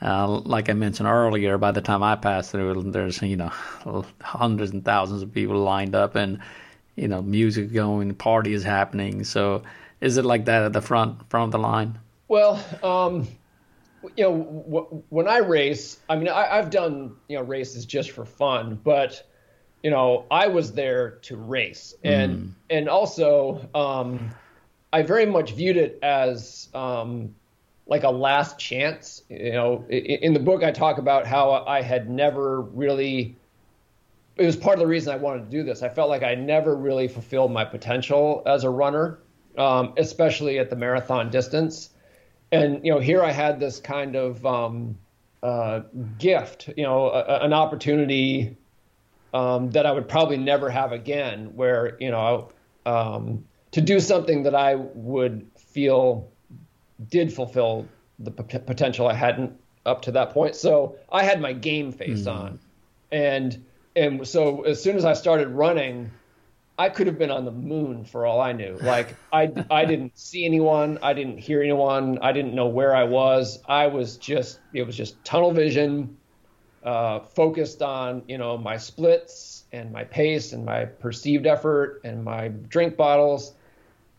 Uh, 0.01 0.28
like 0.28 0.68
I 0.68 0.74
mentioned 0.74 1.09
earlier, 1.09 1.57
by 1.57 1.72
the 1.72 1.80
time 1.80 2.03
I 2.03 2.16
pass 2.16 2.51
through, 2.51 2.90
there's 2.90 3.20
you 3.22 3.36
know 3.36 3.53
hundreds 4.22 4.72
and 4.72 4.84
thousands 4.84 5.22
of 5.22 5.32
people 5.32 5.59
lined 5.59 5.95
up, 5.95 6.14
and 6.14 6.38
you 6.97 7.09
know 7.09 7.22
music 7.22 7.72
going, 7.72 8.14
party 8.14 8.53
is 8.53 8.62
happening. 8.62 9.24
So, 9.24 9.62
is 10.01 10.16
it 10.16 10.24
like 10.24 10.47
that 10.47 10.62
at 10.62 10.72
the 10.72 10.82
front 10.82 11.28
front 11.30 11.49
of 11.49 11.53
the 11.53 11.59
line? 11.59 11.99
Well, 12.28 12.62
um, 12.82 13.28
you 14.16 14.24
know, 14.24 15.05
when 15.09 15.28
I 15.28 15.38
race, 15.38 15.98
I 16.09 16.16
mean, 16.16 16.28
I, 16.28 16.57
have 16.57 16.70
done 16.70 17.16
you 17.28 17.36
know 17.36 17.44
races 17.44 17.86
just 17.86 18.11
for 18.11 18.24
fun, 18.24 18.80
but 18.82 19.26
you 19.82 19.90
know, 19.90 20.24
I 20.30 20.46
was 20.46 20.72
there 20.72 21.12
to 21.22 21.36
race, 21.36 21.94
and 22.02 22.38
mm. 22.38 22.50
and 22.70 22.88
also. 22.88 23.68
Um, 23.74 24.34
I 24.94 25.02
very 25.02 25.26
much 25.26 25.55
viewed 25.55 25.76
it 25.76 25.98
as 26.05 26.68
um, 26.72 27.34
like 27.84 28.05
a 28.05 28.11
last 28.11 28.61
chance. 28.61 29.24
You 29.28 29.52
know, 29.52 29.84
in 29.88 30.34
the 30.34 30.40
book 30.40 30.62
I 30.62 30.70
talk 30.70 30.98
about 30.98 31.26
how 31.26 31.64
I 31.66 31.82
had 31.82 32.09
never 32.09 32.61
really. 32.61 33.34
It 34.36 34.46
was 34.46 34.55
part 34.55 34.74
of 34.74 34.80
the 34.80 34.86
reason 34.86 35.12
I 35.12 35.16
wanted 35.16 35.46
to 35.46 35.50
do 35.50 35.64
this. 35.64 35.82
I 35.82 35.88
felt 35.88 36.09
like 36.09 36.22
I 36.22 36.36
never 36.36 36.76
really 36.76 37.09
fulfilled 37.09 37.50
my 37.50 37.64
potential 37.64 38.42
as 38.46 38.62
a 38.62 38.70
runner, 38.70 39.18
um, 39.59 39.94
especially 39.96 40.61
at 40.61 40.70
the 40.70 40.76
marathon 40.76 41.28
distance. 41.28 41.90
And 42.61 42.84
you 42.84 42.92
know, 42.92 43.00
here 43.00 43.22
I 43.22 43.32
had 43.32 43.61
this 43.61 43.80
kind 43.80 44.16
of 44.16 44.44
um, 44.44 44.98
uh, 45.42 45.80
gift, 46.18 46.70
you 46.76 46.84
know, 46.84 47.09
a, 47.09 47.40
an 47.40 47.52
opportunity 47.52 48.57
um, 49.32 49.70
that 49.70 49.86
I 49.86 49.92
would 49.92 50.09
probably 50.09 50.36
never 50.36 50.70
have 50.70 50.92
again, 50.92 51.52
where 51.55 51.96
you 52.00 52.11
know. 52.11 52.50
Um, 52.86 53.44
to 53.74 53.80
do 53.80 53.98
something 53.98 54.44
that 54.44 54.55
I 54.55 54.76
would 54.76 55.50
feel 55.57 56.30
did 57.11 57.32
fulfill 57.32 57.88
the 58.20 58.30
p- 58.30 58.61
potential 58.61 59.09
I 59.09 59.14
hadn't 59.14 59.59
up 59.84 60.02
to 60.02 60.12
that 60.12 60.30
point. 60.30 60.55
So 60.55 60.94
I 61.11 61.24
had 61.24 61.40
my 61.40 61.52
game 61.52 61.90
face 61.90 62.22
mm. 62.22 62.32
on, 62.32 62.61
and 63.11 63.64
and 63.96 64.28
so 64.28 64.62
as 64.62 64.80
soon 64.80 64.96
as 64.96 65.05
I 65.05 65.14
started 65.14 65.48
running, 65.48 66.12
I 66.76 66.88
could 66.88 67.06
have 67.06 67.18
been 67.18 67.30
on 67.30 67.44
the 67.44 67.52
moon 67.52 68.04
for 68.04 68.26
all 68.26 68.40
I 68.40 68.52
knew. 68.52 68.76
Like 68.80 69.16
I 69.32 69.52
I 69.70 69.84
didn't 69.84 70.18
see 70.18 70.44
anyone, 70.44 70.98
I 71.02 71.12
didn't 71.12 71.38
hear 71.38 71.62
anyone, 71.62 72.18
I 72.20 72.32
didn't 72.32 72.54
know 72.54 72.66
where 72.66 72.94
I 72.94 73.04
was. 73.04 73.62
I 73.68 73.86
was 73.86 74.16
just 74.16 74.60
it 74.72 74.82
was 74.82 74.96
just 74.96 75.22
tunnel 75.24 75.52
vision, 75.52 76.16
uh, 76.82 77.20
focused 77.20 77.82
on 77.82 78.22
you 78.28 78.38
know 78.38 78.58
my 78.58 78.76
splits 78.76 79.64
and 79.72 79.92
my 79.92 80.04
pace 80.04 80.52
and 80.52 80.64
my 80.64 80.84
perceived 80.84 81.46
effort 81.46 82.00
and 82.04 82.24
my 82.24 82.48
drink 82.48 82.96
bottles 82.96 83.54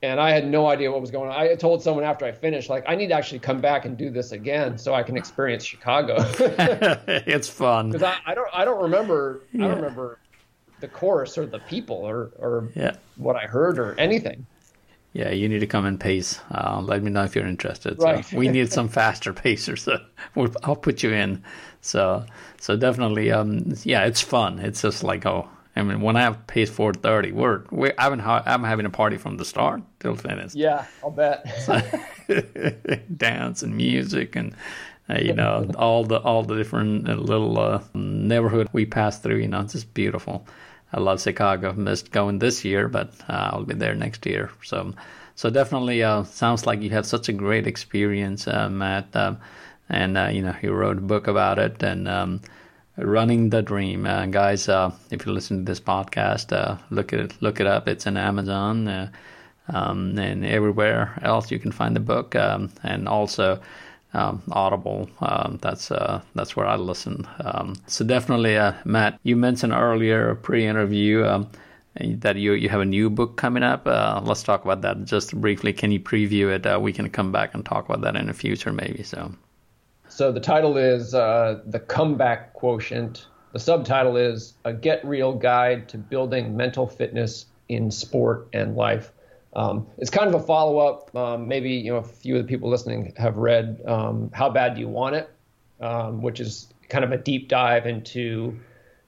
and 0.06 0.20
I 0.20 0.32
had 0.32 0.48
no 0.48 0.68
idea 0.68 0.92
what 0.92 1.02
was 1.02 1.12
going 1.12 1.30
on. 1.30 1.36
I 1.36 1.56
told 1.56 1.82
someone 1.82 2.04
after 2.04 2.26
I 2.26 2.32
finished, 2.32 2.70
like, 2.70 2.84
I 2.88 2.96
need 2.96 3.08
to 3.08 3.14
actually 3.14 3.40
come 3.40 3.60
back 3.60 3.86
and 3.86 3.98
do 3.98 4.10
this 4.10 4.32
again 4.32 4.78
so 4.78 4.94
I 4.94 5.04
can 5.04 5.18
experience 5.18 5.64
Chicago. 5.64 6.16
it's 6.20 7.50
fun 7.50 7.90
because 7.92 8.04
I, 8.04 8.18
I, 8.26 8.36
don't 8.36 8.50
I 8.54 8.66
don't 8.66 8.82
remember 8.84 9.42
yeah. 9.52 9.66
I 9.66 9.68
don't 9.70 9.78
remember 9.78 10.20
the 10.80 10.88
course 10.88 11.38
or 11.38 11.46
the 11.46 11.60
people 11.60 11.98
or 11.98 12.32
or 12.38 12.70
yeah. 12.76 12.96
what 13.18 13.36
I 13.36 13.46
heard 13.46 13.80
or 13.80 13.98
anything. 14.00 14.46
Yeah, 15.14 15.30
you 15.30 15.48
need 15.48 15.60
to 15.60 15.68
come 15.68 15.86
in 15.86 15.98
pace. 15.98 16.42
Uh, 16.52 16.82
let 16.82 17.02
me 17.02 17.10
know 17.10 17.24
if 17.24 17.36
you're 17.36 17.48
interested. 17.48 17.98
Right. 18.02 18.26
So 18.26 18.38
we 18.38 18.50
need 18.50 18.74
some 18.74 18.90
faster 19.00 19.32
pacers. 19.32 19.84
So 19.84 19.98
we'll, 20.36 20.54
I'll 20.64 20.76
put 20.76 21.04
you 21.04 21.12
in. 21.12 21.44
So 21.82 22.26
so 22.60 22.76
definitely, 22.76 23.32
um, 23.32 23.74
yeah, 23.84 24.06
it's 24.06 24.22
fun. 24.22 24.60
It's 24.60 24.82
just 24.82 25.04
like 25.04 25.26
oh, 25.26 25.48
I 25.76 25.84
mean, 25.84 26.02
when 26.02 26.16
I 26.16 26.22
have 26.22 26.48
pace 26.48 26.70
430, 26.70 27.34
we're, 27.34 27.64
we're 27.70 27.94
I'm, 27.98 28.22
I'm 28.22 28.64
having 28.64 28.86
a 28.86 28.90
party 28.90 29.18
from 29.18 29.38
the 29.38 29.44
start 29.44 29.82
till 30.00 30.16
finish. 30.16 30.56
Yeah, 30.56 30.86
I'll 31.04 31.12
bet. 31.12 31.46
Dance 33.18 33.62
and 33.62 33.76
music 33.76 34.36
and 34.38 34.56
you 35.10 35.34
know 35.34 35.70
all 35.78 36.04
the 36.04 36.20
all 36.20 36.44
the 36.44 36.56
different 36.56 37.10
uh, 37.10 37.14
little 37.14 37.60
uh, 37.60 37.82
neighborhood 37.94 38.70
we 38.74 38.86
pass 38.86 39.20
through. 39.20 39.38
You 39.38 39.48
know, 39.48 39.62
it's 39.62 39.74
just 39.74 39.94
beautiful. 39.94 40.48
I 40.94 41.00
love 41.00 41.22
Chicago. 41.22 41.74
Missed 41.74 42.12
going 42.12 42.40
this 42.40 42.64
year, 42.66 42.88
but 42.88 43.14
uh, 43.30 43.52
I'll 43.54 43.64
be 43.64 43.76
there 43.76 43.96
next 43.96 44.26
year. 44.26 44.52
So, 44.64 44.94
so 45.36 45.50
definitely 45.50 46.04
uh, 46.04 46.24
sounds 46.24 46.66
like 46.66 46.82
you 46.82 46.90
had 46.90 47.06
such 47.06 47.30
a 47.30 47.34
great 47.34 47.68
experience, 47.68 48.48
uh, 48.48 48.70
Matt. 48.70 49.16
Um, 49.16 49.40
and 49.90 50.36
you 50.36 50.42
know, 50.42 50.56
you 50.62 50.74
wrote 50.74 50.98
a 50.98 51.02
book 51.02 51.28
about 51.28 51.60
it, 51.60 51.84
and 51.84 52.08
um, 52.08 52.42
running 52.98 53.50
the 53.50 53.62
dream 53.62 54.06
uh, 54.06 54.26
guys 54.28 54.70
uh, 54.70 54.92
if 55.12 55.26
you 55.26 55.32
listen 55.32 55.58
to 55.60 55.64
this 55.64 55.80
podcast 55.80 56.56
uh, 56.56 56.78
look 56.90 57.12
at 57.14 57.20
it 57.20 57.42
look 57.42 57.60
it 57.60 57.68
up 57.68 57.88
it's 57.88 58.06
in 58.06 58.16
amazon 58.16 58.88
uh, 58.88 59.12
um, 59.68 60.18
and 60.18 60.46
everywhere 60.46 61.18
else 61.22 61.52
you 61.52 61.60
can 61.60 61.72
find 61.72 61.96
the 61.96 62.00
book 62.00 62.36
um, 62.36 62.72
and 62.84 63.08
also 63.08 63.60
um, 64.16 64.42
audible. 64.52 65.10
Um, 65.20 65.60
that's 65.62 65.92
uh, 65.92 66.22
that's 66.34 66.56
where 66.56 66.66
i 66.66 66.76
listen. 66.76 67.28
Um, 67.40 67.76
so 67.88 68.06
definitely 68.06 68.58
uh, 68.58 68.74
matt 68.86 69.20
you 69.24 69.36
mentioned 69.36 69.74
earlier 69.74 70.36
pre-interview 70.36 71.26
um, 71.26 71.50
that 72.00 72.36
you 72.36 72.54
you 72.54 72.70
have 72.70 72.82
a 72.82 72.86
new 72.86 73.10
book 73.10 73.38
coming 73.38 73.64
up. 73.64 73.86
Let's 73.86 74.44
talk 74.44 74.64
about 74.64 74.82
that 74.82 75.06
just 75.06 75.40
briefly. 75.40 75.74
Can 75.74 75.92
you 75.92 76.00
preview 76.00 76.54
it? 76.54 76.82
We 76.82 76.94
can 76.94 77.10
come 77.10 77.32
back 77.32 77.54
and 77.54 77.66
talk 77.66 77.86
about 77.88 78.02
that 78.02 78.16
in 78.16 78.28
the 78.28 78.34
future 78.34 78.72
maybe 78.74 79.04
so. 79.04 79.32
So 80.08 80.32
the 80.32 80.40
title 80.40 80.78
is 80.78 81.14
uh, 81.14 81.62
The 81.66 81.80
Comeback 81.80 82.54
Quotient. 82.54 83.28
The 83.52 83.60
subtitle 83.60 84.18
is 84.18 84.54
A 84.64 84.72
Get 84.72 85.04
Real 85.06 85.34
Guide 85.34 85.90
to 85.90 85.98
Building 85.98 86.56
Mental 86.56 86.88
Fitness 86.88 87.48
in 87.70 87.92
Sport 87.92 88.48
and 88.54 88.76
Life. 88.76 89.12
Um, 89.56 89.88
it's 89.98 90.10
kind 90.10 90.28
of 90.28 90.42
a 90.42 90.46
follow 90.46 90.80
up. 90.80 91.16
Um, 91.16 91.48
maybe 91.48 91.72
you 91.72 91.92
know 91.92 91.98
a 91.98 92.04
few 92.04 92.36
of 92.36 92.44
the 92.44 92.48
people 92.48 92.70
listening 92.70 93.14
have 93.18 93.38
read 93.38 93.82
um, 93.86 94.30
How 94.34 94.50
Bad 94.50 94.76
Do 94.76 94.82
You 94.82 94.90
Want 94.90 95.16
It, 95.16 95.30
um, 95.80 96.22
which 96.22 96.40
is 96.40 96.68
kind 96.90 97.04
of 97.04 97.12
a 97.12 97.18
deep 97.18 97.48
dive 97.48 97.86
into 97.86 98.60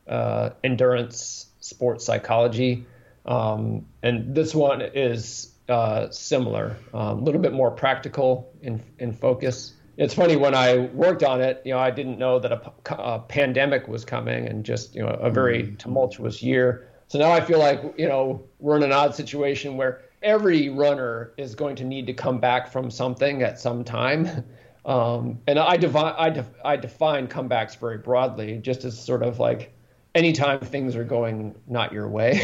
uh, 0.08 0.52
endurance 0.64 1.48
sports 1.60 2.06
psychology. 2.06 2.86
Um, 3.26 3.86
and 4.02 4.34
this 4.34 4.56
one 4.56 4.82
is 4.82 5.52
uh, 5.68 6.10
similar, 6.12 6.78
a 6.94 6.98
um, 6.98 7.26
little 7.26 7.42
bit 7.42 7.54
more 7.54 7.72
practical 7.72 8.54
in, 8.62 8.82
in 9.00 9.12
focus. 9.12 9.74
It's 9.98 10.14
funny 10.14 10.36
when 10.36 10.56
I 10.56 10.78
worked 10.78 11.24
on 11.24 11.42
it, 11.42 11.62
you 11.66 11.74
know, 11.74 11.80
I 11.80 11.92
didn't 11.92 12.20
know 12.20 12.40
that 12.40 12.52
a, 12.52 12.72
a 12.94 13.20
pandemic 13.20 13.88
was 13.88 14.06
coming 14.06 14.48
and 14.48 14.64
just, 14.64 14.96
you 14.96 15.02
know, 15.02 15.10
a 15.10 15.30
very 15.30 15.64
mm-hmm. 15.64 15.76
tumultuous 15.76 16.42
year. 16.42 16.88
So 17.08 17.20
now 17.20 17.32
I 17.32 17.42
feel 17.42 17.60
like, 17.60 17.82
you 17.98 18.08
know, 18.08 18.44
we're 18.60 18.78
in 18.78 18.84
an 18.84 18.92
odd 18.92 19.16
situation 19.16 19.76
where 19.76 20.04
every 20.22 20.70
runner 20.70 21.34
is 21.38 21.56
going 21.56 21.76
to 21.78 21.84
need 21.84 22.08
to 22.08 22.14
come 22.14 22.40
back 22.40 22.72
from 22.72 22.90
something 22.90 23.44
at 23.44 23.60
some 23.60 23.84
time. 23.84 24.44
Um, 24.86 25.40
and 25.48 25.60
I, 25.60 25.76
devi- 25.76 25.98
I, 26.00 26.46
I 26.64 26.78
define 26.78 27.28
comebacks 27.28 27.78
very 27.78 27.98
broadly, 27.98 28.58
just 28.60 28.86
as 28.86 28.98
sort 28.98 29.22
of 29.22 29.38
like 29.38 29.74
anytime 30.16 30.62
things 30.62 30.96
are 30.96 31.04
going 31.04 31.56
not 31.68 31.92
your 31.92 32.08
way, 32.08 32.40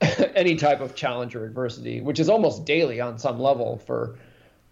any 0.36 0.54
type 0.54 0.80
of 0.80 0.94
challenge 0.94 1.34
or 1.34 1.44
adversity, 1.44 2.00
which 2.00 2.20
is 2.20 2.28
almost 2.28 2.64
daily 2.64 3.00
on 3.00 3.18
some 3.18 3.40
level 3.40 3.78
for 3.78 4.18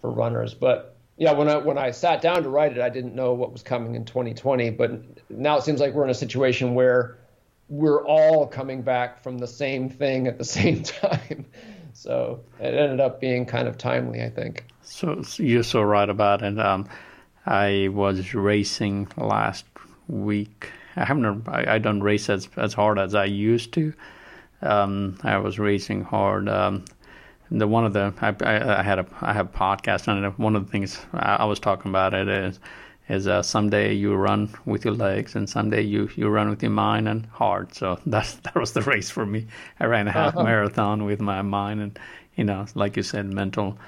for 0.01 0.11
runners. 0.11 0.55
But 0.55 0.97
yeah, 1.17 1.33
when 1.33 1.49
I 1.49 1.57
when 1.57 1.79
I 1.79 1.91
sat 1.91 2.21
down 2.21 2.43
to 2.43 2.49
write 2.49 2.73
it, 2.73 2.81
I 2.81 2.89
didn't 2.89 3.15
know 3.15 3.33
what 3.33 3.53
was 3.53 3.63
coming 3.63 3.95
in 3.95 4.05
2020. 4.05 4.71
But 4.71 5.31
now 5.31 5.57
it 5.57 5.63
seems 5.63 5.81
like 5.81 5.93
we're 5.95 6.05
in 6.05 6.11
a 6.11 6.15
situation 6.15 6.75
where 6.75 7.19
we're 7.69 8.05
all 8.05 8.47
coming 8.47 8.83
back 8.83 9.23
from 9.23 9.39
the 9.39 9.47
same 9.47 9.89
thing 9.89 10.27
at 10.27 10.39
the 10.39 10.45
same 10.45 10.83
time. 10.83 11.47
So 11.95 12.41
it 12.61 12.75
ended 12.75 13.01
up 13.01 13.21
being 13.21 13.47
kind 13.47 13.69
of 13.69 13.79
timely, 13.79 14.23
I 14.23 14.29
think. 14.29 14.67
So, 14.83 15.23
you're 15.37 15.63
so 15.63 15.81
right 15.83 16.09
about 16.09 16.43
it. 16.43 16.59
Um, 16.59 16.89
I 17.47 17.89
was 17.89 18.35
racing 18.35 19.09
last 19.17 19.65
week. 20.09 20.69
I 20.97 21.05
haven't. 21.05 21.49
I, 21.49 21.75
I 21.75 21.79
don't 21.79 22.03
race 22.03 22.29
as 22.29 22.49
as 22.57 22.75
hard 22.75 22.99
as 22.99 23.15
I 23.15 23.25
used 23.25 23.73
to. 23.75 23.95
Um, 24.61 25.19
I 25.23 25.39
was 25.39 25.59
racing 25.59 26.03
hard. 26.03 26.49
Um, 26.49 26.85
the 27.51 27.67
one 27.67 27.85
of 27.85 27.93
the 27.93 28.13
I, 28.21 28.35
I, 28.45 28.81
I, 28.81 28.83
had 28.83 28.99
a 28.99 29.07
I 29.21 29.33
have 29.33 29.47
a 29.47 29.59
podcast 29.59 30.09
and 30.09 30.37
one 30.39 30.57
of 30.57 30.67
the 30.67 30.73
things 30.73 30.99
I, 31.13 31.37
I 31.37 31.45
was 31.45 31.61
talking 31.61 31.91
about 31.91 32.15
it 32.15 32.29
is 32.29 32.59
is 33.09 33.27
uh, 33.27 33.43
someday 33.43 33.93
you 33.93 34.15
run 34.15 34.49
with 34.65 34.85
your 34.85 34.95
legs 34.95 35.35
and 35.35 35.49
someday 35.49 35.83
you, 35.83 36.09
you 36.17 36.29
run 36.29 36.49
with 36.49 36.63
your 36.63 36.71
mind 36.71 37.09
and 37.09 37.27
heart. 37.27 37.75
So 37.75 37.99
that's 38.07 38.35
that 38.37 38.55
was 38.55 38.73
the 38.73 38.83
race 38.83 39.11
for 39.11 39.27
me. 39.27 39.47
I 39.81 39.87
ran 39.87 40.09
a 40.09 40.13
half 40.13 40.37
uh-huh. 40.37 40.45
marathon 40.45 41.05
with 41.05 41.21
my 41.21 41.43
mind 41.43 41.81
and 41.81 41.99
you 42.37 42.45
know, 42.45 42.67
like 42.75 42.97
you 42.97 43.03
said, 43.03 43.27
mental 43.27 43.79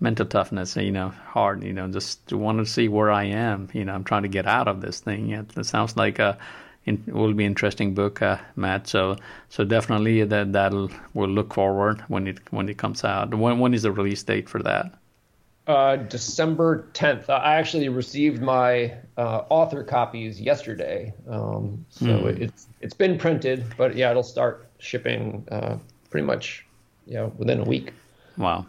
mental 0.00 0.26
toughness. 0.26 0.76
You 0.76 0.92
know, 0.92 1.08
hard. 1.08 1.64
You 1.64 1.72
know, 1.72 1.88
just 1.88 2.32
want 2.32 2.58
to 2.58 2.66
see 2.66 2.88
where 2.88 3.10
I 3.10 3.24
am. 3.24 3.68
You 3.72 3.84
know, 3.84 3.94
I'm 3.94 4.04
trying 4.04 4.22
to 4.22 4.28
get 4.28 4.46
out 4.46 4.68
of 4.68 4.80
this 4.80 5.00
thing. 5.00 5.30
It, 5.30 5.56
it 5.56 5.66
sounds 5.66 5.96
like 5.96 6.18
a 6.18 6.38
it 6.84 7.12
will 7.12 7.34
be 7.34 7.44
interesting 7.44 7.94
book, 7.94 8.22
uh, 8.22 8.38
Matt. 8.54 8.86
So 8.86 9.16
so 9.48 9.64
definitely 9.64 10.22
that 10.24 10.52
that'll 10.52 10.90
we'll 11.14 11.28
look 11.28 11.54
forward 11.54 12.02
when 12.08 12.28
it 12.28 12.38
when 12.52 12.68
it 12.68 12.78
comes 12.78 13.04
out. 13.04 13.34
When 13.34 13.58
when 13.58 13.74
is 13.74 13.82
the 13.82 13.92
release 13.92 14.22
date 14.22 14.48
for 14.48 14.62
that? 14.62 14.92
Uh, 15.66 15.96
December 15.96 16.86
10th. 16.92 17.28
I 17.28 17.56
actually 17.56 17.88
received 17.88 18.40
my 18.40 18.94
uh, 19.16 19.42
author 19.48 19.82
copies 19.82 20.40
yesterday, 20.40 21.12
um, 21.28 21.84
so 21.90 22.06
mm. 22.06 22.40
it's 22.40 22.68
it's 22.80 22.94
been 22.94 23.18
printed, 23.18 23.64
but 23.76 23.96
yeah, 23.96 24.10
it'll 24.12 24.22
start 24.22 24.68
shipping 24.78 25.44
uh, 25.50 25.76
pretty 26.08 26.24
much, 26.24 26.64
you 27.06 27.14
know, 27.14 27.32
within 27.36 27.58
a 27.58 27.64
week. 27.64 27.92
Wow, 28.36 28.66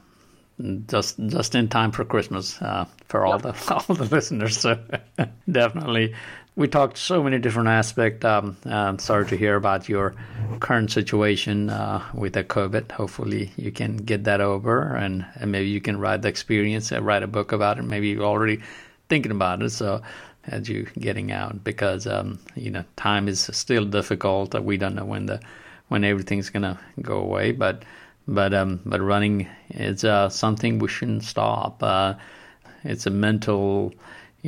just 0.87 1.19
just 1.27 1.53
in 1.53 1.67
time 1.67 1.91
for 1.91 2.03
Christmas 2.03 2.59
uh, 2.63 2.85
for 3.05 3.27
all 3.27 3.39
yep. 3.39 3.55
the 3.55 3.73
all 3.89 3.95
the 3.95 4.05
listeners. 4.05 4.57
So 4.57 4.79
definitely 5.51 6.15
we 6.57 6.67
talked 6.67 6.97
so 6.97 7.23
many 7.23 7.37
different 7.37 7.69
aspects. 7.69 8.25
Um, 8.25 8.57
uh, 8.65 8.97
sorry 8.97 9.27
to 9.27 9.37
hear 9.37 9.55
about 9.55 9.87
your 9.87 10.15
current 10.59 10.91
situation 10.91 11.69
uh, 11.69 12.03
with 12.15 12.33
the 12.33 12.43
COVID. 12.43 12.91
Hopefully, 12.91 13.51
you 13.57 13.71
can 13.71 13.95
get 13.95 14.23
that 14.23 14.41
over, 14.41 14.95
and, 14.95 15.23
and 15.35 15.51
maybe 15.51 15.69
you 15.69 15.79
can 15.79 15.99
write 15.99 16.23
the 16.23 16.29
experience, 16.29 16.91
and 16.91 17.05
write 17.05 17.21
a 17.21 17.27
book 17.27 17.51
about 17.51 17.77
it. 17.77 17.83
Maybe 17.83 18.09
you're 18.09 18.25
already 18.25 18.59
thinking 19.07 19.31
about 19.31 19.61
it. 19.61 19.69
So, 19.69 20.01
as 20.47 20.67
you 20.67 20.87
getting 20.99 21.31
out, 21.31 21.63
because 21.63 22.07
um, 22.07 22.39
you 22.55 22.71
know 22.71 22.83
time 22.95 23.27
is 23.27 23.49
still 23.53 23.85
difficult. 23.85 24.59
We 24.59 24.77
don't 24.77 24.95
know 24.95 25.05
when 25.05 25.27
the 25.27 25.39
when 25.89 26.03
everything's 26.03 26.49
gonna 26.49 26.79
go 27.03 27.17
away, 27.17 27.51
but 27.51 27.83
but 28.27 28.55
um, 28.55 28.79
but 28.83 28.99
running 28.99 29.47
is 29.69 30.03
uh, 30.03 30.29
something 30.29 30.79
we 30.79 30.87
shouldn't 30.87 31.23
stop. 31.23 31.83
Uh, 31.83 32.15
it's 32.83 33.05
a 33.05 33.11
mental 33.11 33.93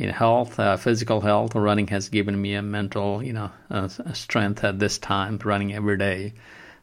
know, 0.06 0.12
health, 0.12 0.58
uh, 0.58 0.76
physical 0.76 1.20
health. 1.20 1.54
Running 1.54 1.88
has 1.88 2.08
given 2.08 2.40
me 2.40 2.54
a 2.54 2.62
mental, 2.62 3.22
you 3.22 3.32
know, 3.32 3.50
uh, 3.70 3.88
strength 4.12 4.64
at 4.64 4.78
this 4.78 4.98
time, 4.98 5.38
running 5.44 5.74
every 5.74 5.98
day. 5.98 6.32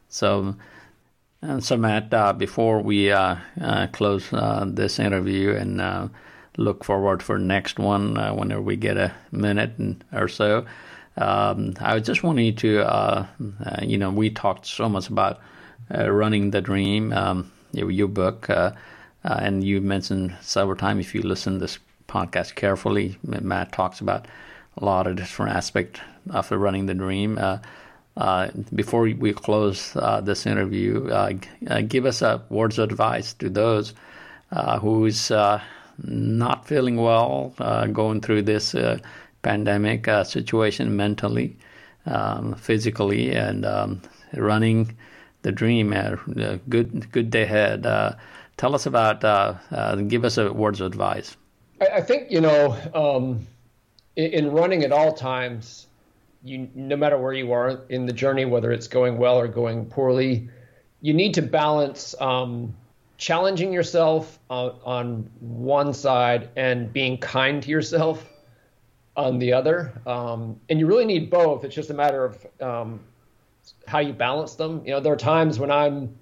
So, 0.08 0.54
and 1.42 1.64
so 1.64 1.76
Matt, 1.76 2.12
uh, 2.12 2.32
before 2.32 2.80
we 2.80 3.10
uh, 3.10 3.36
uh, 3.60 3.86
close 3.88 4.32
uh, 4.32 4.64
this 4.68 4.98
interview 4.98 5.54
and 5.54 6.10
look 6.56 6.84
forward 6.84 7.22
for 7.22 7.38
next 7.38 7.78
one 7.78 8.14
whenever 8.36 8.62
we 8.62 8.76
get 8.76 8.96
a 8.96 9.14
minute 9.30 9.72
or 10.12 10.28
so, 10.28 10.66
um, 11.16 11.74
I 11.80 11.98
just 12.00 12.22
wanted 12.22 12.58
to, 12.58 13.26
you 13.82 13.98
know, 13.98 14.10
we 14.10 14.30
talked 14.30 14.66
so 14.66 14.88
much 14.88 15.08
about 15.08 15.40
running 15.90 16.50
the 16.50 16.60
dream, 16.60 17.12
um, 17.12 17.52
your, 17.72 18.08
book. 18.08 18.48
and 19.22 19.64
you 19.64 19.80
mentioned 19.80 20.36
several 20.40 20.76
times 20.76 21.06
if 21.06 21.14
you 21.14 21.22
listen 21.22 21.54
to 21.54 21.58
this 21.60 21.78
podcast 22.08 22.54
carefully. 22.54 23.18
Matt 23.22 23.72
talks 23.72 24.00
about 24.00 24.26
a 24.76 24.84
lot 24.84 25.06
of 25.06 25.16
different 25.16 25.54
aspects 25.54 26.00
of 26.30 26.50
running 26.50 26.86
the 26.86 26.94
dream. 26.94 27.38
Uh, 27.38 27.58
uh, 28.16 28.50
before 28.74 29.02
we 29.02 29.32
close 29.32 29.94
uh, 29.94 30.20
this 30.20 30.44
interview, 30.44 31.08
uh, 31.08 31.32
uh, 31.68 31.80
give 31.82 32.04
us 32.04 32.20
a 32.20 32.42
words 32.48 32.78
of 32.78 32.90
advice 32.90 33.32
to 33.34 33.48
those 33.48 33.94
uh, 34.50 34.78
who's 34.80 35.30
not 36.04 36.66
feeling 36.66 36.96
well, 36.96 37.54
going 37.92 38.20
through 38.20 38.42
this 38.42 38.74
pandemic 39.42 40.08
situation 40.24 40.96
mentally, 40.96 41.56
um, 42.06 42.54
physically, 42.54 43.32
and 43.32 43.64
um, 43.64 44.00
running 44.34 44.96
the 45.42 45.52
dream. 45.52 45.90
good, 46.68 47.10
good 47.12 47.30
day 47.30 47.42
ahead. 47.42 47.82
tell 48.56 48.74
us 48.74 48.86
about. 48.86 49.20
give 50.08 50.24
us 50.24 50.38
a 50.38 50.52
words 50.52 50.80
of 50.80 50.86
advice. 50.86 51.36
I, 51.80 51.86
I 51.86 52.00
think 52.00 52.30
you 52.30 52.40
know, 52.40 52.76
um, 52.94 53.46
in, 54.16 54.32
in, 54.32 54.50
running 54.52 54.84
at 54.84 54.92
all 54.92 55.12
times, 55.12 55.86
you 56.44 56.68
no 56.74 56.96
matter 56.96 57.18
where 57.18 57.32
you 57.32 57.52
are 57.52 57.82
in 57.88 58.06
the 58.06 58.12
journey, 58.12 58.44
whether 58.44 58.72
it's 58.72 58.88
going 58.88 59.18
well 59.18 59.38
or 59.38 59.48
going 59.48 59.86
poorly, 59.86 60.48
you 61.00 61.14
need 61.14 61.34
to 61.34 61.42
balance 61.42 62.14
um, 62.20 62.74
challenging 63.16 63.72
yourself 63.72 64.38
on, 64.48 64.74
on 64.84 65.30
one 65.40 65.92
side 65.92 66.50
and 66.56 66.92
being 66.92 67.18
kind 67.18 67.62
to 67.62 67.70
yourself 67.70 68.24
on 69.16 69.38
the 69.38 69.52
other. 69.52 70.00
Um, 70.06 70.60
and 70.68 70.78
you 70.78 70.86
really 70.86 71.04
need 71.04 71.28
both. 71.28 71.64
It's 71.64 71.74
just 71.74 71.90
a 71.90 71.94
matter 71.94 72.24
of 72.24 72.46
um, 72.62 73.00
how 73.86 73.98
you 73.98 74.12
balance 74.12 74.54
them. 74.54 74.82
You 74.84 74.92
know, 74.92 75.00
there 75.00 75.12
are 75.12 75.16
times 75.16 75.58
when 75.58 75.70
I'm 75.70 76.14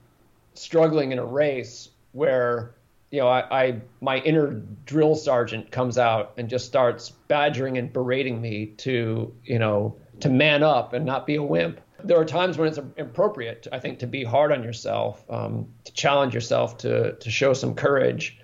struggling 0.55 1.13
in 1.13 1.19
a 1.19 1.25
race 1.25 1.91
where 2.13 2.76
you 3.11 3.21
know, 3.21 3.29
I, 3.29 3.65
I, 3.65 3.81
my 4.01 4.19
inner 4.19 4.63
drill 4.85 5.15
sergeant 5.15 5.71
comes 5.71 5.97
out 5.99 6.35
and 6.37 6.49
just 6.49 6.67
starts 6.67 7.11
badgering 7.29 7.79
and 7.79 7.93
berating 7.93 8.41
me 8.41 8.67
to, 8.79 9.35
you 9.45 9.59
know, 9.59 9.97
to 10.21 10.29
man 10.29 10.63
up 10.63 10.93
and 10.93 11.05
not 11.05 11.27
be 11.27 11.37
a 11.37 11.43
wimp. 11.43 11.81
There 12.03 12.19
are 12.19 12.25
times 12.25 12.59
when 12.59 12.69
it's 12.69 12.79
appropriate, 12.79 13.67
I 13.73 13.79
think, 13.79 14.01
to 14.01 14.07
be 14.07 14.23
hard 14.23 14.53
on 14.53 14.63
yourself, 14.63 15.25
um, 15.31 15.69
to 15.85 15.93
challenge 15.93 16.35
yourself, 16.35 16.79
to 16.79 17.15
to 17.15 17.31
show 17.31 17.53
some 17.53 17.75
courage. 17.75 18.39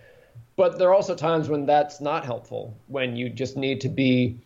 But 0.57 0.79
there 0.79 0.89
are 0.89 0.95
also 0.95 1.15
times 1.15 1.49
when 1.49 1.67
that's 1.67 2.01
not 2.01 2.25
helpful, 2.25 2.77
when 2.87 3.17
you 3.17 3.29
just 3.29 3.57
need 3.57 3.81
to 3.83 3.89
be 3.89 4.39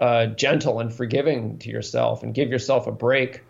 uh, 0.00 0.26
gentle 0.26 0.80
and 0.80 0.92
forgiving 0.92 1.58
to 1.58 1.70
yourself 1.70 2.22
and 2.22 2.34
give 2.34 2.50
yourself 2.50 2.86
a 2.86 2.92
break. 2.92 3.42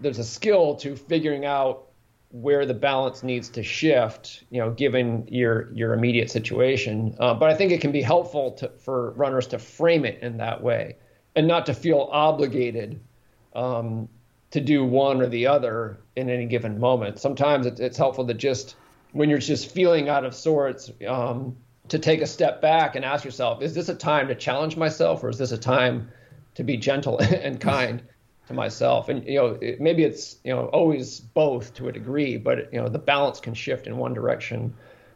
There's 0.00 0.18
a 0.18 0.24
skill 0.24 0.76
to 0.76 0.96
figuring 0.96 1.44
out 1.44 1.89
where 2.30 2.64
the 2.64 2.74
balance 2.74 3.22
needs 3.22 3.48
to 3.50 3.62
shift, 3.62 4.44
you 4.50 4.60
know, 4.60 4.70
given 4.70 5.26
your 5.28 5.72
your 5.72 5.92
immediate 5.92 6.30
situation. 6.30 7.16
Uh, 7.18 7.34
but 7.34 7.50
I 7.50 7.54
think 7.54 7.72
it 7.72 7.80
can 7.80 7.92
be 7.92 8.02
helpful 8.02 8.52
to, 8.52 8.68
for 8.78 9.10
runners 9.12 9.48
to 9.48 9.58
frame 9.58 10.04
it 10.04 10.22
in 10.22 10.36
that 10.38 10.62
way, 10.62 10.96
and 11.34 11.46
not 11.46 11.66
to 11.66 11.74
feel 11.74 12.08
obligated 12.12 13.00
um, 13.54 14.08
to 14.52 14.60
do 14.60 14.84
one 14.84 15.20
or 15.20 15.26
the 15.26 15.46
other 15.46 16.00
in 16.16 16.30
any 16.30 16.46
given 16.46 16.78
moment. 16.78 17.18
Sometimes 17.18 17.66
it's, 17.66 17.80
it's 17.80 17.98
helpful 17.98 18.26
to 18.26 18.34
just 18.34 18.76
when 19.12 19.28
you're 19.28 19.38
just 19.38 19.72
feeling 19.72 20.08
out 20.08 20.24
of 20.24 20.34
sorts, 20.34 20.90
um, 21.08 21.56
to 21.88 21.98
take 21.98 22.22
a 22.22 22.26
step 22.26 22.62
back 22.62 22.94
and 22.94 23.04
ask 23.04 23.24
yourself, 23.24 23.62
is 23.62 23.74
this 23.74 23.88
a 23.88 23.94
time 23.94 24.28
to 24.28 24.34
challenge 24.34 24.76
myself, 24.76 25.24
or 25.24 25.28
is 25.28 25.38
this 25.38 25.50
a 25.50 25.58
time 25.58 26.10
to 26.54 26.62
be 26.62 26.76
gentle 26.76 27.18
and 27.20 27.60
kind 27.60 28.02
to 28.50 28.54
myself? 28.54 29.08
And 29.08 29.26
you 29.26 29.36
know, 29.36 29.58
it, 29.62 29.80
maybe 29.80 30.04
it's 30.04 30.36
you 30.44 30.52
know 30.52 30.66
always 30.66 31.20
both 31.20 31.72
to 31.74 31.88
a 31.88 31.92
degree, 31.92 32.36
but 32.36 32.72
you 32.72 32.80
know 32.80 32.88
the 32.88 32.98
balance 32.98 33.40
can 33.40 33.54
shift 33.54 33.86
in 33.86 33.96
one 33.96 34.12
direction 34.12 34.74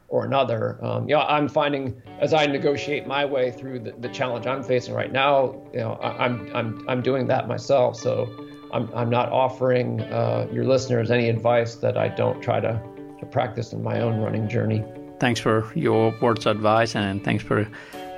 or 0.09 0.24
another. 0.24 0.78
Um, 0.82 1.09
you 1.09 1.14
know, 1.14 1.22
I'm 1.22 1.49
finding 1.49 2.01
as 2.20 2.32
I 2.32 2.47
negotiate 2.47 3.07
my 3.07 3.24
way 3.24 3.51
through 3.51 3.80
the, 3.80 3.93
the 3.99 4.09
challenge 4.09 4.47
I'm 4.47 4.62
facing 4.62 4.95
right 4.95 5.12
now, 5.12 5.61
you 5.72 5.80
know, 5.80 5.95
I, 5.95 6.26
am 6.26 6.41
I'm, 6.41 6.57
I'm 6.57 6.89
I'm 6.89 7.03
doing 7.03 7.26
that 7.26 7.49
myself. 7.49 7.97
So 7.97 8.28
I'm 8.72 8.89
I'm 8.95 9.11
not 9.11 9.30
offering 9.30 10.01
uh, 10.01 10.47
your 10.53 10.64
listeners 10.64 11.11
any 11.11 11.28
advice 11.28 11.74
that 11.76 11.99
I 11.99 12.09
don't 12.09 12.41
try 12.41 12.61
to 12.61 12.80
to 13.18 13.26
practice 13.26 13.72
in 13.72 13.82
my 13.82 14.01
own 14.01 14.20
running 14.20 14.49
journey. 14.49 14.85
Thanks 15.18 15.41
for 15.41 15.70
your 15.74 16.14
words 16.20 16.47
of 16.47 16.57
advice 16.57 16.95
and 16.95 17.22
thanks 17.24 17.43
for 17.43 17.68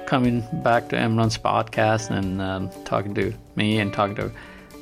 coming 0.07 0.45
back 0.63 0.89
to 0.89 0.97
mRuns 0.97 1.39
podcast 1.39 2.11
and 2.11 2.41
um, 2.41 2.71
talking 2.85 3.13
to 3.15 3.35
me 3.57 3.79
and 3.79 3.93
talking 3.93 4.15
to 4.15 4.31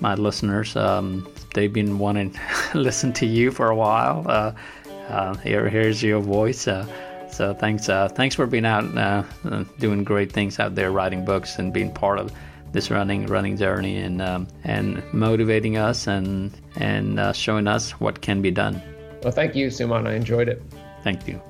my 0.00 0.14
listeners. 0.14 0.76
Um, 0.76 1.26
they've 1.54 1.72
been 1.72 1.98
wanting 1.98 2.32
to 2.32 2.40
listen 2.78 3.12
to 3.14 3.26
you 3.26 3.50
for 3.50 3.68
a 3.68 3.76
while. 3.76 4.24
Uh, 4.28 4.52
uh, 5.08 5.34
here, 5.38 5.68
here's 5.68 6.02
your 6.02 6.20
voice. 6.20 6.66
Uh, 6.66 6.86
so 7.30 7.52
thanks, 7.52 7.88
uh, 7.88 8.08
thanks 8.08 8.34
for 8.34 8.46
being 8.46 8.64
out, 8.64 8.84
uh, 8.96 9.24
doing 9.78 10.04
great 10.04 10.32
things 10.32 10.58
out 10.60 10.74
there, 10.74 10.90
writing 10.90 11.24
books 11.24 11.58
and 11.58 11.72
being 11.72 11.92
part 11.92 12.18
of 12.18 12.32
this 12.74 12.90
running 12.90 13.26
running 13.26 13.56
journey 13.56 13.96
and 13.98 14.20
um, 14.20 14.48
and 14.64 15.02
motivating 15.14 15.76
us 15.76 16.06
and 16.06 16.52
and 16.76 17.18
uh, 17.18 17.32
showing 17.32 17.66
us 17.66 17.92
what 18.00 18.20
can 18.20 18.42
be 18.42 18.50
done. 18.50 18.82
Well, 19.22 19.32
thank 19.32 19.54
you, 19.54 19.68
Suman. 19.68 20.06
I 20.06 20.14
enjoyed 20.14 20.48
it. 20.48 20.62
Thank 21.02 21.26
you. 21.26 21.40